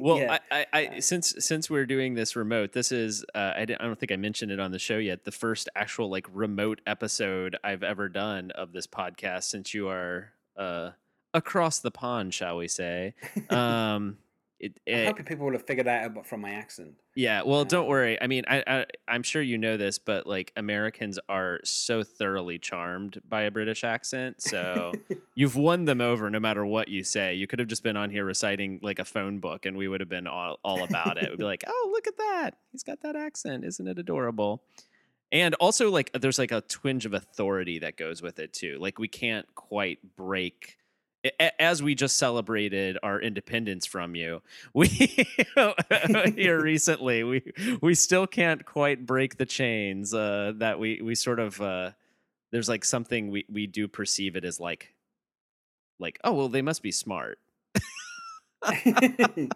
Well, 0.00 0.18
yeah. 0.18 0.38
I, 0.50 0.66
I, 0.72 0.88
I 0.94 0.98
since 1.00 1.34
since 1.38 1.70
we're 1.70 1.86
doing 1.86 2.14
this 2.14 2.34
remote, 2.34 2.72
this 2.72 2.90
is 2.90 3.24
uh, 3.34 3.52
I, 3.56 3.64
didn't, 3.64 3.82
I 3.82 3.84
don't 3.84 3.98
think 3.98 4.10
I 4.10 4.16
mentioned 4.16 4.50
it 4.50 4.58
on 4.58 4.72
the 4.72 4.78
show 4.78 4.98
yet. 4.98 5.24
The 5.24 5.30
first 5.30 5.68
actual 5.76 6.10
like 6.10 6.26
remote 6.32 6.80
episode 6.86 7.56
I've 7.62 7.82
ever 7.84 8.08
done 8.08 8.50
of 8.52 8.72
this 8.72 8.86
podcast 8.88 9.44
since 9.44 9.74
you 9.74 9.88
are 9.88 10.32
uh, 10.56 10.90
across 11.34 11.78
the 11.78 11.90
pond, 11.92 12.34
shall 12.34 12.56
we 12.56 12.68
say? 12.68 13.14
Um, 13.50 14.16
it, 14.62 14.78
I 14.86 14.90
it- 14.90 15.06
hope 15.08 15.26
people 15.26 15.44
will 15.46 15.52
have 15.52 15.66
figured 15.66 15.86
that 15.86 16.04
out 16.04 16.26
from 16.26 16.40
my 16.40 16.52
accent. 16.52 16.94
yeah. 17.14 17.42
Well, 17.42 17.64
don't 17.66 17.84
Um, 17.84 17.90
worry. 17.90 18.16
I 18.22 18.26
mean, 18.28 18.44
I, 18.48 18.62
I 18.66 18.86
I'm 19.06 19.22
sure 19.22 19.42
you 19.42 19.58
know 19.58 19.76
this, 19.76 19.98
but 19.98 20.26
like 20.26 20.52
Americans 20.56 21.18
are 21.28 21.60
so 21.64 22.02
thoroughly 22.02 22.58
charmed 22.58 23.20
by 23.28 23.42
a 23.42 23.50
British 23.50 23.84
accent, 23.84 24.40
so 24.40 24.92
you've 25.34 25.56
won 25.56 25.84
them 25.84 26.00
over 26.00 26.30
no 26.30 26.40
matter 26.40 26.64
what 26.64 26.88
you 26.88 27.02
say. 27.04 27.34
You 27.34 27.46
could 27.46 27.58
have 27.58 27.68
just 27.68 27.82
been 27.82 27.96
on 27.98 28.08
here 28.10 28.24
reciting 28.24 28.78
like 28.82 28.98
a 28.98 29.04
phone 29.04 29.40
book, 29.40 29.66
and 29.66 29.76
we 29.76 29.88
would 29.88 30.00
have 30.00 30.08
been 30.08 30.26
all, 30.26 30.58
all 30.64 30.82
about 30.84 31.18
it. 31.18 31.28
We'd 31.28 31.38
be 31.38 31.44
like, 31.54 31.64
"Oh, 31.66 31.90
look 31.92 32.06
at 32.06 32.16
that! 32.16 32.56
He's 32.70 32.82
got 32.84 33.02
that 33.02 33.16
accent. 33.16 33.64
Isn't 33.64 33.86
it 33.88 33.98
adorable?" 33.98 34.62
And 35.32 35.54
also, 35.54 35.90
like, 35.90 36.12
there's 36.12 36.38
like 36.38 36.52
a 36.52 36.60
twinge 36.60 37.06
of 37.06 37.14
authority 37.14 37.78
that 37.78 37.96
goes 37.96 38.20
with 38.20 38.38
it 38.38 38.52
too. 38.52 38.76
Like, 38.78 38.98
we 38.98 39.08
can't 39.08 39.46
quite 39.54 39.98
break. 40.14 40.76
As 41.58 41.82
we 41.82 41.94
just 41.94 42.16
celebrated 42.16 42.98
our 43.02 43.20
independence 43.20 43.86
from 43.86 44.14
you, 44.14 44.42
we 44.74 44.88
here 46.34 46.60
recently, 46.60 47.22
we 47.22 47.52
we 47.80 47.94
still 47.94 48.26
can't 48.26 48.64
quite 48.64 49.06
break 49.06 49.36
the 49.36 49.46
chains 49.46 50.12
uh, 50.12 50.52
that 50.56 50.78
we 50.78 51.00
we 51.02 51.14
sort 51.14 51.38
of. 51.38 51.60
Uh, 51.60 51.90
there's 52.50 52.68
like 52.68 52.84
something 52.84 53.30
we 53.30 53.46
we 53.48 53.66
do 53.66 53.88
perceive 53.88 54.36
it 54.36 54.44
as 54.44 54.60
like 54.60 54.94
like 55.98 56.18
oh 56.22 56.32
well 56.32 56.48
they 56.50 56.60
must 56.60 56.82
be 56.82 56.92
smart 56.92 57.38
well, 59.42 59.54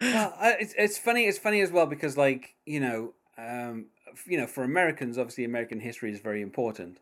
it's 0.00 0.74
it's 0.76 0.98
funny. 0.98 1.24
It's 1.24 1.38
funny 1.38 1.60
as 1.60 1.70
well 1.70 1.86
because, 1.86 2.16
like, 2.16 2.54
you 2.66 2.80
know, 2.80 3.14
um, 3.38 3.86
you 4.26 4.38
know, 4.38 4.46
for 4.46 4.64
Americans, 4.64 5.18
obviously, 5.18 5.44
American 5.44 5.80
history 5.80 6.12
is 6.12 6.20
very 6.20 6.42
important. 6.42 6.98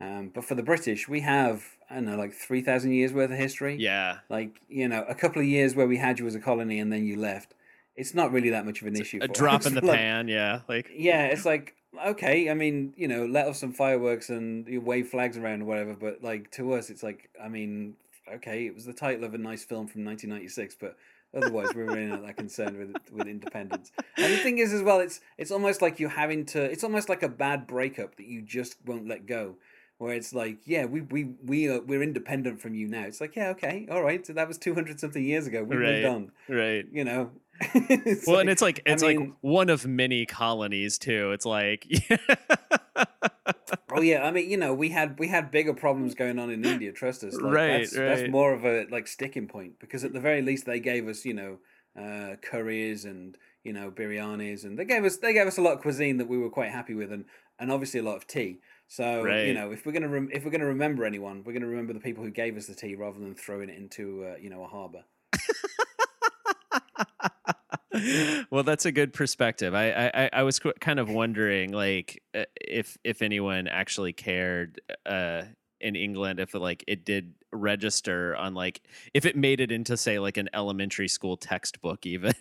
Um, 0.00 0.30
but 0.32 0.44
for 0.44 0.54
the 0.54 0.62
British, 0.62 1.08
we 1.08 1.20
have 1.20 1.64
I 1.90 1.96
don't 1.96 2.06
know, 2.06 2.16
like 2.16 2.32
three 2.32 2.62
thousand 2.62 2.92
years 2.92 3.12
worth 3.12 3.30
of 3.30 3.36
history. 3.36 3.76
yeah 3.76 4.18
Like, 4.28 4.60
you 4.68 4.88
know, 4.88 5.04
a 5.08 5.14
couple 5.14 5.40
of 5.42 5.48
years 5.48 5.74
where 5.74 5.86
we 5.86 5.96
had 5.96 6.18
you 6.18 6.26
as 6.26 6.34
a 6.34 6.40
colony 6.40 6.78
and 6.78 6.92
then 6.92 7.04
you 7.04 7.16
left. 7.16 7.54
It's 7.96 8.14
not 8.14 8.30
really 8.30 8.50
that 8.50 8.64
much 8.64 8.80
of 8.80 8.86
an 8.86 8.96
issue. 8.96 9.18
a 9.20 9.26
drop 9.26 9.60
us. 9.60 9.66
in 9.66 9.74
the 9.74 9.80
Like, 9.84 9.98
pan 9.98 10.28
yeah 10.28 10.60
like 10.68 10.88
Yeah, 10.94 11.26
it's 11.26 11.44
like 11.44 11.74
okay. 12.06 12.50
I 12.50 12.54
mean, 12.54 12.94
you 12.96 13.08
know, 13.08 13.26
let 13.26 13.48
off 13.48 13.56
some 13.56 13.72
fireworks 13.72 14.28
and 14.30 14.68
you 14.68 14.80
wave 14.80 15.08
flags 15.08 15.36
around 15.36 15.62
or 15.62 15.64
whatever. 15.64 15.94
But 15.94 16.22
like 16.22 16.50
to 16.52 16.74
us, 16.74 16.90
it's 16.90 17.02
like 17.02 17.30
I 17.42 17.48
mean, 17.48 17.94
okay, 18.34 18.66
it 18.66 18.74
was 18.74 18.84
the 18.84 18.92
title 18.92 19.24
of 19.24 19.34
a 19.34 19.38
nice 19.38 19.64
film 19.64 19.88
from 19.88 20.04
1996, 20.04 20.76
but 20.80 20.96
otherwise 21.34 21.74
we're 21.74 21.84
really 21.84 22.06
not 22.06 22.24
that 22.24 22.36
concerned 22.36 22.76
with 22.76 22.94
with 23.10 23.26
independence. 23.26 23.90
And 24.16 24.32
the 24.32 24.38
thing 24.38 24.58
is, 24.58 24.72
as 24.72 24.82
well, 24.82 25.00
it's 25.00 25.20
it's 25.36 25.50
almost 25.50 25.82
like 25.82 25.98
you're 25.98 26.10
having 26.10 26.44
to. 26.46 26.62
It's 26.62 26.84
almost 26.84 27.08
like 27.08 27.22
a 27.24 27.28
bad 27.28 27.66
breakup 27.66 28.16
that 28.16 28.26
you 28.26 28.42
just 28.42 28.76
won't 28.86 29.08
let 29.08 29.26
go. 29.26 29.56
Where 29.98 30.14
it's 30.14 30.32
like, 30.32 30.58
yeah, 30.64 30.84
we 30.84 31.00
we 31.02 31.24
we 31.44 31.68
are 31.68 31.80
we're 31.80 32.02
independent 32.04 32.60
from 32.60 32.74
you 32.74 32.86
now. 32.86 33.02
It's 33.02 33.20
like, 33.20 33.34
yeah, 33.34 33.48
okay, 33.50 33.86
all 33.90 34.02
right. 34.02 34.24
So 34.24 34.32
that 34.32 34.46
was 34.46 34.56
two 34.56 34.74
hundred 34.74 35.00
something 35.00 35.24
years 35.24 35.46
ago. 35.48 35.64
We 35.64 35.76
Right. 35.76 36.02
moved 36.02 36.06
on. 36.06 36.32
right 36.48 36.86
You 36.92 37.04
know. 37.04 37.30
Well 38.26 38.38
and 38.38 38.46
like- 38.46 38.48
it's 38.48 38.62
like 38.62 38.82
I 38.86 38.92
it's 38.92 39.02
mean- 39.02 39.18
like 39.20 39.30
one 39.40 39.68
of 39.70 39.84
many 39.84 40.24
colonies 40.26 40.96
too 40.98 41.32
it's 41.32 41.44
like 41.44 41.84
Oh 43.90 44.00
yeah, 44.00 44.22
I 44.22 44.30
mean, 44.30 44.48
you 44.48 44.56
know, 44.56 44.72
we 44.74 44.90
had 44.90 45.18
we 45.18 45.28
had 45.28 45.50
bigger 45.50 45.74
problems 45.74 46.14
going 46.14 46.38
on 46.38 46.50
in 46.50 46.64
India. 46.64 46.92
Trust 46.92 47.24
us, 47.24 47.34
like, 47.34 47.52
Right, 47.52 47.78
That's, 47.78 47.96
right. 47.96 48.16
that's 48.16 48.30
more 48.30 48.52
of 48.52 48.64
a 48.64 48.86
like 48.90 49.08
sticking 49.08 49.48
point 49.48 49.78
because 49.80 50.04
at 50.04 50.12
the 50.12 50.20
very 50.20 50.42
least 50.42 50.66
they 50.66 50.78
gave 50.78 51.08
us, 51.08 51.24
you 51.24 51.34
know, 51.34 51.58
uh, 51.98 52.36
curries 52.42 53.04
and 53.04 53.36
you 53.64 53.72
know 53.72 53.90
biryanis, 53.90 54.64
and 54.64 54.78
they 54.78 54.84
gave 54.84 55.04
us 55.04 55.16
they 55.16 55.32
gave 55.32 55.46
us 55.46 55.58
a 55.58 55.62
lot 55.62 55.72
of 55.74 55.80
cuisine 55.80 56.18
that 56.18 56.28
we 56.28 56.38
were 56.38 56.50
quite 56.50 56.70
happy 56.70 56.94
with, 56.94 57.10
and 57.10 57.24
and 57.58 57.72
obviously 57.72 57.98
a 57.98 58.04
lot 58.04 58.16
of 58.16 58.26
tea. 58.26 58.60
So 58.88 59.22
Right. 59.22 59.46
you 59.46 59.54
know, 59.54 59.70
if 59.70 59.84
we're 59.86 59.92
gonna 59.92 60.08
rem- 60.08 60.30
if 60.32 60.44
we're 60.44 60.50
gonna 60.50 60.66
remember 60.66 61.04
anyone, 61.04 61.42
we're 61.44 61.52
gonna 61.52 61.66
remember 61.66 61.92
the 61.92 62.00
people 62.00 62.24
who 62.24 62.30
gave 62.30 62.56
us 62.56 62.66
the 62.66 62.74
tea 62.74 62.94
rather 62.94 63.18
than 63.20 63.34
throwing 63.34 63.68
it 63.68 63.76
into 63.76 64.24
uh, 64.24 64.36
you 64.40 64.50
know 64.50 64.64
a 64.64 64.66
harbor. 64.66 65.04
well 68.50 68.62
that's 68.62 68.84
a 68.86 68.92
good 68.92 69.12
perspective 69.12 69.74
i 69.74 69.90
i, 69.90 70.30
I- 70.32 70.42
was 70.42 70.60
kind 70.80 70.98
of 71.00 71.08
wondering 71.08 71.72
like 71.72 72.22
uh, 72.34 72.44
if 72.60 72.96
if 73.02 73.22
anyone 73.22 73.66
actually 73.66 74.12
cared 74.12 74.80
uh 75.06 75.42
in 75.80 75.96
england 75.96 76.38
if 76.38 76.54
like 76.54 76.84
it 76.86 77.04
did 77.04 77.34
register 77.50 78.36
on 78.36 78.54
like 78.54 78.82
if 79.14 79.24
it 79.24 79.36
made 79.36 79.60
it 79.60 79.72
into 79.72 79.96
say 79.96 80.18
like 80.18 80.36
an 80.36 80.48
elementary 80.52 81.08
school 81.08 81.36
textbook 81.36 82.04
even 82.06 82.32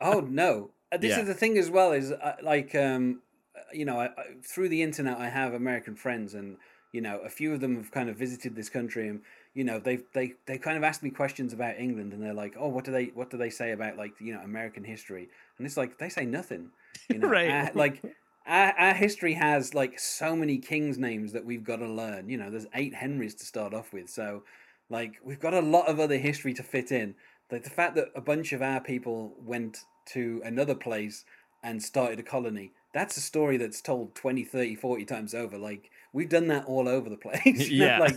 oh 0.00 0.20
no 0.20 0.70
Uh, 0.92 0.98
this 0.98 1.12
Yeah. 1.16 1.20
is 1.22 1.26
the 1.26 1.34
thing 1.34 1.56
as 1.58 1.70
well 1.70 1.92
is 1.92 2.12
uh, 2.12 2.36
like 2.42 2.74
um 2.74 3.22
you 3.72 3.84
know 3.84 3.98
I, 4.00 4.06
I, 4.06 4.24
through 4.42 4.68
the 4.68 4.82
internet 4.82 5.18
i 5.18 5.28
have 5.28 5.54
american 5.54 5.94
friends 5.96 6.34
and 6.34 6.56
you 6.92 7.00
know 7.00 7.18
a 7.24 7.28
few 7.28 7.52
of 7.52 7.60
them 7.60 7.76
have 7.76 7.90
kind 7.90 8.08
of 8.08 8.16
visited 8.16 8.54
this 8.54 8.68
country 8.68 9.08
and 9.08 9.22
you 9.54 9.64
know 9.64 9.78
they 9.78 10.00
they 10.14 10.34
they 10.46 10.58
kind 10.58 10.76
of 10.76 10.84
asked 10.84 11.02
me 11.02 11.10
questions 11.10 11.52
about 11.52 11.78
england 11.78 12.12
and 12.12 12.22
they're 12.22 12.34
like 12.34 12.54
oh 12.58 12.68
what 12.68 12.84
do 12.84 12.92
they 12.92 13.06
what 13.14 13.30
do 13.30 13.36
they 13.36 13.50
say 13.50 13.72
about 13.72 13.96
like 13.96 14.12
you 14.20 14.32
know 14.34 14.40
american 14.40 14.84
history 14.84 15.28
and 15.58 15.66
it's 15.66 15.76
like 15.76 15.98
they 15.98 16.08
say 16.08 16.24
nothing 16.24 16.70
you 17.10 17.18
know 17.18 17.28
Right. 17.28 17.50
Our- 17.50 17.70
like 17.74 18.02
our, 18.46 18.72
our 18.78 18.94
history 18.94 19.34
has 19.34 19.72
like 19.72 19.98
so 19.98 20.34
many 20.34 20.58
kings 20.58 20.98
names 20.98 21.32
that 21.32 21.44
we've 21.44 21.64
got 21.64 21.76
to 21.76 21.88
learn 21.88 22.28
you 22.28 22.36
know 22.36 22.50
there's 22.50 22.66
eight 22.74 22.94
henrys 22.94 23.34
to 23.36 23.46
start 23.46 23.72
off 23.72 23.92
with 23.92 24.08
so 24.10 24.42
like 24.90 25.14
we've 25.24 25.40
got 25.40 25.54
a 25.54 25.60
lot 25.60 25.88
of 25.88 26.00
other 26.00 26.18
history 26.18 26.52
to 26.54 26.62
fit 26.62 26.92
in 26.92 27.14
like 27.50 27.64
the 27.64 27.70
fact 27.70 27.94
that 27.94 28.08
a 28.16 28.20
bunch 28.20 28.52
of 28.52 28.62
our 28.62 28.80
people 28.80 29.34
went 29.38 29.84
to 30.06 30.40
another 30.44 30.74
place 30.74 31.24
and 31.62 31.82
started 31.82 32.18
a 32.18 32.22
colony 32.22 32.72
that's 32.92 33.16
a 33.16 33.20
story 33.20 33.56
that's 33.56 33.80
told 33.80 34.14
20 34.14 34.44
30 34.44 34.74
40 34.76 35.04
times 35.04 35.34
over 35.34 35.56
like 35.58 35.90
we've 36.12 36.28
done 36.28 36.48
that 36.48 36.64
all 36.66 36.88
over 36.88 37.08
the 37.08 37.16
place 37.28 37.68
Yeah. 37.70 37.98
like 37.98 38.16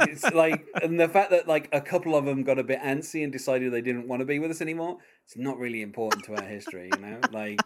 it's 0.00 0.24
like 0.32 0.66
and 0.82 0.98
the 0.98 1.08
fact 1.08 1.30
that 1.30 1.46
like 1.48 1.68
a 1.72 1.80
couple 1.80 2.16
of 2.16 2.24
them 2.24 2.42
got 2.42 2.58
a 2.58 2.64
bit 2.64 2.80
antsy 2.80 3.22
and 3.22 3.32
decided 3.32 3.72
they 3.72 3.82
didn't 3.82 4.08
want 4.08 4.20
to 4.20 4.26
be 4.26 4.38
with 4.38 4.50
us 4.50 4.60
anymore 4.60 4.98
it's 5.24 5.36
not 5.36 5.58
really 5.58 5.82
important 5.82 6.24
to 6.24 6.34
our 6.36 6.44
history 6.46 6.90
you 6.94 7.00
know 7.00 7.20
like 7.32 7.60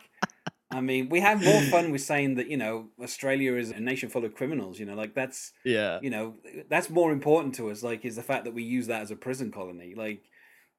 I 0.71 0.83
mean, 0.83 1.09
we 1.09 1.21
have 1.21 1.43
more 1.43 1.63
fun 1.63 1.91
with 1.93 2.03
saying 2.03 2.35
that 2.35 2.49
you 2.51 2.59
know 2.59 2.89
Australia 3.03 3.55
is 3.55 3.71
a 3.71 3.81
nation 3.81 4.11
full 4.11 4.27
of 4.27 4.35
criminals. 4.35 4.79
You 4.79 4.85
know, 4.85 4.95
like 4.95 5.15
that's 5.15 5.53
yeah 5.65 5.99
you 6.03 6.11
know 6.11 6.35
that's 6.69 6.91
more 6.91 7.11
important 7.11 7.55
to 7.55 7.71
us. 7.71 7.83
Like, 7.83 8.05
is 8.05 8.17
the 8.17 8.23
fact 8.23 8.45
that 8.45 8.53
we 8.53 8.63
use 8.65 8.87
that 8.89 9.01
as 9.01 9.11
a 9.11 9.17
prison 9.17 9.51
colony. 9.51 9.95
Like, 9.97 10.25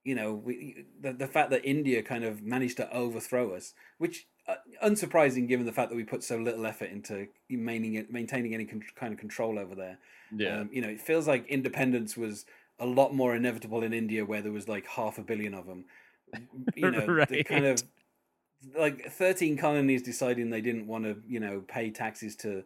you 0.03 0.13
know, 0.13 0.31
we 0.33 0.85
the 1.01 1.13
the 1.13 1.25
fact 1.25 1.49
that 1.49 1.65
India 1.65 2.03
kind 2.03 2.23
of 2.23 2.43
managed 2.43 2.77
to 2.77 2.95
overthrow 2.95 3.55
us, 3.55 3.73
which 3.97 4.27
unsurprising 4.83 5.47
given 5.47 5.65
the 5.65 5.71
fact 5.71 5.89
that 5.89 5.95
we 5.95 6.03
put 6.03 6.23
so 6.23 6.38
little 6.38 6.65
effort 6.65 6.89
into 6.89 7.27
maintaining 7.49 8.05
maintaining 8.09 8.53
any 8.53 8.65
kind 8.65 9.13
of 9.13 9.19
control 9.19 9.59
over 9.59 9.75
there. 9.75 9.97
yeah 10.35 10.59
Um, 10.59 10.69
you 10.71 10.81
know, 10.81 10.89
it 10.89 11.01
feels 11.01 11.27
like 11.27 11.47
independence 11.47 12.15
was 12.17 12.45
a 12.79 12.85
lot 12.85 13.13
more 13.13 13.35
inevitable 13.35 13.83
in 13.83 13.93
India, 13.93 14.25
where 14.25 14.41
there 14.41 14.51
was 14.51 14.67
like 14.67 14.88
half 14.88 15.17
a 15.17 15.21
billion 15.21 15.53
of 15.53 15.67
them. 15.67 15.85
You 16.75 16.91
know, 16.91 17.25
the 17.25 17.43
kind 17.43 17.65
of 17.65 17.83
like 18.77 19.12
thirteen 19.12 19.57
colonies 19.57 20.01
deciding 20.01 20.49
they 20.49 20.62
didn't 20.62 20.88
want 20.88 21.05
to, 21.05 21.17
you 21.27 21.39
know, 21.39 21.62
pay 21.67 21.91
taxes 21.91 22.35
to 22.38 22.63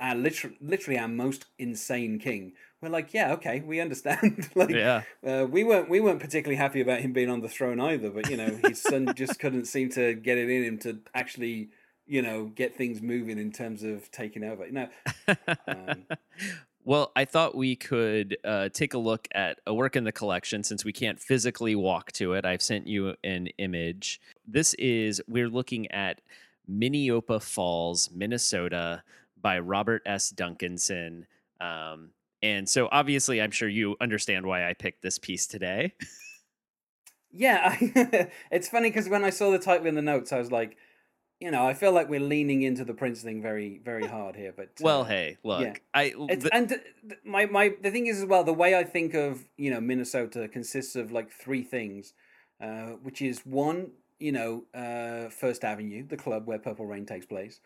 our 0.00 0.14
literally, 0.14 0.56
literally 0.60 0.98
our 0.98 1.08
most 1.08 1.46
insane 1.58 2.18
king. 2.18 2.52
We're 2.80 2.90
like, 2.90 3.12
yeah, 3.12 3.32
okay, 3.32 3.60
we 3.60 3.80
understand. 3.80 4.50
like, 4.54 4.70
yeah 4.70 5.02
uh, 5.26 5.46
we 5.50 5.64
weren't 5.64 5.88
we 5.88 6.00
weren't 6.00 6.20
particularly 6.20 6.56
happy 6.56 6.80
about 6.80 7.00
him 7.00 7.12
being 7.12 7.30
on 7.30 7.40
the 7.40 7.48
throne 7.48 7.80
either. 7.80 8.10
But 8.10 8.30
you 8.30 8.36
know, 8.36 8.58
his 8.64 8.80
son 8.80 9.12
just 9.16 9.38
couldn't 9.40 9.66
seem 9.66 9.90
to 9.90 10.14
get 10.14 10.38
it 10.38 10.48
in 10.48 10.64
him 10.64 10.78
to 10.80 11.00
actually, 11.14 11.70
you 12.06 12.22
know, 12.22 12.46
get 12.46 12.76
things 12.76 13.02
moving 13.02 13.38
in 13.38 13.52
terms 13.52 13.82
of 13.82 14.10
taking 14.10 14.44
over. 14.44 14.66
You 14.66 14.72
know, 14.72 14.88
Um, 15.66 16.04
well, 16.84 17.10
I 17.16 17.24
thought 17.24 17.56
we 17.56 17.74
could 17.74 18.36
uh, 18.44 18.68
take 18.68 18.94
a 18.94 18.98
look 18.98 19.26
at 19.34 19.58
a 19.66 19.74
work 19.74 19.96
in 19.96 20.04
the 20.04 20.12
collection 20.12 20.62
since 20.62 20.84
we 20.84 20.92
can't 20.92 21.20
physically 21.20 21.74
walk 21.74 22.12
to 22.12 22.34
it. 22.34 22.44
I've 22.44 22.62
sent 22.62 22.86
you 22.86 23.14
an 23.24 23.48
image. 23.58 24.20
This 24.46 24.74
is, 24.74 25.20
we're 25.26 25.50
looking 25.50 25.90
at 25.90 26.20
Minneopa 26.70 27.42
Falls, 27.42 28.10
Minnesota 28.14 29.02
by 29.40 29.58
Robert 29.58 30.02
S. 30.06 30.32
Duncanson. 30.32 31.24
Um, 31.60 32.10
and 32.42 32.68
so 32.68 32.88
obviously, 32.90 33.40
I'm 33.40 33.50
sure 33.50 33.68
you 33.68 33.96
understand 34.00 34.46
why 34.46 34.68
I 34.68 34.74
picked 34.74 35.02
this 35.02 35.18
piece 35.18 35.46
today. 35.46 35.94
Yeah, 37.30 37.76
I, 37.78 38.30
it's 38.50 38.68
funny 38.68 38.88
because 38.88 39.06
when 39.08 39.22
I 39.22 39.28
saw 39.28 39.50
the 39.50 39.58
title 39.58 39.86
in 39.86 39.94
the 39.94 40.00
notes, 40.00 40.32
I 40.32 40.38
was 40.38 40.50
like, 40.50 40.78
you 41.40 41.50
know, 41.50 41.66
I 41.66 41.74
feel 41.74 41.92
like 41.92 42.08
we're 42.08 42.20
leaning 42.20 42.62
into 42.62 42.86
the 42.86 42.94
Prince 42.94 43.22
thing 43.22 43.42
very, 43.42 43.82
very 43.84 44.06
hard 44.16 44.34
here. 44.34 44.52
But 44.56 44.70
well, 44.80 45.02
uh, 45.02 45.04
hey, 45.04 45.36
look, 45.44 45.60
yeah. 45.60 45.74
I 45.92 46.14
it's, 46.16 46.44
the- 46.44 46.54
and 46.54 46.70
th- 46.70 46.80
th- 47.06 47.20
my 47.24 47.44
my 47.44 47.74
the 47.82 47.90
thing 47.90 48.06
is 48.06 48.20
as 48.20 48.24
well, 48.24 48.44
the 48.44 48.54
way 48.54 48.74
I 48.74 48.82
think 48.82 49.12
of 49.12 49.44
you 49.58 49.70
know 49.70 49.78
Minnesota 49.78 50.48
consists 50.48 50.96
of 50.96 51.12
like 51.12 51.30
three 51.30 51.62
things, 51.62 52.14
uh, 52.62 52.92
which 53.02 53.20
is 53.20 53.40
one 53.44 53.90
you 54.18 54.32
know, 54.32 54.64
uh, 54.74 55.28
First 55.28 55.64
Avenue, 55.64 56.06
the 56.06 56.16
club 56.16 56.46
where 56.46 56.58
Purple 56.58 56.86
Rain 56.86 57.06
takes 57.06 57.26
place. 57.26 57.60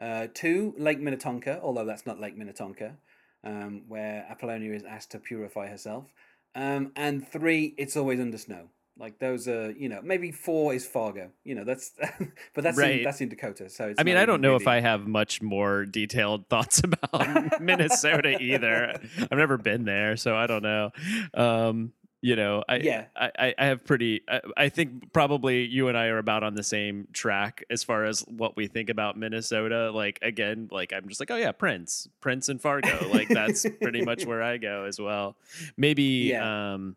Uh, 0.00 0.28
two, 0.32 0.74
Lake 0.78 1.00
Minnetonka, 1.00 1.60
although 1.62 1.84
that's 1.84 2.06
not 2.06 2.20
Lake 2.20 2.36
Minnetonka, 2.36 2.96
um, 3.44 3.82
where 3.88 4.26
Apollonia 4.30 4.72
is 4.74 4.84
asked 4.84 5.12
to 5.12 5.18
purify 5.18 5.68
herself. 5.68 6.06
Um, 6.54 6.92
and 6.96 7.26
three, 7.26 7.74
it's 7.78 7.96
always 7.96 8.20
under 8.20 8.38
snow. 8.38 8.68
Like 8.98 9.20
those 9.20 9.46
are, 9.46 9.70
you 9.70 9.88
know, 9.88 10.00
maybe 10.02 10.32
four 10.32 10.74
is 10.74 10.84
Fargo. 10.84 11.30
You 11.44 11.54
know, 11.54 11.62
that's, 11.62 11.92
but 12.54 12.64
that's 12.64 12.76
Right. 12.76 12.98
in, 12.98 13.04
that's 13.04 13.20
in 13.20 13.28
Dakota. 13.28 13.68
So 13.70 13.88
it's 13.88 14.00
I 14.00 14.02
mean, 14.02 14.16
I 14.16 14.26
don't 14.26 14.40
know 14.40 14.56
if 14.56 14.66
I 14.66 14.80
have 14.80 15.06
much 15.06 15.40
more 15.40 15.84
detailed 15.84 16.46
thoughts 16.50 16.82
about 16.82 17.60
Minnesota 17.60 18.40
either. 18.42 19.00
I've 19.30 19.38
never 19.38 19.56
been 19.56 19.84
there, 19.84 20.16
so 20.16 20.34
I 20.34 20.48
don't 20.48 20.64
know. 20.64 20.90
Um, 21.32 21.92
you 22.20 22.34
know, 22.36 22.64
I 22.68 22.76
Yeah. 22.76 23.04
I, 23.14 23.30
I- 23.38 23.54
I 23.58 23.64
have 23.66 23.84
pretty. 23.84 24.22
I, 24.28 24.40
I 24.56 24.68
think 24.68 25.12
probably 25.12 25.64
you 25.64 25.88
and 25.88 25.96
I 25.96 26.06
are 26.06 26.18
about 26.18 26.42
on 26.42 26.54
the 26.54 26.62
same 26.62 27.06
track 27.12 27.64
as 27.70 27.84
far 27.84 28.04
as 28.04 28.20
what 28.22 28.56
we 28.56 28.66
think 28.66 28.90
about 28.90 29.16
Minnesota. 29.16 29.90
Like 29.92 30.18
again, 30.22 30.68
like 30.72 30.92
I'm 30.92 31.08
just 31.08 31.20
like, 31.20 31.30
oh 31.30 31.36
yeah, 31.36 31.52
Prince, 31.52 32.08
Prince 32.20 32.48
and 32.48 32.60
Fargo. 32.60 33.08
Like 33.08 33.28
that's 33.28 33.64
pretty 33.80 34.02
much 34.02 34.26
where 34.26 34.42
I 34.42 34.56
go 34.58 34.84
as 34.84 34.98
well. 35.00 35.36
Maybe. 35.76 36.02
Yeah. 36.32 36.72
um 36.74 36.96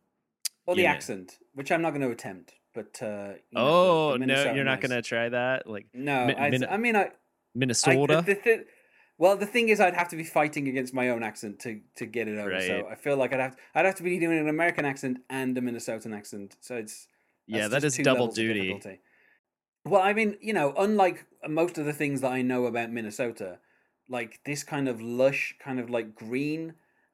or 0.68 0.76
the 0.76 0.86
accent, 0.86 1.38
which 1.56 1.72
I'm 1.72 1.82
not 1.82 1.90
going 1.90 2.02
to 2.02 2.12
attempt. 2.12 2.54
But 2.74 3.00
uh, 3.02 3.34
you 3.50 3.58
know, 3.60 3.62
Oh 3.62 4.18
the 4.18 4.26
no, 4.26 4.54
you're 4.54 4.64
not 4.64 4.80
nice. 4.82 4.90
gonna 4.90 5.02
try 5.02 5.28
that. 5.30 5.68
Like 5.68 5.88
No, 5.94 6.28
Mi- 6.28 6.36
I, 6.36 6.50
Min- 6.52 6.68
I 6.70 6.78
mean, 6.78 6.96
I, 6.96 7.02
I 7.06 7.12
Minnesota. 7.54 8.24
the, 8.26 8.34
the, 8.34 8.66
well, 9.22 9.38
the 9.38 9.46
thing 9.46 9.70
is, 9.70 9.80
I'd 9.80 9.94
have 9.94 10.08
to 10.08 10.16
be 10.16 10.24
fighting 10.24 10.68
against 10.68 10.96
my 10.96 11.10
own 11.10 11.22
accent 11.22 11.60
to, 11.60 11.80
to 11.98 12.08
get 12.08 12.28
it 12.28 12.40
over. 12.40 12.60
So 12.60 12.88
I 12.90 12.96
feel 12.96 13.18
like 13.18 13.32
I'd 13.34 13.40
have 13.40 13.56
I'd 13.76 13.86
have 13.86 13.94
to 13.96 14.04
be 14.04 14.18
doing 14.18 14.40
an 14.40 14.50
American 14.50 14.84
accent 14.84 15.20
and 15.30 15.56
a 15.56 15.62
Minnesotan 15.62 16.18
accent. 16.18 16.56
So 16.60 16.76
it's 16.76 17.08
yeah, 17.46 17.68
that 17.68 17.84
is 17.84 18.00
double 18.00 18.30
duty. 18.30 19.00
Well, 19.86 20.02
I 20.02 20.14
mean, 20.14 20.38
you 20.42 20.54
know, 20.54 20.74
unlike 20.76 21.28
most 21.48 21.78
of 21.78 21.86
the 21.86 21.94
things 21.94 22.22
that 22.22 22.32
I 22.32 22.42
know 22.42 22.66
about 22.66 22.90
Minnesota, 22.90 23.60
like 24.10 24.40
this 24.44 24.64
kind 24.64 24.90
of 24.90 25.04
lush, 25.04 25.56
kind 25.64 25.80
of 25.80 25.92
like 25.92 26.16
green, 26.16 26.74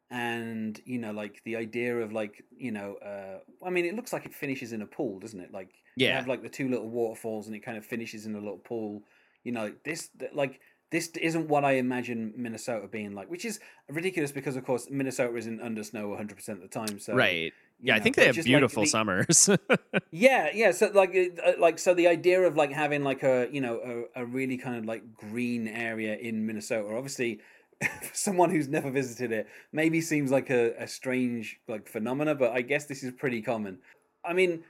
and 0.09 0.79
you 0.85 0.99
know, 0.99 1.11
like 1.11 1.41
the 1.43 1.57
idea 1.57 1.97
of 1.97 2.13
like 2.13 2.45
you 2.57 2.71
know, 2.71 2.95
uh, 3.03 3.39
I 3.65 3.69
mean, 3.69 3.83
it 3.83 3.97
looks 3.97 4.13
like 4.13 4.25
it 4.25 4.33
finishes 4.33 4.71
in 4.71 4.81
a 4.81 4.87
pool, 4.87 5.19
doesn't 5.19 5.41
it? 5.41 5.51
Like 5.51 5.71
you 5.97 6.05
Yeah. 6.05 6.15
have 6.15 6.29
like 6.29 6.41
the 6.41 6.47
two 6.47 6.69
little 6.69 6.89
waterfalls, 6.89 7.47
and 7.47 7.55
it 7.55 7.59
kind 7.59 7.77
of 7.77 7.85
finishes 7.85 8.25
in 8.25 8.33
a 8.33 8.39
little 8.39 8.59
pool. 8.59 9.03
You 9.43 9.51
know, 9.51 9.65
like 9.65 9.83
this, 9.83 10.09
like 10.33 10.61
this 10.91 11.09
isn't 11.09 11.47
what 11.47 11.65
I 11.65 11.73
imagine 11.73 12.33
Minnesota 12.37 12.87
being 12.87 13.13
like, 13.13 13.29
which 13.29 13.45
is 13.45 13.59
ridiculous 13.89 14.31
because, 14.31 14.55
of 14.55 14.65
course, 14.65 14.87
Minnesota 14.89 15.35
isn't 15.35 15.61
under 15.61 15.83
snow 15.83 16.07
100 16.09 16.35
percent 16.35 16.63
of 16.63 16.69
the 16.69 16.79
time. 16.79 16.99
So 16.99 17.13
right. 17.13 17.53
Yeah, 17.79 17.95
I 17.95 17.99
think 17.99 18.15
they 18.15 18.25
have 18.25 18.33
just, 18.33 18.47
like, 18.47 18.53
beautiful 18.53 18.83
the- 18.83 18.89
summers. 18.89 19.49
yeah, 20.11 20.49
yeah. 20.53 20.71
So 20.71 20.89
like, 20.93 21.15
uh, 21.45 21.51
like, 21.59 21.77
so 21.77 21.93
the 21.93 22.07
idea 22.07 22.41
of 22.41 22.57
like 22.57 22.71
having 22.71 23.03
like 23.03 23.21
a 23.21 23.47
you 23.51 23.61
know 23.61 24.07
a, 24.15 24.23
a 24.23 24.25
really 24.25 24.57
kind 24.57 24.77
of 24.77 24.85
like 24.85 25.13
green 25.15 25.67
area 25.67 26.15
in 26.15 26.45
Minnesota, 26.45 26.95
obviously, 26.95 27.39
for 27.81 28.13
someone 28.13 28.49
who's 28.49 28.67
never 28.67 28.89
visited 28.89 29.31
it, 29.31 29.47
maybe 29.71 30.01
seems 30.01 30.31
like 30.31 30.49
a, 30.49 30.73
a 30.79 30.87
strange 30.87 31.59
like 31.67 31.87
phenomena, 31.87 32.33
but 32.33 32.51
I 32.51 32.61
guess 32.61 32.85
this 32.85 33.03
is 33.03 33.11
pretty 33.11 33.43
common. 33.43 33.77
I 34.25 34.33
mean, 34.33 34.63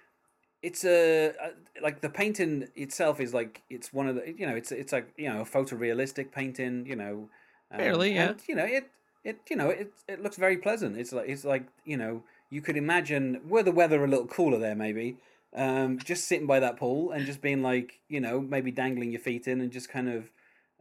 it's 0.62 0.84
a 0.84 1.30
uh, 1.30 1.50
like 1.82 2.02
the 2.02 2.10
painting 2.10 2.68
itself 2.76 3.20
is 3.20 3.34
like 3.34 3.62
it's 3.70 3.94
one 3.94 4.08
of 4.08 4.16
the 4.16 4.34
you 4.38 4.46
know 4.46 4.56
it's 4.56 4.72
it's 4.72 4.92
like 4.92 5.14
you 5.18 5.30
know 5.32 5.42
a 5.42 5.46
photorealistic 5.46 6.32
painting, 6.32 6.86
you 6.86 6.96
know, 6.96 7.30
um, 7.72 7.80
Fairly, 7.80 8.14
yeah. 8.16 8.30
and, 8.30 8.42
you 8.48 8.56
know 8.56 8.66
it 8.66 8.90
it 9.24 9.40
you 9.50 9.56
know 9.56 9.70
it 9.70 9.92
it 10.08 10.22
looks 10.22 10.38
very 10.38 10.58
pleasant. 10.58 10.98
It's 10.98 11.14
like 11.14 11.30
it's 11.30 11.46
like 11.46 11.68
you 11.86 11.98
know 11.98 12.24
you 12.50 12.62
could 12.62 12.78
imagine 12.78 13.42
were 13.48 13.64
the 13.64 13.72
weather 13.72 14.04
a 14.04 14.08
little 14.08 14.28
cooler 14.28 14.58
there 14.58 14.76
maybe 14.76 15.18
um, 15.56 15.98
just 16.00 16.28
sitting 16.28 16.48
by 16.48 16.60
that 16.60 16.78
pool 16.78 17.12
and 17.12 17.26
just 17.26 17.42
being 17.42 17.62
like 17.62 18.00
you 18.08 18.20
know 18.20 18.40
maybe 18.40 18.72
dangling 18.72 19.12
your 19.12 19.20
feet 19.22 19.48
in 19.48 19.62
and 19.62 19.72
just 19.72 19.90
kind 19.90 20.10
of 20.10 20.30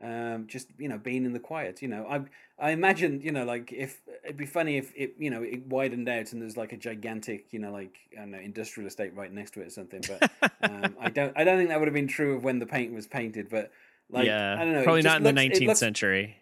um, 0.03 0.47
just 0.47 0.69
you 0.79 0.89
know 0.89 0.99
being 0.99 1.25
in 1.25 1.33
the 1.33 1.39
quiet 1.41 1.81
you 1.81 1.89
know 1.89 2.07
I 2.07 2.21
I 2.59 2.71
imagine 2.73 3.21
you 3.23 3.33
know 3.33 3.45
like 3.45 3.73
if 3.73 4.01
it'd 4.25 4.37
be 4.37 4.45
funny 4.47 4.77
if 4.77 4.93
it 4.95 5.15
you 5.19 5.31
know 5.31 5.43
it 5.43 5.67
widened 5.67 6.09
out 6.09 6.33
and 6.33 6.43
there's 6.43 6.57
like 6.57 6.73
a 6.73 6.77
gigantic 6.77 7.47
you 7.51 7.59
know 7.59 7.73
like 7.73 7.95
I 8.17 8.21
don't 8.21 8.31
know 8.33 8.39
industrial 8.39 8.87
estate 8.89 9.15
right 9.15 9.33
next 9.33 9.53
to 9.55 9.61
it 9.63 9.69
or 9.69 9.71
something 9.71 10.03
but 10.09 10.31
um, 10.63 10.95
I 11.01 11.09
don't 11.09 11.33
I 11.37 11.45
don't 11.45 11.57
think 11.57 11.71
that 11.71 11.79
would 11.79 11.89
have 11.89 11.95
been 11.95 12.09
true 12.09 12.37
of 12.37 12.45
when 12.45 12.59
the 12.59 12.67
paint 12.67 12.93
was 12.93 13.07
painted 13.07 13.49
but 13.49 13.71
like 14.11 14.27
yeah, 14.27 14.55
I 14.59 14.65
don't 14.65 14.75
know 14.75 14.83
probably 14.85 15.03
not 15.03 15.17
in 15.19 15.23
the 15.25 15.33
looks- 15.33 15.57
it 15.57 15.61
19th 15.63 15.67
looks- 15.67 15.81
century. 15.81 16.37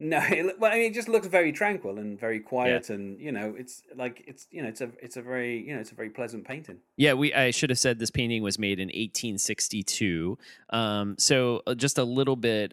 No, 0.00 0.18
it, 0.30 0.58
well, 0.58 0.72
I 0.72 0.76
mean, 0.76 0.90
it 0.90 0.94
just 0.94 1.08
looks 1.08 1.26
very 1.26 1.52
tranquil 1.52 1.98
and 1.98 2.18
very 2.18 2.40
quiet, 2.40 2.88
and 2.88 3.20
you 3.20 3.30
know, 3.30 3.54
it's 3.56 3.82
like 3.94 4.24
it's 4.26 4.46
you 4.50 4.62
know, 4.62 4.68
it's 4.68 4.80
a 4.80 4.90
it's 5.00 5.16
a 5.16 5.22
very 5.22 5.60
you 5.60 5.74
know, 5.74 5.80
it's 5.80 5.92
a 5.92 5.94
very 5.94 6.08
pleasant 6.08 6.46
painting. 6.46 6.78
Yeah, 6.96 7.12
we. 7.12 7.32
I 7.34 7.50
should 7.50 7.70
have 7.70 7.78
said 7.78 7.98
this 7.98 8.10
painting 8.10 8.42
was 8.42 8.58
made 8.58 8.80
in 8.80 8.88
1862. 8.88 10.38
Um, 10.70 11.16
so 11.18 11.62
uh, 11.66 11.74
just 11.74 11.98
a 11.98 12.04
little 12.04 12.36
bit 12.36 12.72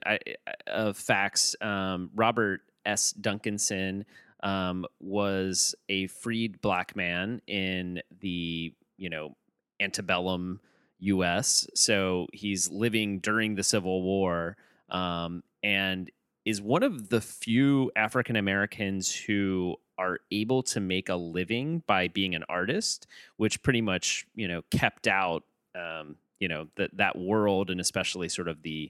of 0.65 0.97
facts. 0.97 1.55
Um, 1.61 2.09
Robert 2.15 2.61
S. 2.85 3.13
Duncanson 3.19 4.05
um, 4.41 4.85
was 4.99 5.75
a 5.89 6.07
freed 6.07 6.61
black 6.61 6.95
man 6.95 7.41
in 7.45 8.01
the 8.21 8.73
you 8.97 9.09
know 9.09 9.35
antebellum 9.81 10.61
U.S. 10.99 11.67
So 11.75 12.27
he's 12.31 12.71
living 12.71 13.19
during 13.19 13.55
the 13.55 13.63
Civil 13.63 14.01
War, 14.01 14.55
um, 14.89 15.43
and 15.61 16.09
is 16.47 16.61
one 16.61 16.81
of 16.81 17.09
the 17.09 17.19
few 17.19 17.91
African 17.97 18.37
Americans 18.37 19.13
who 19.13 19.75
are 19.97 20.19
able 20.31 20.63
to 20.63 20.79
make 20.79 21.09
a 21.09 21.15
living 21.15 21.83
by 21.87 22.07
being 22.07 22.35
an 22.35 22.45
artist, 22.47 23.05
which 23.35 23.61
pretty 23.63 23.81
much 23.81 24.25
you 24.33 24.47
know 24.47 24.61
kept 24.71 25.09
out 25.09 25.43
um, 25.75 26.15
you 26.39 26.47
know 26.47 26.67
that 26.77 26.95
that 26.95 27.17
world 27.17 27.69
and 27.69 27.81
especially 27.81 28.29
sort 28.29 28.47
of 28.47 28.61
the 28.61 28.89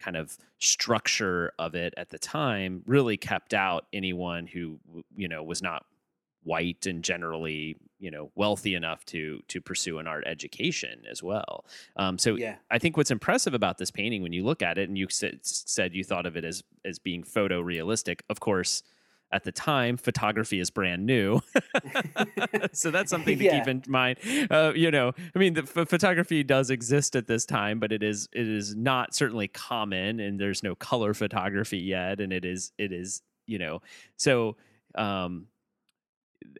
kind 0.00 0.16
of 0.16 0.38
structure 0.58 1.52
of 1.58 1.74
it 1.74 1.92
at 1.98 2.08
the 2.08 2.18
time 2.18 2.82
really 2.86 3.18
kept 3.18 3.52
out 3.52 3.84
anyone 3.92 4.46
who 4.46 4.80
you 5.14 5.28
know 5.28 5.42
was 5.42 5.60
not 5.60 5.84
white 6.42 6.86
and 6.86 7.04
generally 7.04 7.76
you 7.98 8.10
know 8.10 8.30
wealthy 8.34 8.74
enough 8.74 9.04
to 9.04 9.40
to 9.48 9.60
pursue 9.60 9.98
an 9.98 10.06
art 10.06 10.24
education 10.26 11.02
as 11.10 11.22
well 11.22 11.64
um, 11.96 12.18
so 12.18 12.38
Yeah, 12.38 12.56
I 12.70 12.78
think 12.78 12.96
what's 12.96 13.10
impressive 13.10 13.54
about 13.54 13.78
this 13.78 13.90
painting 13.90 14.22
when 14.22 14.32
you 14.32 14.42
look 14.44 14.60
at 14.62 14.78
it, 14.78 14.88
and 14.88 14.98
you 14.98 15.06
said, 15.08 15.40
said 15.42 15.94
you 15.94 16.02
thought 16.02 16.26
of 16.26 16.36
it 16.36 16.44
as 16.44 16.64
as 16.84 16.98
being 16.98 17.22
photorealistic. 17.22 18.20
Of 18.28 18.40
course, 18.40 18.82
at 19.30 19.44
the 19.44 19.52
time, 19.52 19.96
photography 19.96 20.58
is 20.58 20.70
brand 20.70 21.06
new, 21.06 21.40
so 22.72 22.90
that's 22.90 23.10
something 23.10 23.38
to 23.38 23.44
Yeah. 23.44 23.54
keep 23.56 23.68
in 23.68 23.82
mind. 23.86 24.18
Uh, 24.50 24.72
you 24.74 24.90
know, 24.90 25.12
I 25.34 25.38
mean, 25.38 25.54
the 25.54 25.62
ph- 25.62 25.88
photography 25.88 26.42
does 26.42 26.70
exist 26.70 27.16
at 27.16 27.26
this 27.26 27.44
time, 27.44 27.78
but 27.78 27.92
it 27.92 28.02
is 28.02 28.28
it 28.32 28.48
is 28.48 28.74
not 28.74 29.14
certainly 29.14 29.48
common, 29.48 30.20
and 30.20 30.40
there's 30.40 30.62
no 30.62 30.74
color 30.74 31.14
photography 31.14 31.78
yet, 31.78 32.20
and 32.20 32.32
it 32.32 32.44
is 32.44 32.72
it 32.78 32.92
is 32.92 33.22
you 33.46 33.58
know 33.58 33.80
so. 34.16 34.56
Um, 34.96 35.48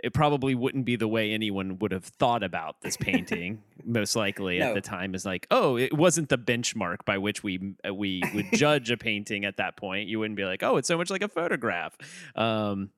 it 0.03 0.13
probably 0.13 0.55
wouldn't 0.55 0.85
be 0.85 0.97
the 0.97 1.09
way 1.09 1.33
anyone 1.33 1.79
would 1.79 1.93
have 1.93 2.05
thought 2.05 2.43
about 2.43 2.81
this 2.81 2.97
painting 2.97 3.63
most 3.85 4.17
likely 4.17 4.61
at 4.61 4.75
the 4.75 4.81
time 4.81 5.15
is 5.15 5.25
like 5.25 5.47
oh 5.51 5.77
it 5.77 5.93
wasn't 5.93 6.29
the 6.29 6.39
benchmark 6.39 6.99
by 7.05 7.19
which 7.19 7.43
we 7.43 7.75
uh, 7.87 7.95
we 7.95 8.23
would 8.35 8.47
judge 8.53 8.91
a 8.91 8.97
painting 8.97 9.45
at 9.45 9.57
that 9.57 9.77
point. 9.77 10.09
You 10.09 10.19
wouldn't 10.19 10.37
be 10.37 10.45
like 10.45 10.63
oh 10.63 10.77
it's 10.77 10.89
so 10.89 10.97
much 10.97 11.11
like 11.11 11.23
a 11.23 11.29
photograph. 11.29 11.97
Um 12.35 12.91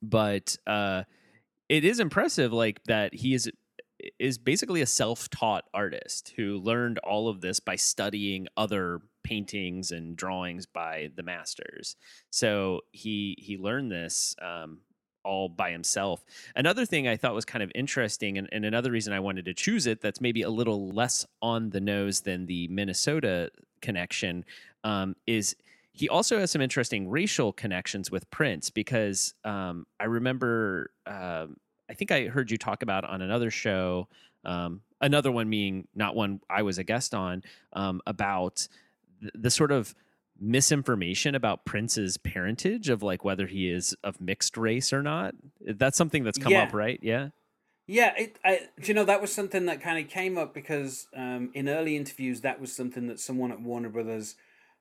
but 0.00 0.56
uh 0.66 1.04
it 1.68 1.84
is 1.84 2.00
impressive 2.00 2.52
like 2.52 2.82
that 2.84 3.14
he 3.14 3.34
is 3.34 3.50
is 4.18 4.36
basically 4.36 4.80
a 4.80 4.86
self-taught 4.86 5.64
artist 5.72 6.32
who 6.36 6.58
learned 6.58 6.98
all 6.98 7.28
of 7.28 7.40
this 7.40 7.60
by 7.60 7.76
studying 7.76 8.48
other 8.56 9.00
paintings 9.22 9.92
and 9.92 10.16
drawings 10.16 10.66
by 10.66 11.10
the 11.14 11.22
masters. 11.22 11.96
So 12.30 12.80
he 12.90 13.36
he 13.38 13.56
learned 13.56 13.92
this 13.92 14.34
um 14.42 14.80
all 15.24 15.48
by 15.48 15.70
himself. 15.70 16.24
Another 16.54 16.84
thing 16.84 17.08
I 17.08 17.16
thought 17.16 17.34
was 17.34 17.44
kind 17.44 17.62
of 17.62 17.70
interesting, 17.74 18.38
and, 18.38 18.48
and 18.52 18.64
another 18.64 18.90
reason 18.90 19.12
I 19.12 19.20
wanted 19.20 19.44
to 19.46 19.54
choose 19.54 19.86
it 19.86 20.00
that's 20.00 20.20
maybe 20.20 20.42
a 20.42 20.50
little 20.50 20.88
less 20.90 21.26
on 21.40 21.70
the 21.70 21.80
nose 21.80 22.20
than 22.20 22.46
the 22.46 22.68
Minnesota 22.68 23.50
connection, 23.80 24.44
um, 24.84 25.16
is 25.26 25.56
he 25.92 26.08
also 26.08 26.38
has 26.38 26.50
some 26.50 26.62
interesting 26.62 27.08
racial 27.08 27.52
connections 27.52 28.10
with 28.10 28.30
Prince 28.30 28.70
because 28.70 29.34
um, 29.44 29.86
I 30.00 30.04
remember, 30.04 30.90
um, 31.06 31.56
I 31.90 31.94
think 31.94 32.10
I 32.10 32.26
heard 32.26 32.50
you 32.50 32.56
talk 32.56 32.82
about 32.82 33.04
on 33.04 33.20
another 33.20 33.50
show, 33.50 34.08
um, 34.44 34.80
another 35.00 35.30
one 35.30 35.50
being 35.50 35.86
not 35.94 36.16
one 36.16 36.40
I 36.48 36.62
was 36.62 36.78
a 36.78 36.84
guest 36.84 37.14
on, 37.14 37.42
um, 37.74 38.00
about 38.06 38.66
the, 39.20 39.30
the 39.34 39.50
sort 39.50 39.70
of 39.70 39.94
misinformation 40.42 41.34
about 41.34 41.64
Prince's 41.64 42.16
parentage 42.18 42.88
of 42.88 43.02
like 43.02 43.24
whether 43.24 43.46
he 43.46 43.70
is 43.70 43.94
of 44.02 44.20
mixed 44.20 44.56
race 44.56 44.92
or 44.92 45.02
not. 45.02 45.34
That's 45.60 45.96
something 45.96 46.24
that's 46.24 46.38
come 46.38 46.52
Yeah. 46.52 46.64
up, 46.64 46.74
right? 46.74 46.98
Yeah. 47.02 47.28
yeah. 47.86 48.12
It, 48.18 48.38
I, 48.44 48.68
do 48.80 48.88
you 48.88 48.94
know 48.94 49.04
that 49.04 49.20
was 49.20 49.32
something 49.32 49.66
that 49.66 49.80
kind 49.80 50.04
of 50.04 50.10
came 50.10 50.36
up 50.36 50.52
because 50.52 51.06
um, 51.16 51.50
in 51.54 51.68
early 51.68 51.96
interviews 51.96 52.40
that 52.40 52.60
was 52.60 52.74
something 52.74 53.06
that 53.06 53.20
someone 53.20 53.52
at 53.52 53.60
Warner 53.62 53.88
Brothers 53.88 54.34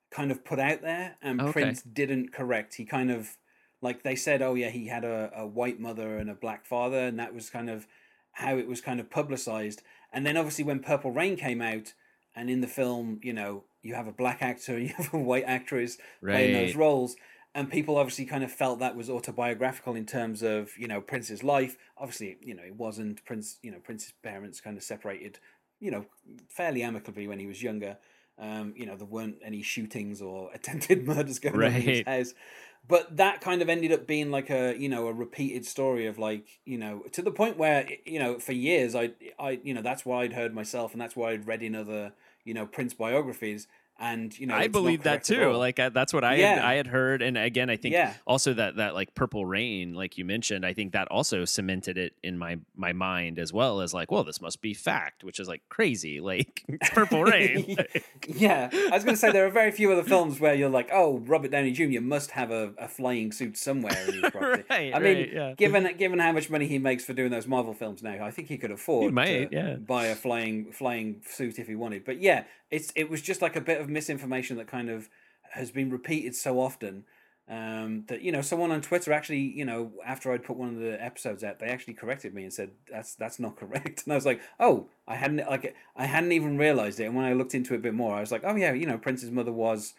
kind 0.10 0.32
of 0.32 0.44
put 0.44 0.60
out 0.60 0.82
there, 0.82 1.16
and 1.22 1.40
Okay. 1.40 1.52
Prince 1.52 1.82
didn't 1.84 2.34
correct. 2.34 2.76
He 2.76 2.84
kind 2.86 3.12
of 3.12 3.38
like 3.84 4.04
they 4.04 4.16
said, 4.16 4.42
oh 4.42 4.54
yeah, 4.56 4.70
he 4.70 4.88
had 4.88 5.04
a, 5.04 5.32
a 5.36 5.48
white 5.48 5.80
mother 5.80 6.18
and 6.18 6.30
a 6.30 6.36
black 6.36 6.66
father, 6.66 7.00
and 7.00 7.18
that 7.20 7.34
was 7.34 7.50
kind 7.50 7.70
of 7.70 7.88
how 8.34 8.58
it 8.58 8.68
was 8.68 8.82
kind 8.82 9.00
of 9.00 9.10
publicized. 9.10 9.82
And 10.14 10.26
then 10.26 10.38
obviously 10.38 10.64
when 10.64 10.80
Purple 10.80 11.12
Rain 11.12 11.36
came 11.36 11.62
out, 11.62 11.94
and 12.36 12.50
in 12.50 12.62
the 12.62 12.68
film, 12.68 13.20
you 13.24 13.34
know, 13.34 13.64
you 13.82 13.96
have 13.96 14.08
a 14.08 14.12
black 14.12 14.42
actor, 14.42 14.78
you 14.80 14.94
have 14.98 15.14
a 15.14 15.18
white 15.18 15.46
actress 15.46 15.98
right. 16.22 16.34
playing 16.34 16.54
those 16.54 16.76
roles, 16.76 17.16
and 17.54 17.70
people 17.70 17.98
obviously 17.98 18.26
kind 18.26 18.44
of 18.44 18.52
felt 18.52 18.80
that 18.80 18.96
was 18.96 19.10
autobiographical 19.10 19.96
in 19.96 20.06
terms 20.06 20.42
of 20.42 20.78
you 20.78 20.88
know 20.88 21.02
Prince's 21.02 21.44
life. 21.44 21.78
Obviously, 21.98 22.38
you 22.42 22.54
know, 22.54 22.64
it 22.64 22.76
wasn't 22.76 23.24
Prince. 23.26 23.58
You 23.62 23.72
know, 23.72 23.80
Prince's 23.80 24.14
parents 24.24 24.62
kind 24.62 24.78
of 24.78 24.84
separated, 24.84 25.40
you 25.80 25.92
know, 25.92 26.06
fairly 26.50 26.84
amicably 26.84 27.28
when 27.28 27.40
he 27.40 27.48
was 27.48 27.62
younger. 27.62 27.98
Um, 28.40 28.74
you 28.76 28.86
know, 28.86 28.96
there 28.96 29.06
weren't 29.06 29.38
any 29.44 29.62
shootings 29.62 30.22
or 30.22 30.52
attempted 30.54 31.06
murders 31.06 31.40
going 31.40 31.58
right. 31.58 31.74
on 31.74 31.76
in 31.76 31.82
his 31.82 32.04
house. 32.06 32.34
But 32.88 33.18
that 33.18 33.42
kind 33.42 33.62
of 33.62 33.70
ended 33.70 33.92
up 33.92 34.08
being 34.08 34.32
like 34.32 34.50
a 34.50 34.76
you 34.78 34.90
know 34.90 35.08
a 35.08 35.14
repeated 35.14 35.66
story 35.66 36.08
of 36.08 36.18
like 36.18 36.60
you 36.66 36.78
know 36.78 37.04
to 37.12 37.22
the 37.22 37.32
point 37.32 37.58
where 37.58 37.88
you 38.06 38.18
know 38.18 38.40
for 38.40 38.54
years 38.54 38.96
I 38.96 39.12
I 39.40 39.60
you 39.64 39.74
know 39.74 39.84
that's 39.84 40.06
why 40.06 40.24
I'd 40.24 40.34
heard 40.34 40.54
myself 40.54 40.94
and 40.94 41.02
that's 41.02 41.16
why 41.16 41.32
I'd 41.32 41.48
read 41.48 41.62
in 41.62 41.76
other 41.76 42.14
you 42.46 42.54
know 42.54 42.66
Prince 42.66 42.94
biographies 42.94 43.68
and 44.02 44.38
you 44.38 44.48
know 44.48 44.56
I 44.56 44.68
believe 44.68 45.04
that 45.04 45.24
too. 45.24 45.52
Like 45.52 45.80
uh, 45.80 45.90
that's 45.90 46.12
what 46.12 46.24
I 46.24 46.36
yeah. 46.36 46.56
had, 46.56 46.64
I 46.66 46.74
had 46.74 46.88
heard, 46.88 47.22
and 47.22 47.38
again, 47.38 47.70
I 47.70 47.78
think 47.78 47.94
yeah. 47.94 48.16
also 48.26 48.54
that 48.56 48.78
that 48.78 48.96
like 48.96 49.14
Purple 49.14 49.46
Rain, 49.46 49.94
like 49.94 50.18
you 50.18 50.26
mentioned, 50.26 50.66
I 50.66 50.74
think 50.74 50.94
that 50.94 51.08
also 51.10 51.46
cemented 51.46 51.98
it 51.98 52.14
in 52.24 52.38
my 52.38 52.58
my 52.76 52.94
mind 52.94 53.38
as 53.38 53.54
well 53.54 53.80
as 53.80 53.94
like, 53.94 54.12
well, 54.12 54.24
this 54.24 54.42
must 54.42 54.62
be 54.62 54.74
fact, 54.74 55.24
which 55.24 55.40
is 55.40 55.48
like 55.48 55.62
crazy, 55.70 56.20
like 56.32 56.64
it's 56.68 56.90
Purple 56.90 57.24
Rain. 57.24 57.78
yeah, 58.28 58.70
I 58.74 58.90
was 58.90 59.04
going 59.04 59.16
to 59.16 59.18
say 59.18 59.32
there 59.32 59.46
are 59.46 59.52
very 59.52 59.72
few 59.72 59.92
other 59.92 60.04
films 60.04 60.40
where 60.40 60.56
you're 60.56 60.70
like, 60.70 60.90
oh, 60.92 61.20
Robert 61.20 61.52
Downey 61.52 61.72
Jr. 61.72 62.02
must 62.02 62.32
have 62.32 62.50
a, 62.50 62.74
a 62.80 62.88
flying 62.88 63.32
suit 63.32 63.56
somewhere 63.56 63.96
in 64.08 64.14
his 64.14 64.22
property. 64.32 64.64
right, 64.70 64.96
I 64.96 65.00
mean, 65.00 65.18
right, 65.18 65.34
yeah. 65.34 65.54
given 65.54 65.96
given 65.98 66.18
how 66.18 66.32
much 66.32 66.50
money 66.50 66.66
he 66.66 66.80
makes 66.80 67.06
for 67.06 67.14
doing 67.14 67.30
those 67.30 67.46
Marvel 67.46 67.76
films 67.76 68.02
now, 68.02 68.26
I 68.26 68.32
think 68.32 68.48
he 68.48 68.58
could 68.58 68.72
afford 68.72 69.06
he 69.06 69.12
might, 69.12 69.52
to 69.52 69.56
yeah. 69.56 69.76
buy 69.76 70.08
a 70.08 70.16
flying 70.16 70.72
flying 70.72 71.22
suit 71.28 71.60
if 71.60 71.68
he 71.68 71.76
wanted. 71.76 72.04
But 72.04 72.20
yeah, 72.20 72.46
it's 72.72 72.92
it 72.96 73.10
was 73.10 73.22
just 73.22 73.42
like 73.42 73.56
a 73.56 73.62
bit 73.62 73.80
of 73.80 73.90
misinformation 73.92 74.58
that 74.58 74.68
kind 74.68 74.90
of 74.90 75.10
has 75.52 75.72
been 75.72 75.90
repeated 75.90 76.36
so 76.36 76.60
often 76.60 77.04
um, 77.50 78.06
that 78.08 78.22
you 78.22 78.32
know 78.32 78.42
someone 78.42 78.72
on 78.72 78.82
Twitter 78.82 79.12
actually 79.12 79.40
you 79.40 79.66
know 79.66 79.92
after 80.06 80.32
I'd 80.32 80.44
put 80.44 80.56
one 80.56 80.70
of 80.70 80.78
the 80.78 81.04
episodes 81.04 81.44
out 81.44 81.60
they 81.60 81.68
actually 81.68 81.96
corrected 81.96 82.34
me 82.34 82.44
and 82.44 82.54
said 82.54 82.72
that's 82.90 83.16
that's 83.16 83.40
not 83.40 83.56
correct. 83.58 84.04
And 84.04 84.14
I 84.14 84.16
was 84.16 84.26
like 84.26 84.42
oh 84.60 84.88
I 85.08 85.16
hadn't 85.16 85.46
like 85.50 85.76
I 85.96 86.06
hadn't 86.06 86.32
even 86.32 86.58
realized 86.58 87.00
it. 87.00 87.06
And 87.06 87.16
when 87.16 87.26
I 87.26 87.34
looked 87.34 87.54
into 87.54 87.74
it 87.74 87.78
a 87.78 87.82
bit 87.82 87.94
more 87.94 88.16
I 88.16 88.22
was 88.22 88.32
like 88.32 88.44
oh 88.46 88.56
yeah 88.56 88.72
you 88.72 88.86
know 88.86 88.98
Prince's 88.98 89.32
mother 89.32 89.52
was 89.52 89.94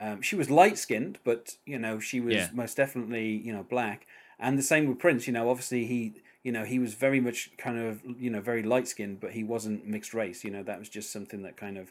um, 0.00 0.22
she 0.22 0.36
was 0.36 0.50
light 0.50 0.78
skinned 0.78 1.18
but 1.24 1.56
you 1.64 1.78
know 1.78 1.98
she 1.98 2.20
was 2.20 2.34
yeah. 2.34 2.48
most 2.52 2.76
definitely 2.76 3.28
you 3.28 3.52
know 3.52 3.62
black. 3.62 4.06
And 4.38 4.58
the 4.58 4.62
same 4.62 4.86
with 4.86 4.98
Prince 4.98 5.26
you 5.26 5.32
know 5.32 5.48
obviously 5.48 5.86
he 5.86 6.14
you 6.42 6.52
know 6.52 6.64
he 6.64 6.78
was 6.78 6.92
very 6.94 7.20
much 7.20 7.50
kind 7.56 7.78
of 7.78 8.02
you 8.18 8.28
know 8.28 8.40
very 8.40 8.62
light 8.62 8.86
skinned 8.86 9.20
but 9.20 9.32
he 9.32 9.44
wasn't 9.44 9.86
mixed 9.86 10.12
race 10.12 10.44
you 10.44 10.50
know 10.50 10.62
that 10.62 10.78
was 10.78 10.88
just 10.88 11.10
something 11.10 11.42
that 11.42 11.56
kind 11.56 11.78
of 11.78 11.90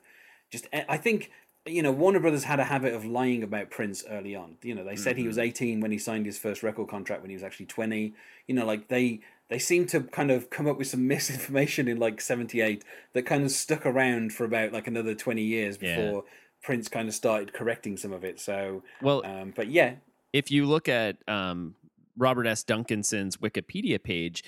just 0.49 0.67
I 0.73 0.97
think 0.97 1.31
you 1.67 1.81
know 1.81 1.91
Warner 1.91 2.19
Brothers 2.19 2.43
had 2.43 2.59
a 2.59 2.63
habit 2.63 2.93
of 2.93 3.05
lying 3.05 3.43
about 3.43 3.69
Prince 3.69 4.03
early 4.09 4.35
on. 4.35 4.57
You 4.61 4.75
know, 4.75 4.83
they 4.83 4.95
said 4.95 5.15
mm-hmm. 5.15 5.21
he 5.21 5.27
was 5.27 5.37
18 5.37 5.79
when 5.79 5.91
he 5.91 5.97
signed 5.97 6.25
his 6.25 6.37
first 6.37 6.63
record 6.63 6.87
contract 6.87 7.21
when 7.21 7.29
he 7.29 7.35
was 7.35 7.43
actually 7.43 7.67
20. 7.67 8.13
You 8.47 8.55
know, 8.55 8.65
like 8.65 8.87
they 8.87 9.21
they 9.49 9.59
seem 9.59 9.85
to 9.87 10.01
kind 10.01 10.31
of 10.31 10.49
come 10.49 10.67
up 10.67 10.77
with 10.77 10.87
some 10.87 11.07
misinformation 11.07 11.87
in 11.87 11.97
like 11.97 12.21
78 12.21 12.83
that 13.13 13.25
kind 13.25 13.43
of 13.43 13.51
stuck 13.51 13.85
around 13.85 14.33
for 14.33 14.45
about 14.45 14.73
like 14.73 14.87
another 14.87 15.15
20 15.15 15.41
years 15.41 15.77
before 15.77 16.23
yeah. 16.25 16.31
Prince 16.61 16.87
kind 16.87 17.07
of 17.07 17.13
started 17.13 17.53
correcting 17.53 17.97
some 17.97 18.11
of 18.11 18.23
it. 18.23 18.39
So, 18.39 18.83
well, 19.01 19.25
um, 19.25 19.53
but 19.55 19.69
yeah, 19.69 19.95
if 20.33 20.51
you 20.51 20.65
look 20.65 20.89
at 20.89 21.17
um, 21.27 21.75
Robert 22.17 22.47
S. 22.47 22.63
Duncanson's 22.63 23.37
Wikipedia 23.37 24.01
page, 24.01 24.43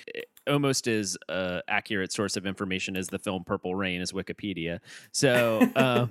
almost 0.46 0.86
as 0.86 1.16
uh, 1.28 1.60
accurate 1.68 2.12
source 2.12 2.36
of 2.36 2.46
information 2.46 2.96
as 2.96 3.08
the 3.08 3.18
film 3.18 3.44
Purple 3.44 3.74
Rain 3.74 4.00
is 4.00 4.12
Wikipedia. 4.12 4.80
So 5.12 5.60
uh, 5.76 6.06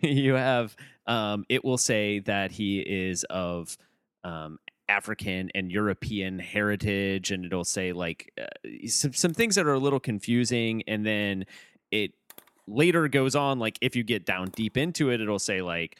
you 0.08 0.34
have 0.34 0.76
um, 1.06 1.44
it 1.48 1.64
will 1.64 1.78
say 1.78 2.20
that 2.20 2.52
he 2.52 2.80
is 2.80 3.24
of 3.24 3.76
um, 4.24 4.58
African 4.88 5.50
and 5.54 5.70
European 5.70 6.38
heritage, 6.38 7.30
and 7.30 7.44
it'll 7.44 7.64
say 7.64 7.92
like 7.92 8.32
uh, 8.40 8.68
some 8.86 9.12
some 9.12 9.34
things 9.34 9.54
that 9.54 9.66
are 9.66 9.74
a 9.74 9.78
little 9.78 10.00
confusing, 10.00 10.82
and 10.86 11.04
then 11.04 11.44
it 11.90 12.12
later 12.66 13.08
goes 13.08 13.34
on 13.34 13.58
like 13.58 13.78
if 13.80 13.96
you 13.96 14.02
get 14.04 14.24
down 14.24 14.48
deep 14.50 14.76
into 14.76 15.10
it, 15.10 15.20
it'll 15.20 15.38
say 15.38 15.62
like 15.62 15.96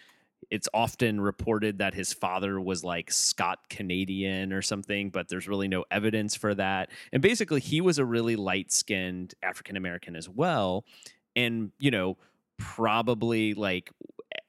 it's 0.50 0.68
often 0.72 1.20
reported 1.20 1.78
that 1.78 1.94
his 1.94 2.12
father 2.12 2.60
was 2.60 2.82
like 2.82 3.10
Scott 3.10 3.58
Canadian 3.68 4.52
or 4.52 4.62
something, 4.62 5.10
but 5.10 5.28
there's 5.28 5.46
really 5.46 5.68
no 5.68 5.84
evidence 5.90 6.34
for 6.34 6.54
that. 6.54 6.90
And 7.12 7.22
basically, 7.22 7.60
he 7.60 7.80
was 7.80 7.98
a 7.98 8.04
really 8.04 8.36
light 8.36 8.72
skinned 8.72 9.34
African 9.42 9.76
American 9.76 10.16
as 10.16 10.28
well. 10.28 10.84
And, 11.36 11.70
you 11.78 11.90
know, 11.90 12.16
probably 12.60 13.54
like 13.54 13.90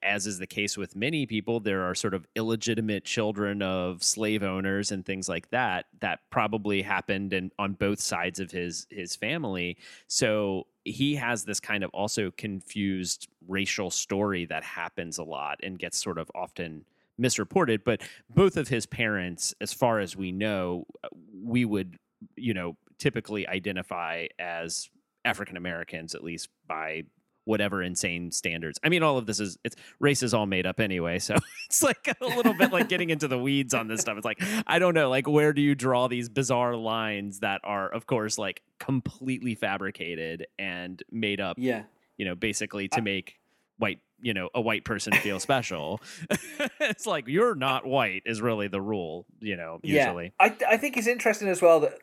as 0.04 0.26
is 0.26 0.40
the 0.40 0.48
case 0.48 0.78
with 0.78 0.96
many 0.96 1.26
people, 1.26 1.60
there 1.60 1.84
are 1.84 1.94
sort 1.94 2.14
of 2.14 2.26
illegitimate 2.36 3.06
children 3.06 3.62
of 3.62 4.04
slave 4.04 4.42
owners 4.42 4.92
and 4.92 5.06
things 5.06 5.30
like 5.30 5.50
that. 5.52 5.86
That 6.00 6.20
probably 6.30 6.82
happened 6.82 7.34
and 7.34 7.52
on 7.60 7.74
both 7.74 8.00
sides 8.00 8.40
of 8.40 8.52
his 8.52 8.88
his 8.90 9.16
family. 9.16 9.78
So 10.08 10.68
he 10.86 11.16
has 11.16 11.44
this 11.44 11.60
kind 11.60 11.84
of 11.84 11.92
also 11.92 12.32
confused 12.32 13.28
racial 13.48 13.92
story 13.92 14.46
that 14.46 14.64
happens 14.64 15.20
a 15.20 15.24
lot 15.24 15.60
and 15.62 15.78
gets 15.78 16.02
sort 16.02 16.18
of 16.18 16.32
often 16.34 16.86
misreported. 17.18 17.84
But 17.84 18.02
both 18.34 18.58
of 18.58 18.68
his 18.68 18.88
parents, 18.88 19.54
as 19.62 19.72
far 19.72 20.00
as 20.00 20.16
we 20.16 20.32
know, 20.32 20.86
uh, 21.04 21.10
we 21.44 21.66
would 21.66 21.98
you 22.36 22.54
know 22.54 22.76
typically 22.98 23.48
identify 23.48 24.28
as 24.40 24.90
African 25.26 25.58
Americans, 25.58 26.16
at 26.16 26.24
least 26.24 26.50
by 26.68 27.04
whatever 27.46 27.82
insane 27.82 28.32
standards. 28.32 28.80
I 28.84 28.90
mean, 28.90 29.04
all 29.04 29.18
of 29.18 29.26
this 29.26 29.40
is 29.40 29.58
it's 29.64 29.76
race 30.00 30.24
is 30.24 30.34
all 30.34 30.46
made 30.46 30.66
up 30.66 30.80
anyway, 30.80 31.20
so 31.20 31.36
it's 31.70 31.84
like 31.84 32.08
a 32.20 32.26
little 32.26 32.54
bit 32.54 32.72
like 32.72 32.90
getting 32.90 33.10
into 33.10 33.28
the 33.28 33.38
weeds 33.38 33.74
on 33.74 33.88
this 33.88 34.02
stuff. 34.02 34.18
It's 34.18 34.26
like 34.26 34.42
I 34.68 34.80
don't 34.80 34.94
know, 34.94 35.10
like 35.10 35.28
where 35.28 35.54
do 35.54 35.62
you 35.62 35.76
draw 35.76 36.08
these 36.08 36.30
bizarre 36.30 36.76
lines 36.76 37.40
that 37.40 37.62
are, 37.64 37.90
of 37.90 38.06
course, 38.06 38.38
like 38.38 38.62
completely 38.80 39.56
fabricated 39.56 40.48
and 40.60 41.02
made 41.12 41.42
up? 41.42 41.58
Yeah, 41.60 41.84
you 42.18 42.26
know, 42.26 42.36
basically 42.36 42.88
to 42.90 42.98
I, 42.98 43.02
make 43.02 43.40
white 43.78 44.00
you 44.22 44.34
know 44.34 44.50
a 44.54 44.62
white 44.62 44.86
person 44.86 45.12
feel 45.14 45.40
special 45.50 46.00
it's 46.80 47.08
like 47.08 47.28
you're 47.28 47.56
not 47.56 47.86
white 47.86 48.22
is 48.26 48.40
really 48.40 48.68
the 48.68 48.80
rule 48.80 49.26
you 49.40 49.58
know 49.58 49.80
usually 49.82 50.26
yeah. 50.40 50.48
I, 50.48 50.74
I 50.74 50.78
think 50.78 50.98
it's 50.98 51.08
interesting 51.08 51.48
as 51.48 51.64
well 51.64 51.80
that 51.80 51.98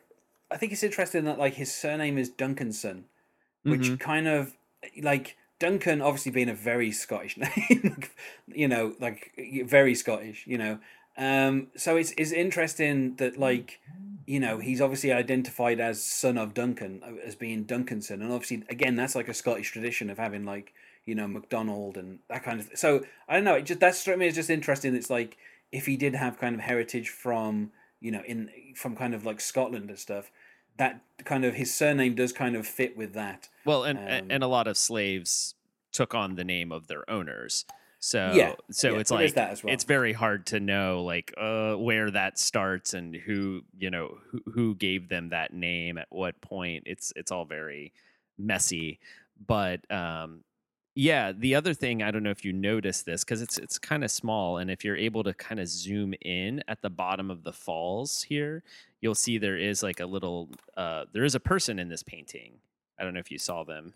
i 0.51 0.57
think 0.57 0.73
it's 0.73 0.83
interesting 0.83 1.23
that 1.23 1.39
like 1.39 1.53
his 1.53 1.73
surname 1.73 2.17
is 2.17 2.29
duncanson 2.29 3.03
which 3.63 3.81
mm-hmm. 3.81 3.95
kind 3.95 4.27
of 4.27 4.53
like 5.01 5.37
Duncan 5.59 6.01
obviously 6.01 6.31
being 6.31 6.49
a 6.49 6.53
very 6.53 6.91
Scottish 6.91 7.37
name, 7.69 8.03
you 8.47 8.67
know, 8.67 8.95
like 8.99 9.31
very 9.65 9.93
Scottish, 9.93 10.45
you 10.47 10.57
know. 10.57 10.79
Um, 11.17 11.67
so 11.75 11.97
it's 11.97 12.13
it's 12.17 12.31
interesting 12.31 13.15
that 13.15 13.37
like, 13.37 13.81
you 14.25 14.39
know, 14.39 14.59
he's 14.59 14.79
obviously 14.79 15.11
identified 15.11 15.79
as 15.81 16.01
son 16.01 16.37
of 16.37 16.53
Duncan 16.53 17.01
uh, 17.03 17.27
as 17.27 17.35
being 17.35 17.65
Duncanson, 17.65 18.21
and 18.21 18.31
obviously 18.31 18.63
again 18.69 18.95
that's 18.95 19.15
like 19.15 19.27
a 19.27 19.33
Scottish 19.33 19.71
tradition 19.71 20.09
of 20.09 20.17
having 20.17 20.45
like 20.45 20.73
you 21.05 21.15
know 21.15 21.27
McDonald 21.27 21.97
and 21.97 22.19
that 22.29 22.43
kind 22.43 22.61
of. 22.61 22.67
Th- 22.67 22.77
so 22.77 23.03
I 23.27 23.35
don't 23.35 23.43
know. 23.43 23.55
It 23.55 23.65
just 23.65 23.81
that 23.81 23.95
struck 23.95 24.17
me 24.17 24.27
as 24.27 24.35
just 24.35 24.49
interesting. 24.49 24.95
It's 24.95 25.09
like 25.09 25.37
if 25.73 25.85
he 25.87 25.97
did 25.97 26.15
have 26.15 26.39
kind 26.39 26.55
of 26.55 26.61
heritage 26.61 27.09
from 27.09 27.71
you 27.99 28.11
know 28.11 28.23
in 28.25 28.49
from 28.75 28.95
kind 28.95 29.13
of 29.13 29.25
like 29.25 29.41
Scotland 29.41 29.89
and 29.89 29.99
stuff 29.99 30.31
that 30.79 31.01
kind 31.25 31.45
of 31.45 31.53
his 31.53 31.73
surname 31.75 32.15
does 32.15 32.31
kind 32.33 32.55
of 32.55 32.65
fit 32.65 32.97
with 32.97 33.13
that. 33.13 33.49
Well, 33.65 33.83
and 33.83 33.99
um, 33.99 34.31
and 34.31 34.43
a 34.43 34.47
lot 34.47 34.67
of 34.67 34.77
slaves 34.77 35.53
took 35.91 36.15
on 36.15 36.35
the 36.35 36.43
name 36.43 36.71
of 36.71 36.87
their 36.87 37.07
owners. 37.09 37.65
So 37.99 38.31
yeah, 38.33 38.53
so 38.71 38.93
yeah, 38.93 38.99
it's 38.99 39.11
like 39.11 39.35
well. 39.35 39.57
it's 39.65 39.83
very 39.83 40.13
hard 40.13 40.47
to 40.47 40.61
know 40.61 41.03
like 41.03 41.33
uh, 41.37 41.75
where 41.75 42.09
that 42.11 42.39
starts 42.39 42.93
and 42.93 43.13
who 43.13 43.61
you 43.77 43.91
know 43.91 44.17
who, 44.31 44.39
who 44.51 44.75
gave 44.75 45.09
them 45.09 45.29
that 45.29 45.53
name 45.53 45.97
at 45.97 46.07
what 46.09 46.39
point. 46.39 46.83
It's 46.85 47.11
it's 47.17 47.29
all 47.29 47.43
very 47.43 47.91
messy, 48.37 48.99
but 49.45 49.81
um, 49.91 50.45
yeah, 50.95 51.31
the 51.31 51.55
other 51.55 51.73
thing 51.73 52.03
I 52.03 52.11
don't 52.11 52.23
know 52.23 52.31
if 52.31 52.43
you 52.43 52.53
notice 52.53 53.03
this 53.03 53.23
because 53.23 53.41
it's 53.41 53.57
it's 53.57 53.77
kind 53.79 54.03
of 54.03 54.11
small, 54.11 54.57
and 54.57 54.69
if 54.69 54.83
you're 54.83 54.97
able 54.97 55.23
to 55.23 55.33
kind 55.33 55.59
of 55.59 55.67
zoom 55.67 56.13
in 56.21 56.63
at 56.67 56.81
the 56.81 56.89
bottom 56.89 57.29
of 57.31 57.43
the 57.43 57.53
falls 57.53 58.23
here, 58.23 58.63
you'll 59.01 59.15
see 59.15 59.37
there 59.37 59.57
is 59.57 59.83
like 59.83 59.99
a 59.99 60.05
little 60.05 60.49
uh, 60.77 61.05
there 61.13 61.23
is 61.23 61.35
a 61.35 61.39
person 61.39 61.79
in 61.79 61.89
this 61.89 62.03
painting. 62.03 62.53
I 62.99 63.03
don't 63.03 63.13
know 63.13 63.19
if 63.19 63.31
you 63.31 63.37
saw 63.37 63.63
them. 63.63 63.93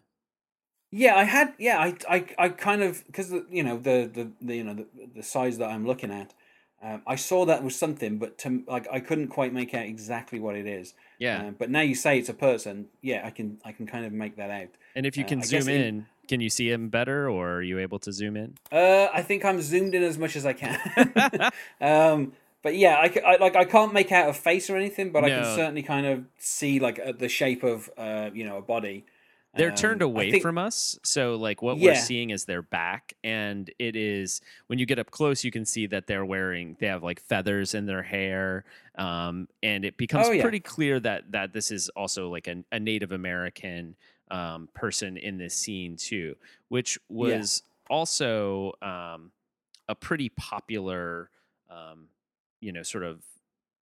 Yeah, 0.92 1.16
I 1.16 1.24
had. 1.24 1.54
Yeah, 1.58 1.80
I 1.80 1.96
I, 2.08 2.26
I 2.38 2.50
kind 2.50 2.84
of 2.84 3.04
because 3.06 3.32
you 3.50 3.64
know 3.64 3.78
the, 3.78 4.10
the 4.14 4.32
the 4.42 4.56
you 4.58 4.64
know 4.64 4.76
the, 4.76 4.88
the 5.16 5.24
size 5.24 5.58
that 5.58 5.70
I'm 5.70 5.86
looking 5.86 6.12
at. 6.12 6.34
Um, 6.84 7.02
I 7.08 7.16
saw 7.16 7.46
that 7.46 7.64
was 7.64 7.78
something, 7.78 8.18
but 8.18 8.38
to 8.40 8.64
like 8.68 8.88
I 8.92 9.00
couldn't 9.00 9.30
quite 9.30 9.54
make 9.54 9.74
out 9.74 9.86
exactly 9.86 10.40
what 10.40 10.56
it 10.56 10.68
is. 10.68 10.94
Yeah. 11.18 11.48
Uh, 11.48 11.52
but 11.52 11.70
now 11.70 11.80
you 11.80 11.96
say 11.96 12.20
it's 12.20 12.30
a 12.30 12.34
person. 12.34 12.88
Yeah, 13.02 13.24
I 13.26 13.32
can 13.32 13.60
I 13.66 13.72
can 13.72 13.88
kind 13.88 14.06
of 14.06 14.12
make 14.12 14.36
that 14.36 14.52
out. 14.52 14.70
And 14.96 15.06
if 15.06 15.18
you 15.18 15.24
uh, 15.24 15.28
can 15.28 15.40
uh, 15.40 15.44
zoom 15.44 15.70
in, 15.70 16.06
can 16.28 16.42
you 16.42 16.50
see 16.50 16.70
him 16.72 16.90
better, 16.90 17.30
or 17.30 17.56
are 17.56 17.62
you 17.62 17.80
able 17.80 18.00
to 18.00 18.12
zoom 18.12 18.36
in? 18.38 18.56
Uh, 18.72 19.08
I 19.14 19.22
think 19.22 19.44
I'm 19.46 19.62
zoomed 19.62 19.94
in 19.96 20.04
as 20.04 20.18
much 20.18 20.36
as 20.36 20.46
I 20.46 20.54
can. 20.54 20.80
um, 21.82 22.34
but 22.62 22.76
yeah, 22.76 22.96
I, 22.96 23.14
I, 23.26 23.36
like 23.38 23.56
I 23.56 23.66
can't 23.66 23.94
make 23.94 24.12
out 24.12 24.30
a 24.30 24.34
face 24.34 24.70
or 24.70 24.78
anything, 24.78 25.12
but 25.12 25.22
no. 25.22 25.28
I 25.28 25.30
can 25.32 25.44
certainly 25.56 25.84
kind 25.84 26.06
of 26.06 26.24
see 26.38 26.80
like 26.80 27.00
uh, 27.00 27.12
the 27.12 27.28
shape 27.30 27.64
of 27.64 27.90
uh, 27.98 28.30
you 28.34 28.46
know 28.46 28.58
a 28.58 28.62
body. 28.62 29.06
They're 29.56 29.70
turned 29.72 30.02
Um, 30.02 30.10
away 30.10 30.32
think- 30.32 30.42
from 30.42 30.58
us, 30.58 30.98
so 31.04 31.36
like 31.36 31.62
what 31.62 31.78
Yeah. 31.78 31.92
we're 31.92 31.96
seeing 32.00 32.32
is 32.32 32.46
their 32.46 32.64
back, 32.64 33.14
and 33.24 33.70
it 33.78 33.96
is 33.96 34.42
when 34.68 34.80
you 34.80 34.88
get 34.88 34.98
up 34.98 35.12
close, 35.12 35.44
you 35.44 35.52
can 35.52 35.64
see 35.66 35.86
that 35.88 36.08
they're 36.08 36.26
wearing 36.26 36.76
they 36.80 36.88
have 36.88 37.04
like 37.04 37.20
feathers 37.20 37.76
in 37.76 37.86
their 37.86 38.02
hair, 38.02 38.64
um, 38.98 39.48
and 39.62 39.86
it 39.86 39.96
becomes 39.98 40.28
Oh, 40.28 40.32
yeah. 40.32 40.42
pretty 40.42 40.60
clear 40.60 41.00
that 41.02 41.32
that 41.34 41.54
this 41.54 41.70
is 41.70 41.90
also 41.90 42.30
like 42.30 42.48
a, 42.48 42.64
a 42.72 42.80
Native 42.80 43.12
American 43.12 43.96
um, 44.34 44.68
person 44.74 45.16
in 45.16 45.38
this 45.38 45.54
scene 45.54 45.96
too, 45.96 46.36
which 46.68 46.98
was 47.08 47.62
also 47.90 48.74
um, 48.82 49.32
a 49.88 49.94
pretty 49.96 50.30
popular, 50.30 51.30
um, 51.70 52.08
you 52.60 52.72
know, 52.72 52.82
sort 52.82 53.04
of 53.04 53.22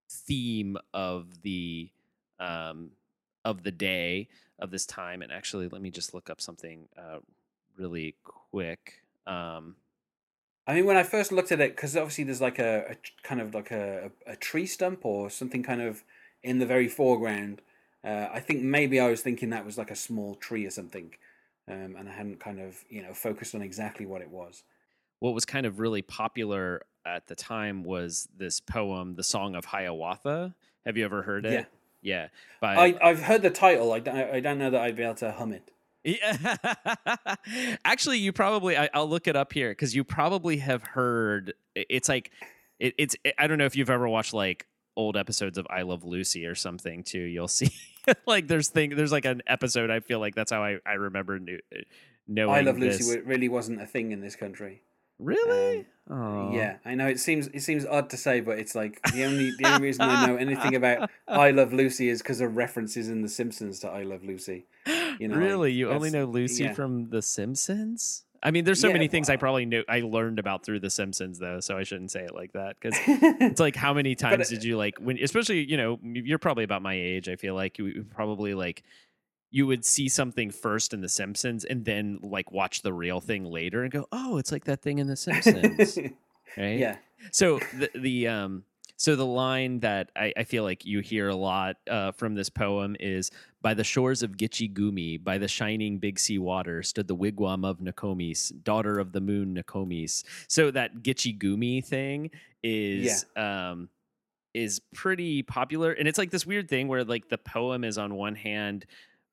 theme 0.09 0.77
of 0.93 1.41
the 1.41 1.89
um, 2.39 2.91
of 3.45 3.63
the 3.63 3.71
day 3.71 4.27
of 4.59 4.71
this 4.71 4.85
time. 4.85 5.21
And 5.21 5.31
actually, 5.31 5.69
let 5.69 5.81
me 5.81 5.89
just 5.89 6.13
look 6.13 6.29
up 6.29 6.41
something 6.41 6.89
uh, 6.97 7.19
really 7.77 8.15
quick. 8.23 9.03
Um, 9.25 9.77
I 10.67 10.75
mean, 10.75 10.85
when 10.85 10.97
I 10.97 11.03
first 11.03 11.31
looked 11.31 11.53
at 11.53 11.61
it, 11.61 11.75
because 11.75 11.95
obviously 11.95 12.25
there's 12.25 12.41
like 12.41 12.59
a, 12.59 12.91
a 12.91 12.95
kind 13.23 13.39
of 13.39 13.55
like 13.55 13.71
a, 13.71 14.11
a 14.27 14.35
tree 14.35 14.65
stump 14.65 15.05
or 15.05 15.29
something 15.29 15.63
kind 15.63 15.81
of 15.81 16.03
in 16.43 16.59
the 16.59 16.65
very 16.65 16.89
foreground. 16.89 17.61
Uh, 18.03 18.27
I 18.33 18.39
think 18.39 18.61
maybe 18.63 18.99
I 18.99 19.09
was 19.09 19.21
thinking 19.21 19.51
that 19.51 19.65
was 19.65 19.77
like 19.77 19.91
a 19.91 19.95
small 19.95 20.35
tree 20.35 20.65
or 20.65 20.71
something, 20.71 21.11
um, 21.67 21.95
and 21.97 22.09
I 22.09 22.11
hadn't 22.11 22.39
kind 22.39 22.59
of 22.59 22.83
you 22.89 23.01
know 23.03 23.13
focused 23.13 23.53
on 23.55 23.61
exactly 23.61 24.05
what 24.05 24.21
it 24.21 24.29
was. 24.29 24.63
what 25.19 25.33
was 25.33 25.45
kind 25.45 25.65
of 25.65 25.79
really 25.79 26.01
popular 26.01 26.81
at 27.05 27.27
the 27.27 27.35
time 27.35 27.83
was 27.83 28.27
this 28.35 28.59
poem, 28.59 29.15
"The 29.15 29.23
Song 29.23 29.55
of 29.55 29.65
Hiawatha." 29.65 30.55
Have 30.85 30.97
you 30.97 31.05
ever 31.05 31.21
heard 31.21 31.45
it? 31.45 31.53
Yeah. 31.53 31.65
Yeah. 32.01 32.27
By 32.59 32.75
I, 32.75 33.09
I've 33.09 33.21
heard 33.21 33.43
the 33.43 33.51
title. 33.51 33.93
I 33.93 33.99
don't, 33.99 34.17
I 34.17 34.39
don't 34.39 34.57
know 34.57 34.71
that 34.71 34.81
I'd 34.81 34.95
be 34.95 35.03
able 35.03 35.13
to 35.15 35.31
hum 35.31 35.53
it. 35.53 35.69
Yeah. 36.03 36.55
Actually, 37.85 38.17
you 38.17 38.33
probably 38.33 38.75
I, 38.75 38.89
I'll 38.95 39.07
look 39.07 39.27
it 39.27 39.35
up 39.35 39.53
here 39.53 39.69
because 39.69 39.93
you 39.95 40.03
probably 40.03 40.57
have 40.57 40.81
heard. 40.81 41.53
It's 41.75 42.09
like 42.09 42.31
it, 42.79 42.95
it's. 42.97 43.15
I 43.37 43.45
don't 43.45 43.59
know 43.59 43.65
if 43.65 43.75
you've 43.75 43.91
ever 43.91 44.07
watched 44.09 44.33
like 44.33 44.65
old 44.97 45.15
episodes 45.15 45.59
of 45.59 45.67
I 45.69 45.83
Love 45.83 46.03
Lucy 46.03 46.47
or 46.47 46.55
something 46.55 47.03
too. 47.03 47.19
You'll 47.19 47.47
see 47.59 47.71
like 48.25 48.47
there's 48.47 48.69
thing 48.69 48.95
there's 48.95 49.11
like 49.11 49.25
an 49.25 49.41
episode. 49.47 49.89
I 49.89 49.99
feel 49.99 50.19
like 50.19 50.35
that's 50.35 50.51
how 50.51 50.63
I 50.63 50.77
I 50.85 50.93
remember 50.93 51.39
knew, 51.39 51.59
knowing. 52.27 52.53
I 52.53 52.61
Love 52.61 52.79
this. 52.79 52.99
Lucy 52.99 53.21
really 53.21 53.49
wasn't 53.49 53.81
a 53.81 53.85
thing 53.85 54.11
in 54.11 54.21
this 54.21 54.35
country. 54.35 54.81
Really? 55.19 55.85
Um. 56.09 56.51
Yeah, 56.53 56.77
I 56.83 56.95
know 56.95 57.07
it 57.07 57.19
seems 57.19 57.47
it 57.47 57.61
seems 57.61 57.85
odd 57.85 58.09
to 58.09 58.17
say, 58.17 58.41
but 58.41 58.57
it's 58.57 58.73
like 58.73 59.01
the 59.13 59.23
only 59.23 59.51
the 59.51 59.67
only 59.67 59.83
reason 59.83 60.01
I 60.01 60.25
know 60.25 60.35
anything 60.35 60.75
about 60.75 61.09
I 61.27 61.51
Love 61.51 61.73
Lucy 61.73 62.09
is 62.09 62.21
because 62.21 62.41
of 62.41 62.57
references 62.57 63.07
in 63.07 63.21
The 63.21 63.29
Simpsons 63.29 63.79
to 63.79 63.89
I 63.89 64.03
Love 64.03 64.23
Lucy. 64.23 64.65
You 65.19 65.27
know, 65.27 65.35
really? 65.35 65.71
You 65.71 65.91
only 65.91 66.09
know 66.09 66.25
Lucy 66.25 66.63
yeah. 66.63 66.73
from 66.73 67.09
The 67.09 67.21
Simpsons? 67.21 68.23
I 68.43 68.51
mean, 68.51 68.65
there's 68.65 68.79
so 68.79 68.87
Yeah, 68.87 68.93
many 68.93 69.07
things 69.07 69.29
I 69.29 69.37
probably 69.37 69.65
knew 69.65 69.83
I 69.87 70.01
learned 70.01 70.39
about 70.39 70.63
through 70.65 70.79
The 70.79 70.89
Simpsons, 70.89 71.37
though, 71.39 71.59
so 71.59 71.77
I 71.77 71.83
shouldn't 71.83 72.11
say 72.11 72.23
it 72.23 72.33
like 72.33 72.53
that 72.53 72.75
because 72.79 73.01
it's 73.51 73.59
like 73.59 73.75
how 73.75 73.93
many 73.93 74.15
times 74.15 74.49
did 74.49 74.63
you 74.63 74.77
like 74.77 74.97
when, 74.99 75.17
especially 75.21 75.63
you 75.69 75.77
know, 75.77 75.99
you're 76.03 76.39
probably 76.39 76.63
about 76.63 76.81
my 76.81 76.93
age. 76.95 77.29
I 77.29 77.35
feel 77.35 77.55
like 77.55 77.77
you 77.77 78.05
probably 78.09 78.53
like 78.53 78.83
you 79.51 79.67
would 79.67 79.85
see 79.85 80.07
something 80.09 80.49
first 80.49 80.93
in 80.93 81.01
The 81.01 81.09
Simpsons 81.09 81.65
and 81.65 81.85
then 81.85 82.19
like 82.23 82.51
watch 82.51 82.81
the 82.83 82.93
real 82.93 83.19
thing 83.19 83.45
later 83.45 83.83
and 83.83 83.91
go, 83.91 84.07
oh, 84.11 84.37
it's 84.37 84.51
like 84.51 84.63
that 84.65 84.81
thing 84.81 84.99
in 84.99 85.07
The 85.07 85.15
Simpsons, 85.17 86.01
right? 86.57 86.79
yeah, 86.79 86.97
So 87.31 87.59
the 87.71 87.89
the 87.95 88.27
um 88.27 88.63
so 89.01 89.15
the 89.15 89.25
line 89.25 89.79
that 89.79 90.11
I, 90.15 90.31
I 90.37 90.43
feel 90.43 90.61
like 90.61 90.85
you 90.85 90.99
hear 90.99 91.29
a 91.29 91.35
lot 91.35 91.77
uh, 91.89 92.11
from 92.11 92.35
this 92.35 92.51
poem 92.51 92.95
is 92.99 93.31
by 93.59 93.73
the 93.73 93.83
shores 93.83 94.21
of 94.21 94.37
Gitche 94.37 94.71
Gumee, 94.71 95.17
by 95.17 95.39
the 95.39 95.47
shining 95.47 95.97
big 95.97 96.19
sea 96.19 96.37
water, 96.37 96.83
stood 96.83 97.07
the 97.07 97.15
wigwam 97.15 97.65
of 97.65 97.79
Nokomis, 97.79 98.51
daughter 98.63 98.99
of 98.99 99.11
the 99.11 99.19
moon 99.19 99.55
Nokomis. 99.55 100.23
So 100.47 100.69
that 100.69 101.01
Gitche 101.01 101.35
Gumee 101.35 101.83
thing 101.83 102.29
is 102.61 103.25
um 103.35 103.89
is 104.53 104.79
pretty 104.93 105.41
popular. 105.41 105.93
And 105.93 106.07
it's 106.07 106.19
like 106.19 106.29
this 106.29 106.45
weird 106.45 106.69
thing 106.69 106.87
where 106.87 107.03
like 107.03 107.27
the 107.27 107.39
poem 107.39 107.83
is 107.83 107.97
on 107.97 108.13
one 108.13 108.35
hand 108.35 108.85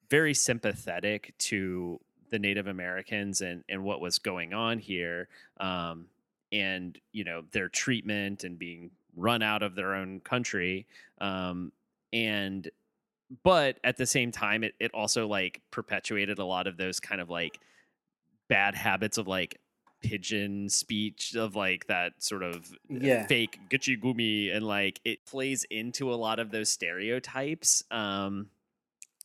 very 0.08 0.32
sympathetic 0.32 1.34
to 1.40 2.00
the 2.30 2.38
Native 2.38 2.68
Americans 2.68 3.42
and 3.42 3.64
and 3.68 3.84
what 3.84 4.00
was 4.00 4.18
going 4.18 4.54
on 4.54 4.78
here. 4.78 5.28
Um 5.60 6.06
and 6.50 6.98
you 7.12 7.24
know 7.24 7.42
their 7.52 7.68
treatment 7.68 8.44
and 8.44 8.58
being 8.58 8.90
run 9.18 9.42
out 9.42 9.62
of 9.62 9.74
their 9.74 9.94
own 9.94 10.20
country 10.20 10.86
um 11.20 11.72
and 12.12 12.70
but 13.42 13.78
at 13.84 13.96
the 13.96 14.06
same 14.06 14.32
time 14.32 14.64
it, 14.64 14.74
it 14.80 14.90
also 14.94 15.26
like 15.26 15.60
perpetuated 15.70 16.38
a 16.38 16.44
lot 16.44 16.66
of 16.66 16.76
those 16.76 17.00
kind 17.00 17.20
of 17.20 17.28
like 17.28 17.58
bad 18.48 18.74
habits 18.74 19.18
of 19.18 19.26
like 19.28 19.58
pigeon 20.00 20.68
speech 20.68 21.34
of 21.34 21.56
like 21.56 21.86
that 21.88 22.12
sort 22.22 22.42
of 22.42 22.70
Yeah. 22.88 23.26
fake 23.26 23.58
gucci 23.68 24.00
gumi 24.00 24.54
and 24.54 24.64
like 24.66 25.00
it 25.04 25.26
plays 25.26 25.64
into 25.64 26.12
a 26.12 26.16
lot 26.16 26.38
of 26.38 26.50
those 26.50 26.70
stereotypes 26.70 27.82
um 27.90 28.48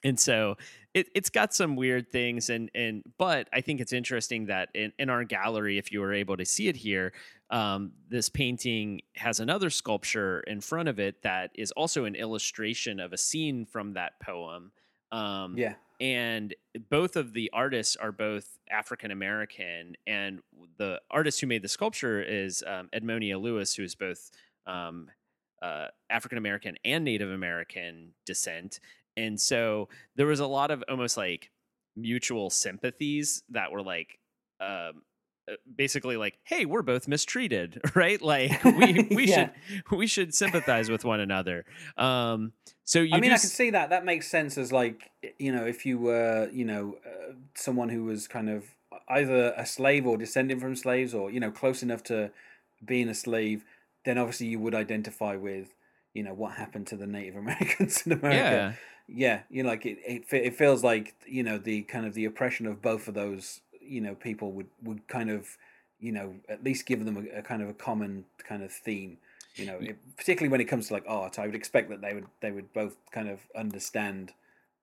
and 0.03 0.19
so 0.19 0.55
it, 0.93 1.07
it's 1.15 1.29
got 1.29 1.53
some 1.53 1.75
weird 1.75 2.11
things 2.11 2.49
and 2.49 2.69
and 2.75 3.03
but 3.17 3.47
i 3.53 3.61
think 3.61 3.79
it's 3.79 3.93
interesting 3.93 4.45
that 4.45 4.69
in, 4.73 4.91
in 4.99 5.09
our 5.09 5.23
gallery 5.23 5.77
if 5.77 5.91
you 5.91 5.99
were 5.99 6.13
able 6.13 6.37
to 6.37 6.45
see 6.45 6.67
it 6.67 6.75
here 6.75 7.13
um, 7.49 7.91
this 8.09 8.29
painting 8.29 9.01
has 9.15 9.39
another 9.39 9.69
sculpture 9.69 10.39
in 10.41 10.59
front 10.59 10.89
of 10.89 10.99
it 10.99 11.21
that 11.21 11.51
is 11.53 11.71
also 11.73 12.05
an 12.05 12.15
illustration 12.15 12.99
of 12.99 13.13
a 13.13 13.17
scene 13.17 13.65
from 13.65 13.93
that 13.93 14.13
poem 14.19 14.71
um, 15.13 15.55
yeah, 15.55 15.75
and 16.01 16.55
both 16.89 17.15
of 17.15 17.33
the 17.33 17.49
artists 17.53 17.95
are 17.95 18.11
both 18.11 18.57
African 18.69 19.11
American, 19.11 19.95
and 20.07 20.39
the 20.77 20.99
artist 21.11 21.39
who 21.39 21.47
made 21.47 21.61
the 21.61 21.69
sculpture 21.69 22.21
is 22.21 22.63
um, 22.65 22.89
Edmonia 22.93 23.39
Lewis, 23.39 23.75
who 23.75 23.83
is 23.83 23.93
both 23.93 24.31
um, 24.65 25.09
uh, 25.61 25.87
African 26.09 26.39
American 26.39 26.75
and 26.83 27.05
Native 27.05 27.29
American 27.29 28.13
descent. 28.25 28.79
And 29.17 29.39
so 29.39 29.89
there 30.15 30.25
was 30.25 30.39
a 30.39 30.47
lot 30.47 30.71
of 30.71 30.83
almost 30.89 31.17
like 31.17 31.51
mutual 31.95 32.49
sympathies 32.49 33.43
that 33.49 33.71
were 33.71 33.81
like. 33.81 34.19
Um, 34.59 35.03
uh, 35.45 35.55
basically 35.75 36.15
like 36.15 36.39
hey 36.45 36.65
we're 36.65 36.81
both 36.81 37.05
mistreated 37.05 37.81
right 37.95 38.21
like 38.21 38.63
we 38.77 39.05
we 39.11 39.27
Yeah. 39.27 39.49
should 39.49 39.97
we 39.97 40.07
should 40.07 40.33
sympathize 40.33 40.89
with 40.89 41.03
one 41.03 41.19
another 41.19 41.65
um 41.97 42.53
so 42.85 43.01
you 43.01 43.13
I 43.13 43.19
mean, 43.19 43.29
do 43.31 43.35
I 43.35 43.37
can 43.39 43.49
see 43.49 43.69
that. 43.71 43.89
That 43.89 44.05
makes 44.05 44.27
sense 44.27 44.57
as 44.57 44.71
like 44.71 45.11
you 45.39 45.51
know, 45.51 45.65
if 45.65 45.85
you 45.85 45.97
were 45.97 46.49
you 46.51 46.65
know 46.65 46.97
uh, 47.05 47.33
someone 47.55 47.89
who 47.89 48.03
was 48.05 48.27
kind 48.27 48.49
of 48.49 48.65
either 49.09 49.53
a 49.57 49.65
slave 49.65 50.05
or 50.05 50.17
descending 50.17 50.59
from 50.59 50.75
slaves, 50.75 51.13
or 51.13 51.31
you 51.31 51.39
know 51.39 51.51
close 51.51 51.83
enough 51.83 52.03
to 52.03 52.31
being 52.83 53.07
a 53.09 53.13
slave, 53.13 53.63
then 54.05 54.17
obviously 54.17 54.47
you 54.47 54.59
would 54.59 54.75
identify 54.75 55.35
with 55.35 55.73
you 56.13 56.23
know 56.23 56.33
what 56.33 56.53
happened 56.53 56.87
to 56.87 56.95
the 56.97 57.07
Native 57.07 57.35
Americans 57.45 58.01
in 58.05 58.11
America. 58.13 58.77
Yeah 59.07 59.41
you 59.49 59.63
know 59.63 59.69
like 59.69 59.85
it, 59.85 59.97
it 60.05 60.23
it 60.31 60.55
feels 60.55 60.83
like 60.83 61.15
you 61.25 61.43
know 61.43 61.57
the 61.57 61.81
kind 61.83 62.05
of 62.05 62.13
the 62.13 62.25
oppression 62.25 62.65
of 62.65 62.81
both 62.81 63.07
of 63.07 63.13
those 63.13 63.61
you 63.81 64.01
know 64.01 64.15
people 64.15 64.51
would 64.51 64.67
would 64.83 65.07
kind 65.07 65.29
of 65.29 65.57
you 65.99 66.11
know 66.11 66.35
at 66.49 66.63
least 66.63 66.85
give 66.85 67.03
them 67.05 67.17
a, 67.17 67.39
a 67.39 67.41
kind 67.41 67.61
of 67.61 67.69
a 67.69 67.73
common 67.73 68.25
kind 68.47 68.63
of 68.63 68.71
theme 68.71 69.17
you 69.55 69.65
know 69.65 69.77
it, 69.79 69.97
particularly 70.17 70.49
when 70.49 70.61
it 70.61 70.65
comes 70.65 70.87
to 70.87 70.93
like 70.93 71.03
art 71.07 71.37
i 71.37 71.45
would 71.45 71.55
expect 71.55 71.89
that 71.89 72.01
they 72.01 72.13
would 72.13 72.25
they 72.41 72.51
would 72.51 72.71
both 72.73 72.95
kind 73.11 73.29
of 73.29 73.39
understand 73.55 74.33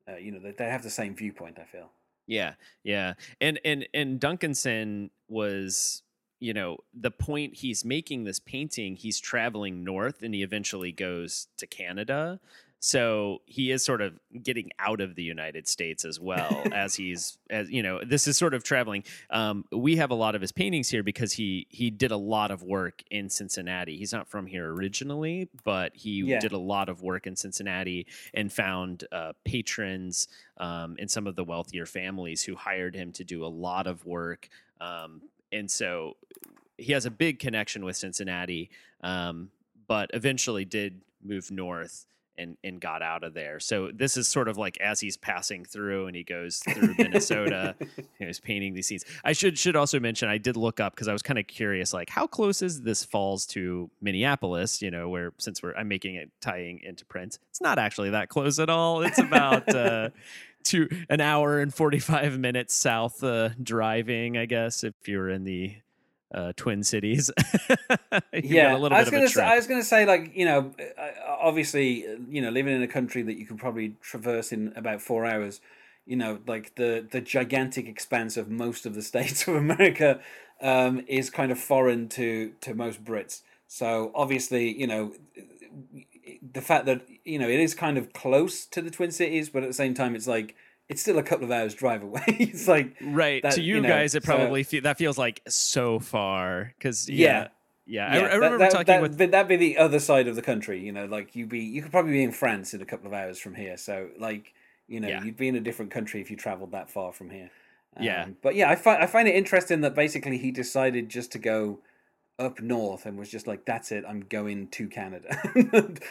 uh, 0.08 0.16
you 0.16 0.30
know 0.30 0.38
that 0.38 0.56
they 0.58 0.66
have 0.66 0.82
the 0.82 0.90
same 0.90 1.14
viewpoint 1.14 1.58
i 1.58 1.64
feel 1.64 1.90
Yeah, 2.30 2.54
yeah, 2.84 3.14
and 3.40 3.58
and 3.64 3.88
and 3.92 4.20
Duncanson 4.20 5.10
was, 5.28 6.02
you 6.38 6.54
know, 6.54 6.78
the 6.94 7.10
point 7.10 7.56
he's 7.56 7.84
making 7.84 8.22
this 8.22 8.38
painting. 8.38 8.94
He's 8.94 9.18
traveling 9.18 9.82
north, 9.82 10.22
and 10.22 10.32
he 10.32 10.44
eventually 10.44 10.92
goes 10.92 11.48
to 11.56 11.66
Canada. 11.66 12.38
So 12.82 13.42
he 13.44 13.70
is 13.70 13.84
sort 13.84 14.00
of 14.00 14.18
getting 14.42 14.70
out 14.78 15.02
of 15.02 15.14
the 15.14 15.22
United 15.22 15.68
States 15.68 16.06
as 16.06 16.18
well 16.18 16.64
as 16.72 16.94
he's 16.94 17.36
as 17.50 17.70
you 17.70 17.82
know 17.82 18.00
this 18.04 18.26
is 18.26 18.38
sort 18.38 18.54
of 18.54 18.64
traveling. 18.64 19.04
Um, 19.28 19.66
we 19.70 19.96
have 19.96 20.10
a 20.10 20.14
lot 20.14 20.34
of 20.34 20.40
his 20.40 20.50
paintings 20.50 20.88
here 20.88 21.02
because 21.02 21.32
he 21.34 21.66
he 21.68 21.90
did 21.90 22.10
a 22.10 22.16
lot 22.16 22.50
of 22.50 22.62
work 22.62 23.02
in 23.10 23.28
Cincinnati. 23.28 23.98
He's 23.98 24.12
not 24.14 24.28
from 24.28 24.46
here 24.46 24.72
originally, 24.72 25.50
but 25.62 25.94
he 25.94 26.22
Yeah. 26.22 26.40
did 26.40 26.52
a 26.52 26.58
lot 26.58 26.88
of 26.88 27.02
work 27.02 27.26
in 27.26 27.36
Cincinnati 27.36 28.06
and 28.32 28.50
found 28.50 29.04
uh, 29.12 29.34
patrons 29.44 30.26
um, 30.56 30.96
and 30.98 31.10
some 31.10 31.26
of 31.26 31.36
the 31.36 31.44
wealthier 31.44 31.84
families 31.84 32.42
who 32.42 32.56
hired 32.56 32.94
him 32.94 33.12
to 33.12 33.24
do 33.24 33.44
a 33.44 33.48
lot 33.48 33.86
of 33.86 34.06
work. 34.06 34.48
Um, 34.80 35.20
and 35.52 35.70
so 35.70 36.16
he 36.78 36.92
has 36.92 37.04
a 37.04 37.10
big 37.10 37.38
connection 37.40 37.84
with 37.84 37.96
Cincinnati, 37.98 38.70
um, 39.02 39.50
but 39.86 40.10
eventually 40.14 40.64
did 40.64 41.02
move 41.22 41.50
north 41.50 42.06
and, 42.38 42.56
and 42.64 42.80
got 42.80 43.02
out 43.02 43.24
of 43.24 43.34
there. 43.34 43.60
So 43.60 43.90
this 43.94 44.16
is 44.16 44.28
sort 44.28 44.48
of 44.48 44.56
like 44.56 44.78
as 44.80 45.00
he's 45.00 45.16
passing 45.16 45.64
through 45.64 46.06
and 46.06 46.16
he 46.16 46.24
goes 46.24 46.58
through 46.68 46.94
Minnesota, 46.98 47.74
he 48.18 48.26
was 48.26 48.40
painting 48.40 48.74
these 48.74 48.86
scenes. 48.86 49.04
I 49.24 49.32
should 49.32 49.58
should 49.58 49.76
also 49.76 50.00
mention 50.00 50.28
I 50.28 50.38
did 50.38 50.56
look 50.56 50.80
up 50.80 50.94
because 50.94 51.08
I 51.08 51.12
was 51.12 51.22
kind 51.22 51.38
of 51.38 51.46
curious, 51.46 51.92
like 51.92 52.10
how 52.10 52.26
close 52.26 52.62
is 52.62 52.82
this 52.82 53.04
falls 53.04 53.46
to 53.46 53.90
Minneapolis? 54.00 54.82
You 54.82 54.90
know, 54.90 55.08
where 55.08 55.32
since 55.38 55.62
we're 55.62 55.74
I'm 55.74 55.88
making 55.88 56.14
it 56.14 56.30
tying 56.40 56.80
into 56.82 57.04
Prince, 57.04 57.38
it's 57.50 57.60
not 57.60 57.78
actually 57.78 58.10
that 58.10 58.28
close 58.28 58.58
at 58.58 58.70
all. 58.70 59.02
It's 59.02 59.18
about 59.18 59.68
uh, 59.74 60.10
to 60.64 60.88
an 61.08 61.20
hour 61.20 61.58
and 61.58 61.72
45 61.72 62.38
minutes 62.38 62.74
south 62.74 63.22
uh, 63.24 63.50
driving, 63.62 64.36
I 64.36 64.46
guess, 64.46 64.84
if 64.84 64.94
you're 65.06 65.28
in 65.28 65.44
the 65.44 65.76
uh, 66.32 66.52
Twin 66.56 66.82
Cities. 66.82 67.30
yeah, 68.32 68.74
I 68.74 69.02
was 69.02 69.32
say, 69.32 69.42
I 69.42 69.56
was 69.56 69.66
gonna 69.66 69.82
say 69.82 70.06
like 70.06 70.32
you 70.34 70.44
know, 70.44 70.72
obviously 71.26 72.06
you 72.28 72.40
know 72.40 72.50
living 72.50 72.74
in 72.74 72.82
a 72.82 72.88
country 72.88 73.22
that 73.22 73.36
you 73.36 73.46
can 73.46 73.56
probably 73.56 73.96
traverse 74.00 74.52
in 74.52 74.72
about 74.76 75.00
four 75.00 75.26
hours. 75.26 75.60
You 76.06 76.16
know, 76.16 76.38
like 76.46 76.74
the 76.76 77.06
the 77.10 77.20
gigantic 77.20 77.86
expanse 77.86 78.36
of 78.36 78.48
most 78.48 78.86
of 78.86 78.94
the 78.94 79.02
states 79.10 79.46
of 79.48 79.54
America 79.54 80.20
um, 80.60 81.04
is 81.06 81.30
kind 81.30 81.52
of 81.52 81.58
foreign 81.58 82.08
to 82.10 82.52
to 82.60 82.74
most 82.74 83.04
Brits. 83.04 83.42
So 83.66 84.10
obviously, 84.14 84.76
you 84.76 84.86
know, 84.86 85.12
the 86.52 86.60
fact 86.60 86.86
that 86.86 87.02
you 87.24 87.38
know 87.38 87.48
it 87.48 87.60
is 87.60 87.74
kind 87.74 87.98
of 87.98 88.12
close 88.12 88.66
to 88.66 88.82
the 88.82 88.90
Twin 88.90 89.10
Cities, 89.10 89.48
but 89.48 89.62
at 89.62 89.68
the 89.68 89.74
same 89.74 89.94
time, 89.94 90.14
it's 90.14 90.26
like 90.26 90.54
it's 90.90 91.00
still 91.00 91.18
a 91.18 91.22
couple 91.22 91.44
of 91.44 91.52
hours 91.52 91.74
drive 91.74 92.02
away. 92.02 92.22
it's 92.26 92.66
like 92.66 92.96
right 93.00 93.42
that, 93.42 93.52
to 93.52 93.62
you, 93.62 93.76
you 93.76 93.80
know, 93.80 93.88
guys, 93.88 94.14
it 94.14 94.24
probably 94.24 94.64
so, 94.64 94.70
fe- 94.70 94.80
that 94.80 94.98
feels 94.98 95.16
like 95.16 95.40
so 95.48 95.98
far 95.98 96.74
because 96.76 97.08
yeah. 97.08 97.26
yeah. 97.26 97.48
Yeah, 97.86 98.06
I, 98.06 98.18
I, 98.18 98.34
remember 98.34 98.58
that, 98.58 98.70
talking 98.70 98.86
that, 98.86 99.02
with 99.02 99.18
that'd 99.18 99.48
be 99.48 99.56
the 99.56 99.78
other 99.78 99.98
side 99.98 100.28
of 100.28 100.36
the 100.36 100.42
country. 100.42 100.78
You 100.78 100.92
know, 100.92 101.06
like 101.06 101.34
you'd 101.34 101.48
be 101.48 101.58
you 101.58 101.82
could 101.82 101.90
probably 101.90 102.12
be 102.12 102.22
in 102.22 102.30
France 102.30 102.72
in 102.72 102.80
a 102.80 102.84
couple 102.84 103.08
of 103.08 103.12
hours 103.12 103.40
from 103.40 103.56
here. 103.56 103.76
So 103.76 104.10
like 104.16 104.54
you 104.86 105.00
know, 105.00 105.08
yeah. 105.08 105.24
you'd 105.24 105.36
be 105.36 105.48
in 105.48 105.56
a 105.56 105.60
different 105.60 105.90
country 105.90 106.20
if 106.20 106.30
you 106.30 106.36
traveled 106.36 106.70
that 106.70 106.88
far 106.88 107.12
from 107.12 107.30
here. 107.30 107.50
Um, 107.96 108.04
yeah, 108.04 108.28
but 108.42 108.54
yeah, 108.54 108.70
I 108.70 108.76
find 108.76 109.02
I 109.02 109.06
find 109.06 109.26
it 109.26 109.34
interesting 109.34 109.80
that 109.80 109.96
basically 109.96 110.38
he 110.38 110.52
decided 110.52 111.08
just 111.08 111.32
to 111.32 111.40
go 111.40 111.80
up 112.38 112.60
north 112.60 113.06
and 113.06 113.18
was 113.18 113.28
just 113.28 113.48
like, 113.48 113.64
"That's 113.64 113.90
it, 113.90 114.04
I'm 114.06 114.20
going 114.20 114.68
to 114.68 114.86
Canada." 114.86 115.36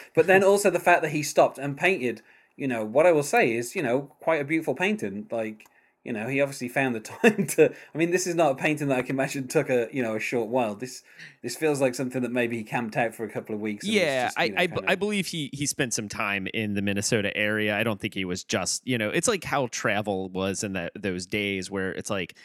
but 0.14 0.26
then 0.26 0.44
also 0.44 0.68
the 0.68 0.80
fact 0.80 1.00
that 1.00 1.12
he 1.12 1.22
stopped 1.22 1.56
and 1.56 1.78
painted. 1.78 2.20
You 2.60 2.68
know 2.68 2.84
what 2.84 3.06
I 3.06 3.12
will 3.12 3.22
say 3.22 3.54
is, 3.54 3.74
you 3.74 3.82
know, 3.82 4.02
quite 4.20 4.40
a 4.40 4.44
beautiful 4.44 4.74
painting. 4.74 5.26
Like 5.30 5.66
you 6.04 6.14
know, 6.14 6.28
he 6.28 6.40
obviously 6.40 6.68
found 6.68 6.94
the 6.94 7.00
time 7.00 7.46
to. 7.48 7.70
I 7.70 7.98
mean, 7.98 8.10
this 8.10 8.26
is 8.26 8.34
not 8.34 8.52
a 8.52 8.54
painting 8.54 8.88
that 8.88 8.98
I 8.98 9.02
can 9.02 9.16
imagine 9.16 9.48
took 9.48 9.68
a 9.68 9.88
you 9.92 10.02
know 10.02 10.16
a 10.16 10.20
short 10.20 10.48
while. 10.48 10.74
This 10.74 11.02
this 11.42 11.56
feels 11.56 11.80
like 11.80 11.94
something 11.94 12.22
that 12.22 12.32
maybe 12.32 12.56
he 12.56 12.64
camped 12.64 12.96
out 12.96 13.14
for 13.14 13.24
a 13.24 13.30
couple 13.30 13.54
of 13.54 13.60
weeks. 13.60 13.86
Yeah, 13.86 14.26
just, 14.26 14.38
I 14.38 14.48
know, 14.48 14.54
I, 14.58 14.62
of... 14.64 14.84
I 14.88 14.94
believe 14.94 15.26
he 15.26 15.50
he 15.52 15.66
spent 15.66 15.92
some 15.94 16.08
time 16.08 16.48
in 16.52 16.74
the 16.74 16.82
Minnesota 16.82 17.36
area. 17.36 17.76
I 17.76 17.82
don't 17.82 18.00
think 18.00 18.14
he 18.14 18.24
was 18.24 18.44
just 18.44 18.86
you 18.86 18.98
know. 18.98 19.10
It's 19.10 19.28
like 19.28 19.44
how 19.44 19.68
travel 19.70 20.28
was 20.28 20.64
in 20.64 20.74
that 20.74 20.92
those 20.94 21.26
days 21.26 21.70
where 21.70 21.92
it's 21.92 22.10
like. 22.10 22.36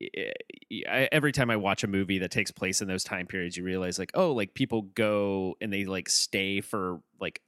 I, 0.00 1.08
every 1.10 1.32
time 1.32 1.50
I 1.50 1.56
watch 1.56 1.82
a 1.82 1.88
movie 1.88 2.20
that 2.20 2.30
takes 2.30 2.52
place 2.52 2.80
in 2.80 2.86
those 2.86 3.02
time 3.02 3.26
periods, 3.26 3.56
you 3.56 3.64
realize 3.64 3.98
like, 3.98 4.12
oh, 4.14 4.30
like 4.30 4.54
people 4.54 4.82
go 4.82 5.56
and 5.60 5.72
they 5.72 5.86
like 5.86 6.08
stay 6.08 6.60
for 6.60 7.00
like 7.20 7.42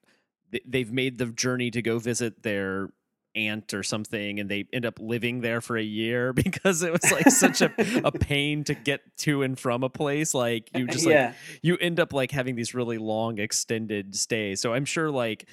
they've 0.66 0.92
made 0.92 1.18
the 1.18 1.26
journey 1.26 1.70
to 1.70 1.82
go 1.82 1.98
visit 1.98 2.42
their 2.42 2.90
aunt 3.36 3.72
or 3.74 3.82
something 3.82 4.40
and 4.40 4.50
they 4.50 4.66
end 4.72 4.84
up 4.84 4.98
living 4.98 5.40
there 5.40 5.60
for 5.60 5.76
a 5.76 5.82
year 5.82 6.32
because 6.34 6.82
it 6.82 6.92
was 6.92 7.12
like 7.12 7.30
such 7.30 7.60
a, 7.60 7.72
a 8.04 8.10
pain 8.10 8.64
to 8.64 8.74
get 8.74 9.00
to 9.16 9.42
and 9.42 9.58
from 9.58 9.84
a 9.84 9.88
place 9.88 10.34
like 10.34 10.68
you 10.74 10.84
uh, 10.84 10.92
just 10.92 11.06
like 11.06 11.14
yeah. 11.14 11.32
you 11.62 11.76
end 11.76 12.00
up 12.00 12.12
like 12.12 12.32
having 12.32 12.56
these 12.56 12.74
really 12.74 12.98
long 12.98 13.38
extended 13.38 14.16
stays 14.16 14.60
so 14.60 14.74
i'm 14.74 14.84
sure 14.84 15.10
like 15.10 15.48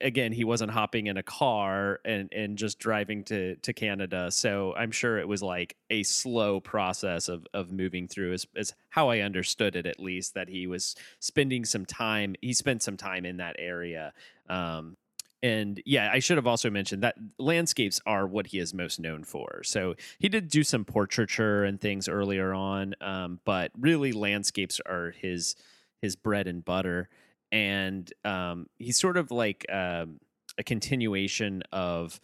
again 0.00 0.32
he 0.32 0.44
wasn't 0.44 0.70
hopping 0.70 1.06
in 1.06 1.16
a 1.16 1.22
car 1.22 2.00
and 2.04 2.32
and 2.32 2.58
just 2.58 2.78
driving 2.78 3.24
to 3.24 3.56
to 3.56 3.72
canada 3.72 4.30
so 4.30 4.74
i'm 4.76 4.90
sure 4.90 5.18
it 5.18 5.28
was 5.28 5.42
like 5.42 5.76
a 5.90 6.02
slow 6.02 6.60
process 6.60 7.28
of 7.28 7.46
of 7.54 7.72
moving 7.72 8.08
through 8.08 8.32
as, 8.32 8.46
as 8.56 8.74
how 8.88 9.08
i 9.08 9.20
understood 9.20 9.76
it 9.76 9.86
at 9.86 10.00
least 10.00 10.34
that 10.34 10.48
he 10.48 10.66
was 10.66 10.94
spending 11.20 11.64
some 11.64 11.86
time 11.86 12.34
he 12.40 12.52
spent 12.52 12.82
some 12.82 12.96
time 12.96 13.24
in 13.24 13.36
that 13.36 13.56
area 13.58 14.12
um 14.48 14.96
and 15.42 15.80
yeah, 15.86 16.10
I 16.12 16.18
should 16.18 16.36
have 16.36 16.46
also 16.46 16.68
mentioned 16.68 17.02
that 17.02 17.16
landscapes 17.38 18.00
are 18.04 18.26
what 18.26 18.48
he 18.48 18.58
is 18.58 18.74
most 18.74 19.00
known 19.00 19.24
for. 19.24 19.62
So 19.64 19.94
he 20.18 20.28
did 20.28 20.48
do 20.48 20.62
some 20.62 20.84
portraiture 20.84 21.64
and 21.64 21.80
things 21.80 22.08
earlier 22.08 22.52
on, 22.52 22.94
um, 23.00 23.40
but 23.44 23.72
really 23.78 24.12
landscapes 24.12 24.80
are 24.84 25.12
his 25.12 25.56
his 26.02 26.16
bread 26.16 26.46
and 26.46 26.64
butter. 26.64 27.08
And 27.52 28.12
um, 28.24 28.66
he's 28.78 28.98
sort 28.98 29.16
of 29.16 29.30
like 29.30 29.66
um, 29.70 30.20
a 30.58 30.62
continuation 30.62 31.62
of 31.72 32.20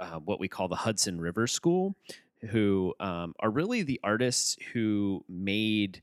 uh, 0.00 0.18
what 0.18 0.40
we 0.40 0.48
call 0.48 0.68
the 0.68 0.76
Hudson 0.76 1.20
River 1.20 1.46
School, 1.46 1.94
who 2.50 2.94
um, 3.00 3.34
are 3.40 3.50
really 3.50 3.82
the 3.82 4.00
artists 4.02 4.56
who 4.72 5.24
made. 5.28 6.02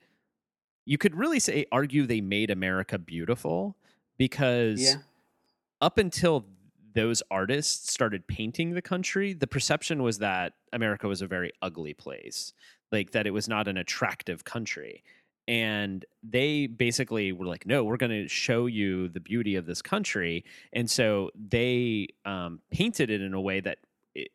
You 0.86 0.98
could 0.98 1.16
really 1.16 1.40
say 1.40 1.66
argue 1.72 2.06
they 2.06 2.22
made 2.22 2.50
America 2.50 2.98
beautiful 2.98 3.76
because. 4.18 4.82
Yeah 4.82 4.96
up 5.82 5.98
until 5.98 6.46
those 6.94 7.24
artists 7.32 7.92
started 7.92 8.28
painting 8.28 8.72
the 8.72 8.82
country, 8.82 9.34
the 9.34 9.48
perception 9.48 10.04
was 10.04 10.20
that 10.20 10.54
America 10.72 11.08
was 11.08 11.22
a 11.22 11.28
very 11.28 11.52
ugly 11.62 11.94
place, 11.94 12.54
like 12.92 13.12
that 13.12 13.26
it 13.26 13.32
was 13.32 13.50
not 13.50 13.68
an 13.68 13.78
attractive 13.78 14.44
country. 14.44 15.04
And 15.52 16.06
they 16.24 16.66
basically 16.66 17.34
were 17.34 17.46
like, 17.46 17.66
no, 17.66 17.84
we're 17.84 17.98
going 17.98 18.24
to 18.24 18.30
show 18.30 18.68
you 18.68 19.10
the 19.10 19.20
beauty 19.20 19.58
of 19.58 19.66
this 19.66 19.82
country. 19.82 20.46
And 20.72 20.90
so 20.90 21.30
they 21.36 22.08
um, 22.24 22.62
painted 22.72 23.10
it 23.10 23.20
in 23.20 23.34
a 23.34 23.42
way 23.42 23.60
that 23.60 23.80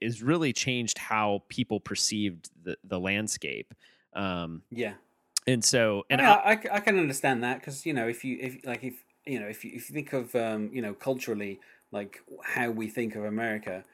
is 0.03 0.23
really 0.23 0.53
changed 0.53 0.99
how 0.99 1.43
people 1.49 1.81
perceived 1.81 2.51
the, 2.63 2.77
the 2.85 3.01
landscape. 3.01 3.73
Um, 4.13 4.61
yeah. 4.71 4.93
And 5.47 5.65
so, 5.65 6.05
and 6.11 6.21
I, 6.21 6.35
I, 6.35 6.51
I 6.73 6.81
can 6.81 6.99
understand 6.99 7.43
that 7.45 7.61
because, 7.61 7.87
you 7.87 7.95
know, 7.95 8.07
if 8.07 8.23
you, 8.23 8.37
if 8.39 8.67
like, 8.67 8.85
if, 8.85 9.03
you 9.25 9.41
know, 9.41 9.47
if 9.47 9.65
you, 9.65 9.71
if 9.75 9.89
you 9.89 9.95
think 9.95 10.13
of, 10.13 10.35
um, 10.35 10.69
you 10.71 10.83
know, 10.83 10.93
culturally, 10.93 11.61
like 11.93 12.21
how 12.45 12.69
we 12.71 12.89
think 12.89 13.17
of 13.17 13.25
America. 13.25 13.85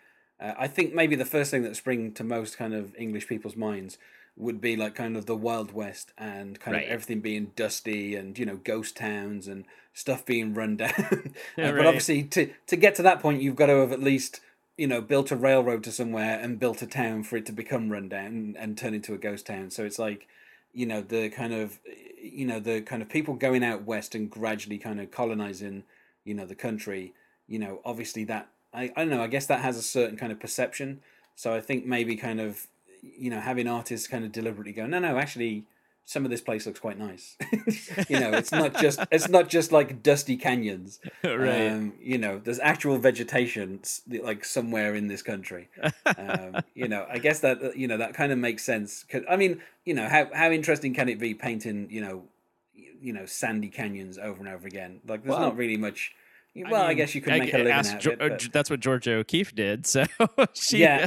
Uh, 0.40 0.54
I 0.58 0.66
think 0.66 0.92
maybe 0.92 1.14
the 1.14 1.24
first 1.24 1.52
thing 1.52 1.62
that 1.62 1.76
spring 1.76 2.10
to 2.14 2.24
most 2.24 2.58
kind 2.58 2.74
of 2.74 2.96
English 2.96 3.28
people's 3.28 3.54
minds 3.54 3.96
would 4.36 4.60
be 4.60 4.76
like 4.76 4.94
kind 4.94 5.16
of 5.16 5.26
the 5.26 5.36
Wild 5.36 5.72
West 5.72 6.12
and 6.16 6.58
kind 6.58 6.76
right. 6.76 6.86
of 6.86 6.90
everything 6.90 7.20
being 7.20 7.52
dusty 7.54 8.16
and 8.16 8.38
you 8.38 8.46
know 8.46 8.56
ghost 8.56 8.96
towns 8.96 9.46
and 9.46 9.64
stuff 9.92 10.24
being 10.24 10.54
run 10.54 10.76
down. 10.78 10.90
uh, 11.58 11.62
right. 11.62 11.76
But 11.76 11.86
obviously, 11.86 12.22
to 12.24 12.52
to 12.66 12.76
get 12.76 12.94
to 12.96 13.02
that 13.02 13.20
point, 13.20 13.42
you've 13.42 13.56
got 13.56 13.66
to 13.66 13.76
have 13.80 13.92
at 13.92 14.02
least 14.02 14.40
you 14.76 14.86
know 14.86 15.00
built 15.00 15.30
a 15.30 15.36
railroad 15.36 15.84
to 15.84 15.92
somewhere 15.92 16.38
and 16.40 16.58
built 16.58 16.82
a 16.82 16.86
town 16.86 17.22
for 17.24 17.36
it 17.36 17.46
to 17.46 17.52
become 17.52 17.90
run 17.90 18.08
down 18.08 18.26
and, 18.26 18.56
and 18.56 18.78
turn 18.78 18.94
into 18.94 19.14
a 19.14 19.18
ghost 19.18 19.46
town. 19.46 19.70
So 19.70 19.84
it's 19.84 19.98
like 19.98 20.26
you 20.72 20.86
know 20.86 21.02
the 21.02 21.28
kind 21.28 21.52
of 21.52 21.78
you 22.20 22.46
know 22.46 22.60
the 22.60 22.80
kind 22.80 23.02
of 23.02 23.08
people 23.08 23.34
going 23.34 23.62
out 23.62 23.84
west 23.84 24.14
and 24.14 24.30
gradually 24.30 24.78
kind 24.78 25.00
of 25.00 25.10
colonizing 25.10 25.82
you 26.24 26.34
know 26.34 26.46
the 26.46 26.54
country 26.54 27.12
you 27.52 27.58
know, 27.58 27.80
obviously 27.84 28.24
that 28.24 28.48
I, 28.72 28.84
I 28.96 29.04
don't 29.04 29.10
know, 29.10 29.22
I 29.22 29.26
guess 29.26 29.46
that 29.46 29.60
has 29.60 29.76
a 29.76 29.82
certain 29.82 30.16
kind 30.16 30.32
of 30.32 30.40
perception. 30.40 31.02
So 31.36 31.54
I 31.54 31.60
think 31.60 31.84
maybe 31.84 32.16
kind 32.16 32.40
of 32.40 32.66
you 33.02 33.30
know, 33.30 33.40
having 33.40 33.68
artists 33.68 34.06
kind 34.06 34.24
of 34.24 34.32
deliberately 34.32 34.72
go, 34.72 34.86
no, 34.86 34.98
no, 34.98 35.18
actually 35.18 35.64
some 36.04 36.24
of 36.24 36.30
this 36.30 36.40
place 36.40 36.66
looks 36.66 36.80
quite 36.80 36.98
nice. 36.98 37.36
you 38.08 38.18
know, 38.18 38.32
it's 38.32 38.52
not 38.52 38.76
just 38.80 39.00
it's 39.10 39.28
not 39.28 39.48
just 39.48 39.72
like 39.72 40.02
dusty 40.02 40.36
canyons. 40.36 41.00
right. 41.24 41.68
Um, 41.68 41.94
you 42.00 42.18
know, 42.18 42.40
there's 42.42 42.58
actual 42.58 42.98
vegetation 42.98 43.80
like 44.22 44.44
somewhere 44.44 44.94
in 44.94 45.08
this 45.08 45.22
country. 45.22 45.68
Um, 46.16 46.62
you 46.74 46.88
know, 46.88 47.06
I 47.08 47.18
guess 47.18 47.40
that 47.40 47.76
you 47.76 47.86
know 47.86 47.98
that 47.98 48.14
kind 48.14 48.32
of 48.32 48.38
makes 48.38 48.64
sense. 48.64 49.04
Cause, 49.04 49.22
I 49.28 49.36
mean, 49.36 49.62
you 49.84 49.94
know, 49.94 50.08
how 50.08 50.28
how 50.34 50.50
interesting 50.50 50.94
can 50.94 51.08
it 51.08 51.18
be 51.18 51.34
painting 51.34 51.88
you 51.90 52.00
know, 52.00 52.24
you 52.74 53.12
know, 53.12 53.26
sandy 53.26 53.68
canyons 53.68 54.18
over 54.18 54.40
and 54.40 54.48
over 54.48 54.66
again? 54.66 55.00
Like, 55.06 55.22
there's 55.22 55.32
well, 55.32 55.40
not 55.48 55.56
really 55.56 55.76
much 55.76 56.14
well, 56.54 56.82
I, 56.82 56.88
mean, 56.88 56.90
I 56.90 56.94
guess 56.94 57.14
you 57.14 57.20
could 57.20 57.32
make 57.32 57.54
I, 57.54 57.58
a 57.58 57.64
living 57.64 57.72
out 57.72 58.06
of 58.06 58.06
it. 58.06 58.18
But... 58.18 58.48
That's 58.52 58.68
what 58.68 58.80
Georgia 58.80 59.14
O'Keeffe 59.14 59.54
did. 59.54 59.86
So 59.92 60.04
she, 60.54 60.78
yeah. 60.78 61.06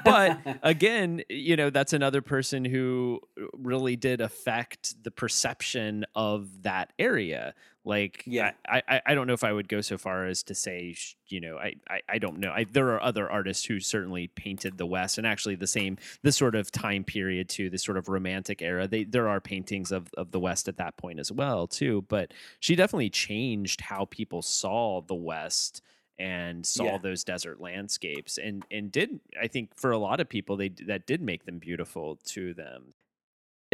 but 0.04 0.38
again, 0.62 1.22
you 1.28 1.56
know, 1.56 1.70
that's 1.70 1.92
another 1.92 2.20
person 2.20 2.64
who 2.64 3.20
uh, 3.40 3.46
really 3.52 3.96
did 3.96 4.20
affect 4.20 5.02
the 5.04 5.10
perception 5.10 6.04
of 6.14 6.62
that 6.62 6.92
area. 6.98 7.54
Like, 7.86 8.22
yeah, 8.26 8.52
I, 8.66 8.82
I, 8.88 9.02
I 9.06 9.14
don't 9.14 9.26
know 9.26 9.34
if 9.34 9.44
I 9.44 9.52
would 9.52 9.68
go 9.68 9.82
so 9.82 9.98
far 9.98 10.26
as 10.26 10.42
to 10.44 10.54
say, 10.54 10.96
you 11.28 11.40
know, 11.40 11.58
I, 11.58 11.74
I, 11.88 12.00
I 12.08 12.18
don't 12.18 12.38
know. 12.38 12.50
I, 12.50 12.64
there 12.64 12.88
are 12.94 13.02
other 13.02 13.30
artists 13.30 13.66
who 13.66 13.78
certainly 13.78 14.28
painted 14.28 14.78
the 14.78 14.86
West, 14.86 15.18
and 15.18 15.26
actually 15.26 15.56
the 15.56 15.66
same, 15.66 15.98
this 16.22 16.36
sort 16.36 16.54
of 16.54 16.72
time 16.72 17.04
period 17.04 17.50
too, 17.50 17.68
this 17.68 17.82
sort 17.82 17.98
of 17.98 18.08
romantic 18.08 18.62
era. 18.62 18.88
They, 18.88 19.04
there 19.04 19.28
are 19.28 19.40
paintings 19.40 19.92
of 19.92 20.08
of 20.16 20.30
the 20.30 20.40
West 20.40 20.66
at 20.66 20.78
that 20.78 20.96
point 20.96 21.20
as 21.20 21.30
well 21.30 21.66
too. 21.66 22.06
But 22.08 22.32
she 22.58 22.74
definitely 22.74 23.10
changed 23.10 23.82
how 23.82 24.06
people 24.06 24.40
saw 24.40 25.02
the 25.02 25.14
West 25.14 25.82
and 26.18 26.64
saw 26.64 26.84
yeah. 26.84 26.98
those 26.98 27.24
desert 27.24 27.60
landscapes 27.60 28.38
and 28.38 28.64
and 28.70 28.92
did 28.92 29.18
I 29.40 29.48
think 29.48 29.76
for 29.76 29.90
a 29.90 29.98
lot 29.98 30.20
of 30.20 30.28
people 30.28 30.56
they 30.56 30.68
that 30.86 31.08
did 31.08 31.20
make 31.20 31.44
them 31.44 31.58
beautiful 31.58 32.20
to 32.26 32.54
them 32.54 32.94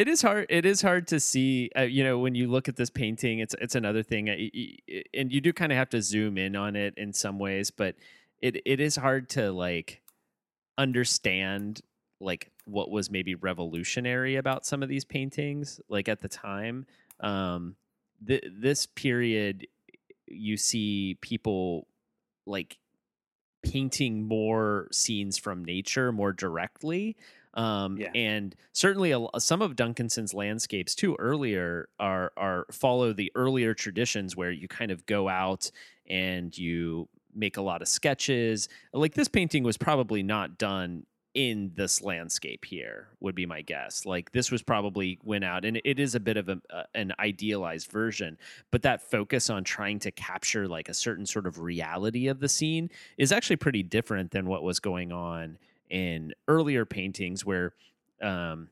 it 0.01 0.09
is 0.09 0.23
hard 0.23 0.47
it 0.49 0.65
is 0.65 0.81
hard 0.81 1.07
to 1.07 1.21
see 1.21 1.71
uh, 1.77 1.83
you 1.83 2.03
know 2.03 2.19
when 2.19 2.35
you 2.35 2.49
look 2.49 2.69
at 2.69 2.77
this 2.77 2.89
painting 2.89 3.39
it's 3.41 3.55
it's 3.61 3.75
another 3.75 4.03
thing 4.03 4.31
uh, 4.31 4.37
and 5.13 5.31
you 5.31 5.43
do 5.43 5.53
kind 5.53 5.71
of 5.71 5.77
have 5.77 5.91
to 5.91 6.01
zoom 6.01 6.39
in 6.39 6.57
on 6.57 6.75
it 6.75 6.95
in 6.97 7.13
some 7.13 7.39
ways 7.39 7.71
but 7.71 7.95
it 8.41 8.63
it 8.65 8.81
is 8.81 8.97
hard 8.97 9.29
to 9.29 9.53
like 9.53 10.01
understand 10.79 11.83
like 12.19 12.51
what 12.65 12.91
was 12.91 13.11
maybe 13.11 13.35
revolutionary 13.35 14.37
about 14.37 14.65
some 14.65 14.83
of 14.83 14.89
these 14.89 15.05
paintings 15.05 15.81
like 15.91 16.09
at 16.09 16.23
the 16.23 16.29
time 16.29 16.87
um 17.21 17.77
th- 18.27 18.45
this 18.59 18.87
period 18.87 19.67
you 20.27 20.57
see 20.57 21.19
people 21.21 21.87
like 22.47 22.79
painting 23.63 24.27
more 24.27 24.89
scenes 24.91 25.37
from 25.39 25.65
nature 25.65 26.13
more 26.13 26.33
directly. 26.33 27.17
Um, 27.55 27.97
Yeah. 27.99 28.11
and 28.15 28.55
certainly 28.73 29.11
a, 29.13 29.27
some 29.41 29.61
of 29.63 29.75
Duncanson's 29.77 30.35
landscapes 30.35 30.95
too 30.95 31.17
earlier 31.19 31.89
are 31.99 32.33
are 32.37 32.67
follow 32.71 33.13
the 33.13 33.33
earlier 33.35 33.75
traditions 33.75 34.37
where 34.37 34.51
you 34.53 34.69
kind 34.69 34.91
of 34.91 35.05
go 35.07 35.29
out 35.29 35.71
and 36.09 36.57
you 36.57 37.09
make 37.35 37.57
a 37.57 37.63
lot 37.63 37.83
of 37.83 37.89
sketches. 37.89 38.69
Like 38.93 39.15
this 39.15 39.29
painting 39.29 39.63
was 39.65 39.77
probably 39.77 40.23
not 40.23 40.59
done 40.59 41.07
in 41.35 41.71
this 41.77 42.03
landscape 42.03 42.65
here 42.65 43.07
would 43.21 43.37
be 43.37 43.47
my 43.47 43.63
guess 43.63 44.05
like 44.05 44.33
this 44.33 44.51
was 44.51 44.63
probably 44.65 45.17
went 45.23 45.45
out 45.45 45.65
and 45.65 45.81
it 45.85 46.01
is 46.01 46.17
a 46.17 46.21
bit 46.21 46.37
of 46.37 46.49
a, 46.49 46.61
uh, 46.71 46.83
an 46.97 47.13
idealized 47.21 47.89
version 47.89 48.37
but 48.73 48.83
that 48.83 49.01
focus 49.01 49.49
on 49.49 49.63
trying 49.63 50.01
to 50.01 50.11
capture 50.11 50.67
like 50.67 50.89
a 50.89 50.95
certain 50.95 51.25
sort 51.25 51.47
of 51.47 51.61
reality 51.61 52.27
of 52.27 52.41
the 52.41 52.49
scene 52.49 52.91
is 53.17 53.31
actually 53.31 53.55
pretty 53.55 53.81
different 53.85 54.33
than 54.33 54.45
what 54.47 54.65
was 54.65 54.81
going 54.81 55.13
on 55.13 55.57
in 55.91 56.33
earlier 56.49 56.85
paintings 56.85 57.45
where 57.45 57.75
um, 58.23 58.69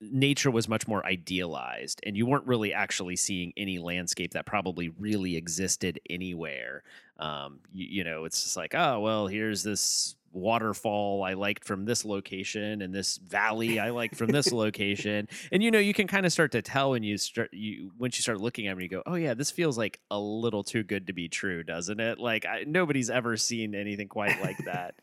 nature 0.00 0.50
was 0.50 0.68
much 0.68 0.88
more 0.88 1.04
idealized 1.06 2.00
and 2.04 2.16
you 2.16 2.26
weren't 2.26 2.46
really 2.46 2.72
actually 2.72 3.16
seeing 3.16 3.52
any 3.56 3.78
landscape 3.78 4.32
that 4.32 4.46
probably 4.46 4.88
really 4.98 5.36
existed 5.36 6.00
anywhere 6.10 6.82
um, 7.18 7.60
you, 7.72 7.86
you 7.88 8.04
know 8.04 8.24
it's 8.24 8.42
just 8.42 8.56
like 8.56 8.74
oh 8.74 9.00
well 9.00 9.26
here's 9.26 9.62
this 9.62 10.16
waterfall 10.32 11.22
I 11.22 11.34
liked 11.34 11.64
from 11.64 11.84
this 11.84 12.04
location 12.04 12.82
and 12.82 12.94
this 12.94 13.18
valley 13.18 13.78
I 13.78 13.90
like 13.90 14.14
from 14.14 14.30
this 14.30 14.52
location. 14.52 15.28
And 15.50 15.62
you 15.62 15.70
know, 15.70 15.78
you 15.78 15.94
can 15.94 16.06
kind 16.06 16.26
of 16.26 16.32
start 16.32 16.52
to 16.52 16.62
tell 16.62 16.90
when 16.90 17.02
you 17.02 17.18
start 17.18 17.52
you 17.52 17.92
once 17.98 18.16
you 18.16 18.22
start 18.22 18.40
looking 18.40 18.66
at 18.66 18.72
them, 18.72 18.80
you 18.80 18.88
go, 18.88 19.02
"Oh 19.06 19.14
yeah, 19.14 19.34
this 19.34 19.50
feels 19.50 19.78
like 19.78 20.00
a 20.10 20.18
little 20.18 20.64
too 20.64 20.82
good 20.82 21.06
to 21.08 21.12
be 21.12 21.28
true, 21.28 21.62
doesn't 21.62 22.00
it?" 22.00 22.18
Like 22.18 22.46
I, 22.46 22.64
nobody's 22.66 23.10
ever 23.10 23.36
seen 23.36 23.74
anything 23.74 24.08
quite 24.08 24.40
like 24.40 24.58
that. 24.64 24.94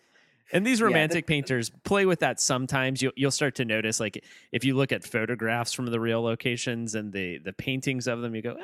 And 0.52 0.66
these 0.66 0.80
Yeah, 0.80 0.86
the- 0.86 0.94
romantic 0.94 1.28
painters 1.28 1.70
play 1.84 2.06
with 2.06 2.20
that 2.20 2.40
sometimes. 2.40 3.02
You'll 3.02 3.14
you'll 3.16 3.32
start 3.32 3.56
to 3.56 3.66
notice, 3.66 4.00
like 4.00 4.24
if 4.52 4.64
you 4.64 4.76
look 4.76 4.92
at 4.92 5.04
photographs 5.04 5.74
from 5.74 5.86
the 5.88 6.00
real 6.00 6.22
locations 6.22 6.96
and 6.96 7.14
the 7.14 7.38
the 7.40 7.54
paintings 7.54 8.08
of 8.08 8.22
them, 8.22 8.36
you 8.36 8.42
go, 8.42 8.54
eh, 8.54 8.64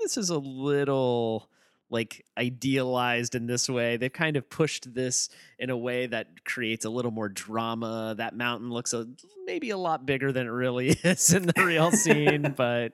"This 0.00 0.16
is 0.16 0.30
a 0.30 0.38
little 0.38 1.48
like 1.92 2.24
idealized 2.38 3.34
in 3.34 3.46
this 3.46 3.68
way. 3.68 3.96
They've 3.96 4.12
kind 4.12 4.36
of 4.36 4.48
pushed 4.48 4.94
this 4.94 5.28
in 5.58 5.70
a 5.70 5.76
way 5.76 6.06
that 6.06 6.44
creates 6.44 6.84
a 6.84 6.90
little 6.90 7.10
more 7.10 7.28
drama. 7.28 8.14
That 8.16 8.36
mountain 8.36 8.70
looks 8.70 8.92
a 8.92 9.08
maybe 9.44 9.70
a 9.70 9.76
lot 9.76 10.06
bigger 10.06 10.30
than 10.30 10.46
it 10.46 10.50
really 10.50 10.88
is 11.04 11.32
in 11.32 11.46
the 11.48 11.64
real 11.64 11.90
scene, 11.90 12.54
but 12.56 12.92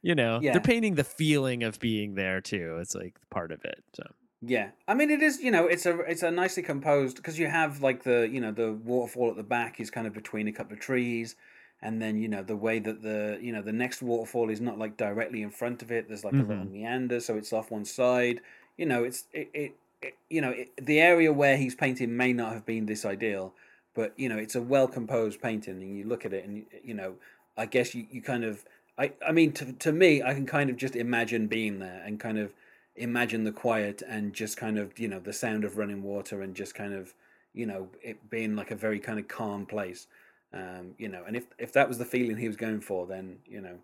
you 0.00 0.14
know, 0.14 0.40
Yeah. 0.42 0.52
they're 0.52 0.60
painting 0.62 0.94
the 0.94 1.04
feeling 1.04 1.62
of 1.62 1.78
being 1.78 2.14
there 2.14 2.40
too. 2.40 2.78
It's 2.80 2.94
like 2.94 3.16
part 3.30 3.52
of 3.52 3.64
it. 3.66 3.84
So 3.94 4.04
Yeah, 4.40 4.70
I 4.86 4.94
mean 4.94 5.10
it 5.10 5.20
is. 5.20 5.40
You 5.40 5.50
know, 5.50 5.66
it's 5.66 5.84
a 5.84 5.98
it's 6.00 6.22
a 6.22 6.30
nicely 6.30 6.62
composed 6.62 7.16
because 7.16 7.38
you 7.38 7.48
have 7.48 7.82
like 7.82 8.04
the 8.04 8.28
you 8.30 8.40
know 8.40 8.52
the 8.52 8.72
waterfall 8.72 9.30
at 9.30 9.36
the 9.36 9.42
back 9.42 9.80
is 9.80 9.90
kind 9.90 10.06
of 10.06 10.12
between 10.14 10.46
a 10.46 10.52
couple 10.52 10.74
of 10.74 10.80
trees, 10.80 11.34
and 11.82 12.00
then 12.00 12.18
you 12.18 12.28
know 12.28 12.44
the 12.44 12.54
way 12.56 12.78
that 12.78 13.02
the 13.02 13.38
you 13.42 13.52
know 13.52 13.62
the 13.62 13.72
next 13.72 14.00
waterfall 14.00 14.48
is 14.48 14.60
not 14.60 14.78
like 14.78 14.96
directly 14.96 15.42
in 15.42 15.50
front 15.50 15.82
of 15.82 15.90
it. 15.90 16.06
There's 16.06 16.24
like 16.24 16.38
a 16.38 16.42
little 16.42 16.64
Mhm. 16.64 16.70
meander, 16.70 17.18
so 17.18 17.36
it's 17.36 17.52
off 17.52 17.72
one 17.72 17.84
side. 17.84 18.40
You 18.76 18.86
know, 18.86 19.02
it's 19.02 19.24
it, 19.32 19.50
it, 19.52 19.72
it 20.02 20.14
you 20.30 20.40
know 20.40 20.50
it, 20.50 20.70
the 20.80 21.00
area 21.00 21.32
where 21.32 21.56
he's 21.56 21.74
painting 21.74 22.16
may 22.16 22.32
not 22.32 22.52
have 22.52 22.64
been 22.64 22.86
this 22.86 23.04
ideal, 23.04 23.54
but 23.92 24.12
you 24.16 24.28
know 24.28 24.38
it's 24.38 24.54
a 24.54 24.62
well 24.62 24.86
composed 24.86 25.42
painting, 25.42 25.82
and 25.82 25.98
you 25.98 26.04
look 26.04 26.24
at 26.24 26.32
it, 26.32 26.44
and 26.44 26.64
you 26.84 26.94
know 26.94 27.16
I 27.56 27.66
guess 27.66 27.92
you, 27.92 28.06
you 28.08 28.22
kind 28.22 28.44
of 28.44 28.64
I 28.96 29.14
I 29.26 29.32
mean 29.32 29.50
to 29.54 29.72
to 29.72 29.90
me 29.90 30.22
I 30.22 30.32
can 30.32 30.46
kind 30.46 30.70
of 30.70 30.76
just 30.76 30.94
imagine 30.94 31.48
being 31.48 31.80
there 31.80 32.02
and 32.06 32.20
kind 32.20 32.38
of 32.38 32.54
imagine 32.98 33.44
the 33.44 33.52
quiet 33.52 34.02
and 34.06 34.32
just 34.32 34.56
kind 34.56 34.78
of 34.78 34.98
you 34.98 35.08
know 35.08 35.20
the 35.20 35.32
sound 35.32 35.64
of 35.64 35.78
running 35.78 36.02
water 36.02 36.42
and 36.42 36.54
just 36.54 36.74
kind 36.74 36.94
of 36.94 37.14
you 37.54 37.66
know 37.66 37.88
it 38.02 38.28
being 38.30 38.56
like 38.56 38.70
a 38.70 38.76
very 38.76 39.00
kind 39.00 39.18
of 39.18 39.28
calm 39.28 39.66
place. 39.66 40.06
Um 40.52 40.94
you 40.98 41.08
know 41.08 41.24
and 41.26 41.36
if 41.36 41.46
if 41.58 41.72
that 41.72 41.88
was 41.88 41.98
the 41.98 42.04
feeling 42.04 42.36
he 42.36 42.48
was 42.48 42.56
going 42.56 42.80
for 42.80 43.06
then 43.06 43.38
you 43.46 43.60
know 43.60 43.78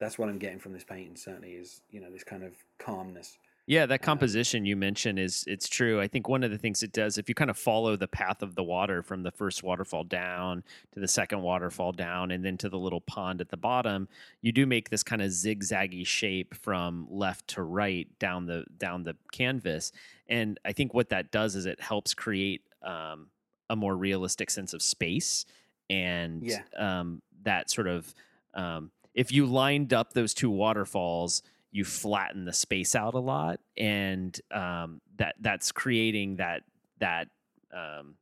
that's 0.00 0.18
what 0.18 0.28
i'm 0.28 0.38
getting 0.38 0.58
from 0.58 0.72
this 0.72 0.84
painting 0.84 1.16
certainly 1.16 1.52
is 1.52 1.82
you 1.90 2.00
know 2.00 2.10
this 2.10 2.24
kind 2.24 2.42
of 2.42 2.52
calmness 2.78 3.38
Yeah, 3.68 3.84
that 3.84 4.00
composition 4.00 4.64
you 4.64 4.76
mentioned 4.76 5.18
is 5.18 5.44
it's 5.46 5.68
true. 5.68 6.00
I 6.00 6.08
think 6.08 6.26
one 6.26 6.42
of 6.42 6.50
the 6.50 6.56
things 6.56 6.82
it 6.82 6.90
does, 6.90 7.18
if 7.18 7.28
you 7.28 7.34
kind 7.34 7.50
of 7.50 7.58
follow 7.58 7.96
the 7.96 8.08
path 8.08 8.42
of 8.42 8.54
the 8.54 8.62
water 8.62 9.02
from 9.02 9.22
the 9.22 9.30
first 9.30 9.62
waterfall 9.62 10.04
down 10.04 10.64
to 10.94 11.00
the 11.00 11.06
second 11.06 11.42
waterfall 11.42 11.92
down 11.92 12.30
and 12.30 12.42
then 12.42 12.56
to 12.56 12.70
the 12.70 12.78
little 12.78 13.02
pond 13.02 13.42
at 13.42 13.50
the 13.50 13.58
bottom, 13.58 14.08
you 14.40 14.52
do 14.52 14.64
make 14.64 14.88
this 14.88 15.02
kind 15.02 15.20
of 15.20 15.28
zigzaggy 15.28 16.06
shape 16.06 16.54
from 16.54 17.06
left 17.10 17.46
to 17.48 17.62
right 17.62 18.08
down 18.18 18.46
the 18.46 18.64
down 18.78 19.02
the 19.02 19.14
canvas. 19.32 19.92
And 20.30 20.58
I 20.64 20.72
think 20.72 20.94
what 20.94 21.10
that 21.10 21.30
does 21.30 21.54
is 21.54 21.66
it 21.66 21.78
helps 21.78 22.14
create 22.14 22.62
um, 22.82 23.26
a 23.68 23.76
more 23.76 23.94
realistic 23.98 24.48
sense 24.48 24.72
of 24.72 24.80
space 24.80 25.44
and 25.90 26.42
Yeah. 26.42 26.62
um, 26.78 27.20
that 27.42 27.68
sort 27.68 27.86
of 27.86 28.14
um, 28.54 28.92
if 29.12 29.30
you 29.30 29.44
lined 29.44 29.92
up 29.92 30.14
those 30.14 30.32
two 30.32 30.48
waterfalls 30.48 31.42
you 31.70 31.84
flatten 31.84 32.44
the 32.44 32.52
space 32.52 32.94
out 32.94 33.14
a 33.14 33.18
lot 33.18 33.60
and 33.76 34.40
um, 34.50 35.00
that 35.16 35.34
that's 35.40 35.72
creating 35.72 36.36
that 36.36 36.62
that 36.98 37.28
um, 37.72 38.14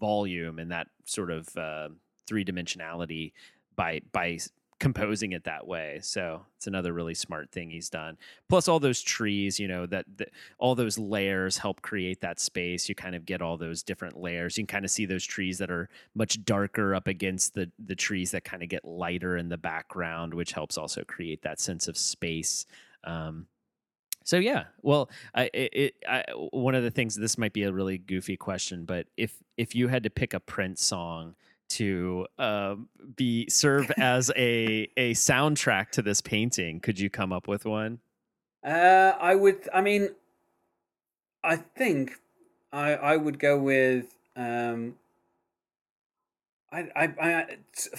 volume 0.00 0.58
and 0.58 0.72
that 0.72 0.88
sort 1.04 1.30
of 1.30 1.56
uh, 1.56 1.88
three 2.26 2.44
dimensionality 2.44 3.32
by 3.76 4.00
by 4.12 4.38
composing 4.82 5.30
it 5.30 5.44
that 5.44 5.64
way. 5.64 6.00
So 6.02 6.44
it's 6.56 6.66
another 6.66 6.92
really 6.92 7.14
smart 7.14 7.52
thing 7.52 7.70
he's 7.70 7.88
done. 7.88 8.18
Plus 8.48 8.66
all 8.66 8.80
those 8.80 9.00
trees 9.00 9.60
you 9.60 9.68
know 9.68 9.86
that, 9.86 10.06
all 10.58 10.74
those 10.74 10.98
layers 10.98 11.56
help 11.56 11.82
create 11.82 12.20
that 12.22 12.40
space. 12.40 12.88
You 12.88 12.96
kind 12.96 13.14
of 13.14 13.24
get 13.24 13.40
all 13.40 13.56
those 13.56 13.84
different 13.84 14.18
layers. 14.18 14.58
You 14.58 14.64
can 14.64 14.74
kind 14.74 14.84
of 14.84 14.90
see 14.90 15.06
those 15.06 15.24
trees 15.24 15.58
that 15.58 15.70
are 15.70 15.88
much 16.16 16.44
darker 16.44 16.96
up 16.96 17.06
against 17.06 17.54
the 17.54 17.70
the 17.78 17.94
trees 17.94 18.32
that 18.32 18.42
kind 18.42 18.60
of 18.64 18.68
get 18.68 18.84
lighter 18.84 19.36
in 19.36 19.48
the 19.48 19.56
background 19.56 20.34
which 20.34 20.50
helps 20.50 20.76
also 20.76 21.04
create 21.04 21.42
that 21.42 21.60
sense 21.60 21.86
of 21.86 21.96
space. 21.96 22.66
Um 23.04 23.46
so 24.24 24.36
yeah 24.36 24.64
well 24.82 25.10
I, 25.32 25.48
it 25.54 25.94
I, 26.08 26.24
one 26.50 26.74
of 26.74 26.82
the 26.82 26.90
things 26.90 27.14
this 27.14 27.38
might 27.38 27.52
be 27.52 27.62
a 27.62 27.72
really 27.72 27.98
goofy 27.98 28.36
question 28.36 28.84
but 28.84 29.06
if 29.16 29.36
if 29.56 29.76
you 29.76 29.86
had 29.86 30.02
to 30.02 30.10
pick 30.10 30.34
a 30.34 30.40
prince 30.40 30.84
song 30.84 31.36
to 31.76 32.26
um, 32.38 32.88
be 33.16 33.48
serve 33.48 33.90
as 33.98 34.30
a 34.36 34.88
a 34.96 35.12
soundtrack 35.12 35.90
to 35.90 36.02
this 36.02 36.20
painting. 36.20 36.80
Could 36.80 36.98
you 36.98 37.10
come 37.10 37.32
up 37.32 37.48
with 37.48 37.64
one? 37.64 38.00
Uh 38.64 39.12
i 39.20 39.34
would 39.34 39.68
i 39.74 39.80
mean 39.80 40.10
i 41.42 41.56
think 41.56 42.12
i 42.72 42.94
i 42.94 43.16
would 43.16 43.40
go 43.40 43.58
with 43.58 44.14
um 44.36 44.94
I, 46.74 46.88
I, 46.96 47.04
I, 47.20 47.56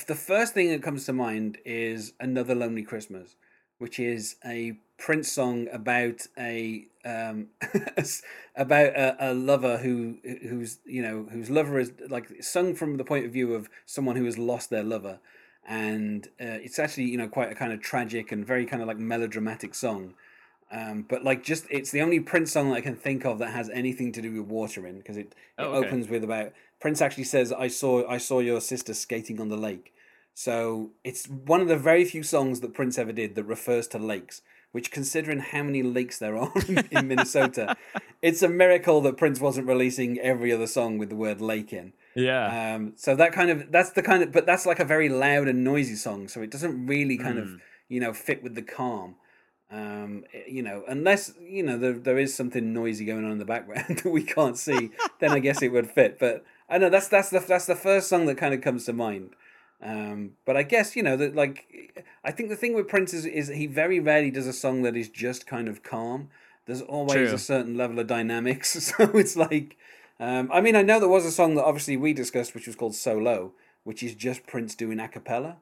the 0.08 0.16
first 0.16 0.56
thing 0.56 0.70
that 0.70 0.82
comes 0.82 1.06
to 1.06 1.14
mind 1.14 1.60
is 1.64 2.14
another 2.20 2.56
lonely 2.56 2.82
Christmas, 2.82 3.36
which 3.84 4.00
is 4.00 4.38
a 4.46 4.78
Prince 4.98 5.30
song 5.30 5.68
about 5.74 6.26
a 6.38 6.86
um, 7.04 7.48
about 8.56 8.86
a, 8.96 9.18
a 9.20 9.34
lover 9.34 9.80
who 9.80 10.20
who's 10.24 10.80
you 10.86 11.02
know 11.02 11.28
whose 11.30 11.50
lover 11.50 11.78
is 11.80 11.92
like 12.08 12.42
sung 12.42 12.76
from 12.76 12.96
the 12.96 13.04
point 13.04 13.26
of 13.26 13.34
view 13.34 13.54
of 13.54 13.70
someone 13.86 14.16
who 14.16 14.24
has 14.24 14.38
lost 14.38 14.70
their 14.70 14.84
lover, 14.84 15.20
and 15.68 16.28
uh, 16.40 16.64
it's 16.64 16.80
actually 16.80 17.04
you 17.06 17.18
know 17.18 17.28
quite 17.28 17.52
a 17.52 17.56
kind 17.56 17.74
of 17.74 17.82
tragic 17.82 18.32
and 18.32 18.48
very 18.48 18.66
kind 18.66 18.82
of 18.82 18.88
like 18.88 18.98
melodramatic 18.98 19.76
song. 19.76 20.14
Um, 20.72 21.06
but 21.10 21.26
like 21.26 21.44
just 21.44 21.66
it's 21.70 21.92
the 21.92 22.02
only 22.02 22.22
Prince 22.22 22.54
song 22.54 22.70
that 22.70 22.76
I 22.78 22.82
can 22.82 22.96
think 22.96 23.26
of 23.26 23.40
that 23.40 23.50
has 23.52 23.70
anything 23.70 24.14
to 24.14 24.22
do 24.22 24.32
with 24.32 24.50
water 24.50 24.88
in 24.88 25.00
because 25.00 25.18
it, 25.18 25.36
it 25.60 25.64
Oh, 25.64 25.74
okay. 25.74 25.88
opens 25.88 26.08
with 26.08 26.24
about 26.24 26.54
Prince 26.80 27.02
actually 27.02 27.26
says 27.26 27.52
I 27.52 27.68
saw 27.68 28.08
I 28.08 28.18
saw 28.18 28.40
your 28.40 28.62
sister 28.62 28.94
skating 28.94 29.42
on 29.42 29.50
the 29.50 29.58
lake. 29.58 29.94
So 30.34 30.92
it's 31.04 31.28
one 31.28 31.62
of 31.62 31.68
the 31.68 31.78
very 31.78 32.06
few 32.06 32.24
songs 32.24 32.60
that 32.62 32.74
Prince 32.74 32.98
ever 32.98 33.12
did 33.12 33.36
that 33.36 33.44
refers 33.44 33.88
to 33.90 34.00
lakes, 34.00 34.42
which 34.72 34.92
considering 34.92 35.40
how 35.40 35.64
many 35.64 35.84
lakes 35.84 36.18
there 36.18 36.36
are 36.38 36.52
in 36.92 37.08
Minnesota, 37.08 37.76
it's 38.22 38.42
a 38.42 38.50
miracle 38.50 39.02
that 39.02 39.18
Prince 39.18 39.40
wasn't 39.40 39.68
releasing 39.68 40.20
every 40.20 40.52
other 40.52 40.68
song 40.68 40.98
with 40.98 41.10
the 41.10 41.16
word 41.16 41.40
lake 41.40 41.72
in. 41.72 41.94
yeah 42.16 42.76
Um, 42.76 42.94
so 42.96 43.16
that 43.16 43.32
kind 43.32 43.50
of 43.50 43.72
that's 43.72 43.92
the 43.92 44.02
kind 44.02 44.24
of 44.24 44.32
but 44.32 44.46
that's 44.46 44.66
like 44.66 44.80
a 44.80 44.86
very 44.86 45.10
loud 45.10 45.48
and 45.48 45.64
noisy 45.64 45.96
song, 45.96 46.28
so 46.28 46.42
it 46.42 46.52
doesn't 46.52 46.88
really 46.88 47.18
kind 47.18 47.38
of 47.38 47.50
you 47.88 48.00
know 48.00 48.14
fit 48.14 48.42
with 48.44 48.56
the 48.56 48.62
calm. 48.62 49.16
Um, 49.72 50.24
eh, 50.34 50.44
you 50.48 50.62
know, 50.62 50.84
unless 50.88 51.34
you 51.42 51.64
know 51.64 51.78
there 51.78 51.94
there 51.94 52.18
is 52.18 52.36
something 52.36 52.74
noisy 52.74 53.06
going 53.06 53.26
on 53.26 53.32
in 53.32 53.38
the 53.40 53.46
background 53.46 53.98
that 54.04 54.12
we 54.12 54.24
can't 54.24 54.58
see, 54.58 54.92
then 55.20 55.32
I 55.32 55.40
guess 55.40 55.62
it 55.62 55.72
would 55.72 55.90
fit. 55.90 56.20
But 56.20 56.44
I 56.70 56.78
know 56.78 56.90
that's 56.90 57.08
that's 57.08 57.30
the 57.30 57.40
that's 57.40 57.66
the 57.66 57.76
first 57.76 58.08
song 58.08 58.26
that 58.28 58.38
kind 58.38 58.54
of 58.54 58.62
comes 58.62 58.86
to 58.86 58.94
mind. 58.94 59.32
Um, 59.84 60.32
but 60.46 60.56
I 60.56 60.64
guess 60.64 60.96
you 60.96 61.04
know 61.04 61.18
that 61.18 61.36
like 61.36 62.04
I 62.24 62.32
think 62.32 62.50
the 62.50 62.56
thing 62.56 62.74
with 62.74 62.88
Prince 62.88 63.14
is 63.14 63.26
is 63.26 63.50
he 63.50 63.68
very 63.68 64.00
rarely 64.00 64.32
does 64.32 64.48
a 64.48 64.54
song 64.54 64.82
that 64.84 64.96
is 64.96 65.10
just 65.10 65.46
kind 65.46 65.68
of 65.68 65.84
calm. 65.84 66.30
There's 66.66 66.82
always 66.82 67.28
True. 67.28 67.34
a 67.34 67.38
certain 67.38 67.76
level 67.76 68.00
of 68.00 68.08
dynamics, 68.08 68.70
so 68.98 69.04
it's 69.18 69.36
like. 69.36 69.78
Um, 70.20 70.50
I 70.54 70.62
mean, 70.62 70.76
I 70.76 70.84
know 70.84 71.00
there 71.00 71.10
was 71.10 71.26
a 71.26 71.32
song 71.32 71.56
that 71.56 71.66
obviously 71.66 71.98
we 71.98 72.14
discussed, 72.14 72.54
which 72.56 72.68
was 72.68 72.76
called 72.78 72.96
"Solo," 72.96 73.52
which 73.84 74.02
is 74.04 74.16
just 74.16 74.48
Prince 74.48 74.74
doing 74.76 75.00
a 75.00 75.08
cappella, 75.10 75.58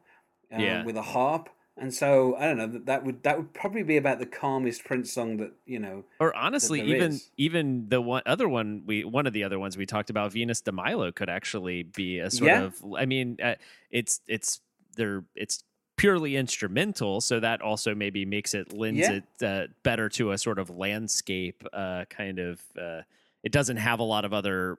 um, 0.52 0.62
Yeah. 0.62 0.84
with 0.84 0.98
a 0.98 1.02
harp, 1.02 1.50
And 1.82 1.92
so 1.92 2.36
I 2.36 2.46
don't 2.46 2.58
know 2.58 2.68
that 2.68 2.86
that 2.86 3.04
would 3.04 3.24
that 3.24 3.38
would 3.38 3.54
probably 3.54 3.82
be 3.82 3.98
about 3.98 4.20
the 4.20 4.28
calmest 4.28 4.86
Prince 4.86 5.12
song 5.12 5.38
that 5.38 5.54
you 5.66 5.80
know. 5.80 6.06
Or 6.20 6.34
honestly, 6.36 6.80
even 6.82 7.14
is. 7.14 7.32
even 7.38 7.90
the 7.90 8.00
one 8.00 8.22
other 8.28 8.48
one 8.48 8.84
we 8.86 9.04
one 9.04 9.26
of 9.26 9.34
the 9.34 9.44
other 9.44 9.58
ones 9.58 9.76
we 9.78 9.88
talked 9.88 10.12
about, 10.12 10.32
Venus 10.32 10.62
de 10.62 10.72
Milo, 10.72 11.12
could 11.12 11.30
actually 11.30 11.82
be 11.82 12.20
a 12.20 12.30
sort 12.30 12.52
Yeah. 12.52 12.62
of. 12.62 12.86
I 12.96 13.08
mean, 13.08 13.38
uh, 13.44 13.56
it's 13.90 14.22
it's 14.28 14.62
they're 14.96 15.26
it's 15.36 15.64
purely 15.98 16.36
instrumental, 16.36 17.20
so 17.20 17.40
that 17.40 17.62
also 17.64 17.96
maybe 17.96 18.26
makes 18.26 18.54
it 18.54 18.72
lends 18.74 19.10
Yeah. 19.10 19.18
it 19.18 19.44
uh, 19.44 19.68
better 19.82 20.08
to 20.10 20.32
a 20.34 20.38
sort 20.38 20.60
of 20.60 20.70
landscape 20.70 21.64
uh, 21.74 22.06
kind 22.12 22.38
of. 22.38 22.62
Uh, 22.80 23.02
it 23.42 23.52
doesn't 23.52 23.78
have 23.78 24.00
a 24.00 24.04
lot 24.04 24.24
of 24.24 24.34
other 24.34 24.78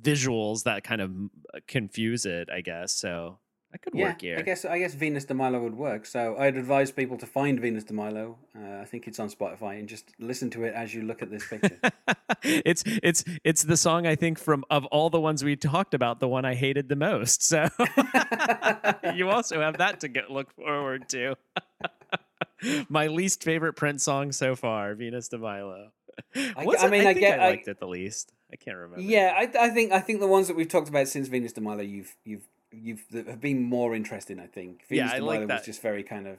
visuals 0.00 0.64
that 0.64 0.84
kind 0.84 1.00
of 1.00 1.10
uh, 1.54 1.60
confuse 1.66 2.26
it, 2.26 2.50
I 2.50 2.60
guess. 2.60 2.92
So 2.92 3.38
that 3.72 3.82
could 3.82 3.94
Yeah, 3.94 4.08
work 4.10 4.20
here. 4.20 4.36
I 4.38 4.42
guess 4.42 4.64
I 4.64 4.78
guess 4.78 4.94
Venus 4.94 5.24
de 5.24 5.34
Milo 5.34 5.60
would 5.62 5.74
work. 5.74 6.06
So 6.06 6.36
I'd 6.38 6.56
advise 6.56 6.90
people 6.92 7.16
to 7.18 7.26
find 7.26 7.58
Venus 7.58 7.84
de 7.84 7.94
Milo. 7.94 8.38
Uh, 8.56 8.80
I 8.80 8.84
think 8.84 9.08
it's 9.08 9.18
on 9.18 9.28
Spotify 9.30 9.78
and 9.80 9.88
just 9.88 10.10
listen 10.18 10.50
to 10.50 10.62
it 10.64 10.74
as 10.74 10.94
you 10.94 11.02
look 11.02 11.22
at 11.22 11.30
this 11.30 11.46
picture. 11.48 11.78
it's 12.44 12.84
it's 13.02 13.24
it's 13.44 13.62
the 13.64 13.76
song 13.76 14.06
I 14.06 14.14
think 14.14 14.38
from 14.38 14.64
of 14.70 14.84
all 14.86 15.10
the 15.10 15.20
ones 15.20 15.42
we 15.42 15.56
talked 15.56 15.94
about, 15.94 16.20
the 16.20 16.28
one 16.28 16.44
I 16.44 16.54
hated 16.54 16.88
the 16.88 16.96
most. 16.96 17.42
So 17.42 17.68
you 19.14 19.28
also 19.30 19.60
have 19.60 19.78
that 19.78 20.00
to 20.00 20.08
get 20.08 20.30
look 20.30 20.52
forward 20.54 21.08
to. 21.10 21.36
My 22.88 23.08
least 23.08 23.42
favorite 23.42 23.72
Prince 23.74 24.04
song 24.04 24.30
so 24.32 24.54
far, 24.54 24.94
Venus 24.94 25.28
de 25.28 25.38
Milo. 25.38 25.90
I- 26.36 26.52
I 26.56 26.88
mean, 26.88 27.00
I 27.00 27.14
think 27.14 27.20
get- 27.20 27.40
I 27.40 27.44
I- 27.46 27.50
liked 27.50 27.68
it 27.68 27.80
the 27.80 27.88
least. 27.88 28.32
I 28.52 28.56
can't 28.56 28.76
remember. 28.76 29.00
yeah, 29.00 29.32
I, 29.34 29.50
I 29.66 29.70
think 29.70 29.92
I 29.92 30.00
think 30.00 30.20
the 30.20 30.26
ones 30.26 30.46
that 30.48 30.54
we've 30.56 30.68
talked 30.68 30.88
about 30.90 31.08
since 31.08 31.26
Venus 31.28 31.52
de 31.54 31.60
Milo, 31.62 31.80
you've 31.82 32.14
you've 32.24 32.46
you've 32.72 33.04
have 33.12 33.40
been 33.40 33.62
more 33.62 33.94
interesting. 33.94 34.40
I 34.40 34.46
think 34.46 34.82
Yeah, 34.90 35.10
I 35.10 35.18
like 35.18 35.40
that. 35.40 35.48
was 35.56 35.64
just 35.64 35.82
very 35.82 36.02
kind 36.02 36.26
of 36.26 36.38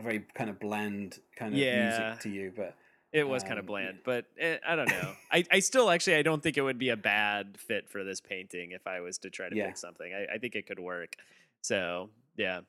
very 0.00 0.24
kind 0.34 0.50
of 0.50 0.58
bland 0.60 1.18
kind 1.36 1.54
of 1.54 1.60
Yeah. 1.60 1.74
music 1.74 2.20
to 2.20 2.28
you, 2.28 2.52
but 2.56 2.76
It 3.12 3.28
was 3.28 3.42
kind 3.44 3.58
of 3.58 3.64
Um, 3.64 3.66
bland, 3.66 3.98
but 4.04 4.26
eh, 4.38 4.58
I 4.66 4.74
don't 4.76 4.88
know. 4.88 5.12
I, 5.32 5.44
I 5.50 5.60
still 5.60 5.90
actually 5.90 6.16
I 6.16 6.22
don't 6.22 6.42
think 6.42 6.56
it 6.56 6.62
would 6.62 6.78
be 6.78 6.88
a 6.90 6.96
bad 6.96 7.58
fit 7.58 7.88
for 7.88 8.02
this 8.04 8.20
painting 8.20 8.72
if 8.72 8.86
I 8.86 9.00
was 9.00 9.18
to 9.18 9.30
try 9.30 9.48
to 9.48 9.54
Yeah. 9.54 9.66
pick 9.66 9.76
something. 9.76 10.12
I, 10.12 10.34
I 10.34 10.38
think 10.38 10.54
it 10.56 10.66
could 10.66 10.80
work. 10.80 11.16
So 11.62 12.10
yeah. 12.36 12.60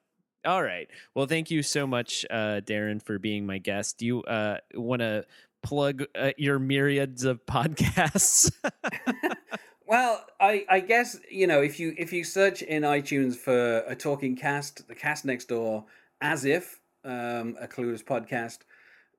All 0.45 0.61
right. 0.61 0.87
Well, 1.15 1.25
thank 1.25 1.49
you 1.49 1.63
so 1.63 1.87
much, 1.87 2.23
uh, 2.29 2.61
Darren, 2.61 3.01
for 3.01 3.17
being 3.17 3.47
my 3.47 3.57
guest. 3.57 3.97
Do 3.97 4.05
you 4.05 4.21
uh, 4.23 4.59
want 4.75 5.01
to 5.01 5.25
plug 5.63 6.03
uh, 6.13 6.33
your 6.37 6.59
myriads 6.59 7.23
of 7.23 7.43
podcasts? 7.47 8.51
Well, 9.87 10.25
I, 10.39 10.65
I 10.67 10.79
guess 10.79 11.19
you 11.29 11.45
know 11.45 11.61
if 11.61 11.79
you 11.79 11.93
if 11.97 12.11
you 12.11 12.23
search 12.23 12.63
in 12.63 12.81
iTunes 12.81 13.35
for 13.35 13.79
a 13.87 13.95
talking 13.95 14.35
cast, 14.35 14.87
the 14.87 14.95
cast 14.95 15.25
next 15.25 15.45
door, 15.45 15.85
as 16.21 16.43
if 16.43 16.79
um, 17.03 17.55
a 17.61 17.67
clueless 17.67 18.03
podcast, 18.03 18.59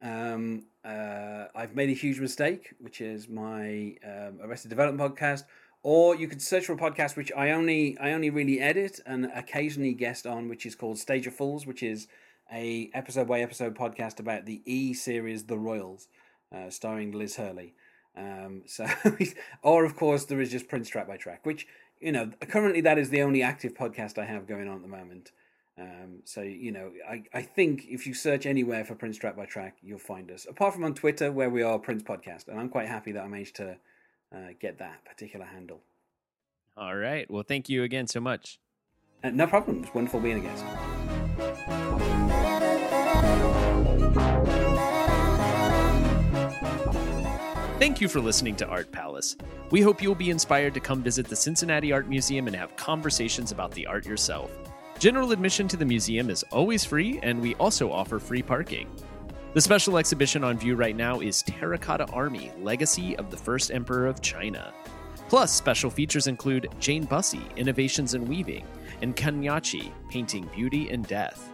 um, 0.02 0.64
uh, 0.84 1.44
I've 1.54 1.76
made 1.76 1.90
a 1.90 1.94
huge 1.94 2.18
mistake, 2.18 2.74
which 2.80 3.00
is 3.00 3.28
my 3.28 3.94
um, 4.04 4.40
Arrested 4.42 4.68
Development 4.70 5.16
podcast. 5.16 5.44
Or 5.84 6.16
you 6.16 6.26
could 6.26 6.42
search 6.42 6.66
for 6.66 6.72
a 6.72 6.76
podcast 6.76 7.14
which 7.14 7.30
I 7.36 7.52
only 7.52 7.96
I 7.98 8.10
only 8.10 8.30
really 8.30 8.58
edit 8.58 8.98
and 9.06 9.26
occasionally 9.26 9.94
guest 9.94 10.26
on, 10.26 10.48
which 10.48 10.66
is 10.66 10.74
called 10.74 10.98
Stage 10.98 11.28
of 11.28 11.34
Fools, 11.34 11.64
which 11.64 11.84
is 11.84 12.08
a 12.52 12.90
episode 12.92 13.28
by 13.28 13.40
episode 13.40 13.76
podcast 13.76 14.18
about 14.18 14.46
the 14.46 14.62
E 14.64 14.94
series 14.94 15.44
The 15.44 15.58
Royals, 15.58 16.08
uh, 16.52 16.70
starring 16.70 17.12
Liz 17.12 17.36
Hurley. 17.36 17.74
Um, 18.16 18.62
so, 18.66 18.86
or 19.62 19.84
of 19.84 19.96
course, 19.96 20.24
there 20.24 20.40
is 20.40 20.50
just 20.50 20.68
Prince 20.68 20.88
track 20.88 21.06
by 21.06 21.16
track, 21.16 21.44
which 21.44 21.66
you 22.00 22.12
know 22.12 22.30
currently 22.48 22.80
that 22.82 22.98
is 22.98 23.10
the 23.10 23.22
only 23.22 23.42
active 23.42 23.74
podcast 23.74 24.18
I 24.18 24.24
have 24.24 24.46
going 24.46 24.68
on 24.68 24.76
at 24.76 24.82
the 24.82 24.88
moment. 24.88 25.32
Um, 25.78 26.20
so 26.24 26.40
you 26.40 26.72
know, 26.72 26.92
I, 27.08 27.24
I 27.34 27.42
think 27.42 27.86
if 27.88 28.06
you 28.06 28.14
search 28.14 28.46
anywhere 28.46 28.84
for 28.84 28.94
Prince 28.94 29.18
track 29.18 29.36
by 29.36 29.44
track, 29.44 29.76
you'll 29.82 29.98
find 29.98 30.30
us. 30.30 30.46
Apart 30.48 30.74
from 30.74 30.84
on 30.84 30.94
Twitter, 30.94 31.30
where 31.30 31.50
we 31.50 31.62
are 31.62 31.78
Prince 31.78 32.02
Podcast, 32.02 32.48
and 32.48 32.58
I'm 32.58 32.70
quite 32.70 32.88
happy 32.88 33.12
that 33.12 33.22
I 33.22 33.28
managed 33.28 33.56
to 33.56 33.76
uh, 34.34 34.48
get 34.60 34.78
that 34.78 35.04
particular 35.04 35.44
handle. 35.44 35.80
All 36.76 36.96
right. 36.96 37.30
Well, 37.30 37.44
thank 37.46 37.68
you 37.68 37.82
again 37.82 38.06
so 38.06 38.20
much. 38.20 38.58
Uh, 39.24 39.30
no 39.30 39.46
problem. 39.46 39.82
It's 39.82 39.94
wonderful 39.94 40.20
being 40.20 40.38
a 40.38 40.40
guest. 40.40 40.64
Thank 47.86 48.00
you 48.00 48.08
for 48.08 48.18
listening 48.18 48.56
to 48.56 48.66
Art 48.66 48.90
Palace. 48.90 49.36
We 49.70 49.80
hope 49.80 50.02
you'll 50.02 50.16
be 50.16 50.30
inspired 50.30 50.74
to 50.74 50.80
come 50.80 51.04
visit 51.04 51.28
the 51.28 51.36
Cincinnati 51.36 51.92
Art 51.92 52.08
Museum 52.08 52.48
and 52.48 52.56
have 52.56 52.74
conversations 52.74 53.52
about 53.52 53.70
the 53.70 53.86
art 53.86 54.04
yourself. 54.04 54.50
General 54.98 55.30
admission 55.30 55.68
to 55.68 55.76
the 55.76 55.84
museum 55.84 56.28
is 56.28 56.42
always 56.50 56.84
free, 56.84 57.20
and 57.22 57.40
we 57.40 57.54
also 57.54 57.92
offer 57.92 58.18
free 58.18 58.42
parking. 58.42 58.90
The 59.54 59.60
special 59.60 59.98
exhibition 59.98 60.42
on 60.42 60.58
view 60.58 60.74
right 60.74 60.96
now 60.96 61.20
is 61.20 61.44
Terracotta 61.44 62.06
Army 62.06 62.50
Legacy 62.60 63.16
of 63.18 63.30
the 63.30 63.36
First 63.36 63.70
Emperor 63.70 64.08
of 64.08 64.20
China. 64.20 64.74
Plus, 65.28 65.52
special 65.52 65.88
features 65.88 66.26
include 66.26 66.68
Jane 66.80 67.04
Bussey, 67.04 67.54
Innovations 67.54 68.14
in 68.14 68.26
Weaving, 68.26 68.66
and 69.00 69.14
Kanyachi, 69.14 69.92
Painting 70.10 70.50
Beauty 70.52 70.90
and 70.90 71.06
Death. 71.06 71.45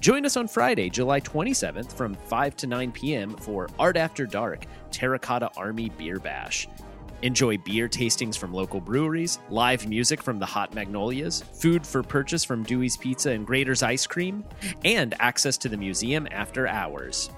Join 0.00 0.24
us 0.26 0.36
on 0.36 0.48
Friday, 0.48 0.90
July 0.90 1.20
27th 1.20 1.92
from 1.92 2.14
5 2.14 2.56
to 2.56 2.66
9 2.66 2.92
p.m. 2.92 3.36
for 3.36 3.68
Art 3.78 3.96
After 3.96 4.26
Dark 4.26 4.64
Terracotta 4.90 5.50
Army 5.56 5.90
Beer 5.90 6.18
Bash. 6.18 6.68
Enjoy 7.22 7.56
beer 7.58 7.88
tastings 7.88 8.36
from 8.36 8.52
local 8.52 8.80
breweries, 8.80 9.38
live 9.48 9.88
music 9.88 10.22
from 10.22 10.38
the 10.38 10.46
Hot 10.46 10.74
Magnolias, 10.74 11.42
food 11.54 11.86
for 11.86 12.02
purchase 12.02 12.44
from 12.44 12.62
Dewey's 12.62 12.96
Pizza 12.96 13.30
and 13.30 13.46
Graeter's 13.46 13.82
Ice 13.82 14.06
Cream, 14.06 14.44
and 14.84 15.14
access 15.18 15.56
to 15.58 15.68
the 15.68 15.78
museum 15.78 16.28
after 16.30 16.66
hours. 16.66 17.30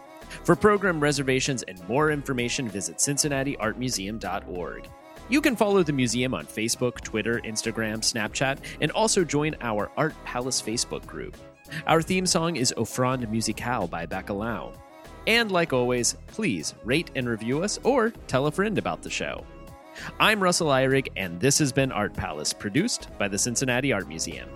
For 0.45 0.57
program 0.57 1.01
reservations 1.01 1.63
and 1.63 1.87
more 1.89 2.11
information, 2.11 2.69
visit 2.69 2.97
CincinnatiArtMuseum.org. 2.97 4.89
You 5.31 5.41
can 5.41 5.57
follow 5.57 5.83
the 5.83 5.93
museum 5.93 6.35
on 6.35 6.47
Facebook, 6.47 7.01
Twitter, 7.03 7.41
Instagram, 7.41 7.99
Snapchat, 7.99 8.59
and 8.81 8.91
also 8.93 9.25
join 9.25 9.55
our 9.61 9.91
Art 9.97 10.15
Palace 10.25 10.61
Facebook 10.61 11.07
group. 11.07 11.37
Our 11.87 12.03
theme 12.03 12.27
song 12.27 12.57
is 12.57 12.75
Offrande 12.77 13.29
Musicale 13.31 13.89
by 13.89 14.07
Bacalao. 14.07 14.75
And 15.27 15.51
like 15.53 15.73
always, 15.73 16.17
please 16.27 16.75
rate 16.85 17.11
and 17.15 17.29
review 17.29 17.63
us 17.63 17.79
or 17.83 18.11
tell 18.27 18.47
a 18.47 18.53
friend 18.53 18.79
about 18.79 19.03
the 19.03 19.11
show. 19.11 19.45
I'm 20.21 20.43
Russell 20.43 20.69
Ihrig, 20.69 21.09
and 21.17 21.41
this 21.41 21.59
has 21.59 21.73
been 21.73 21.93
Art 21.93 22.15
Palace, 22.15 22.53
produced 22.53 23.09
by 23.19 23.29
the 23.29 23.39
Cincinnati 23.39 23.93
Art 23.93 24.09
Museum. 24.09 24.49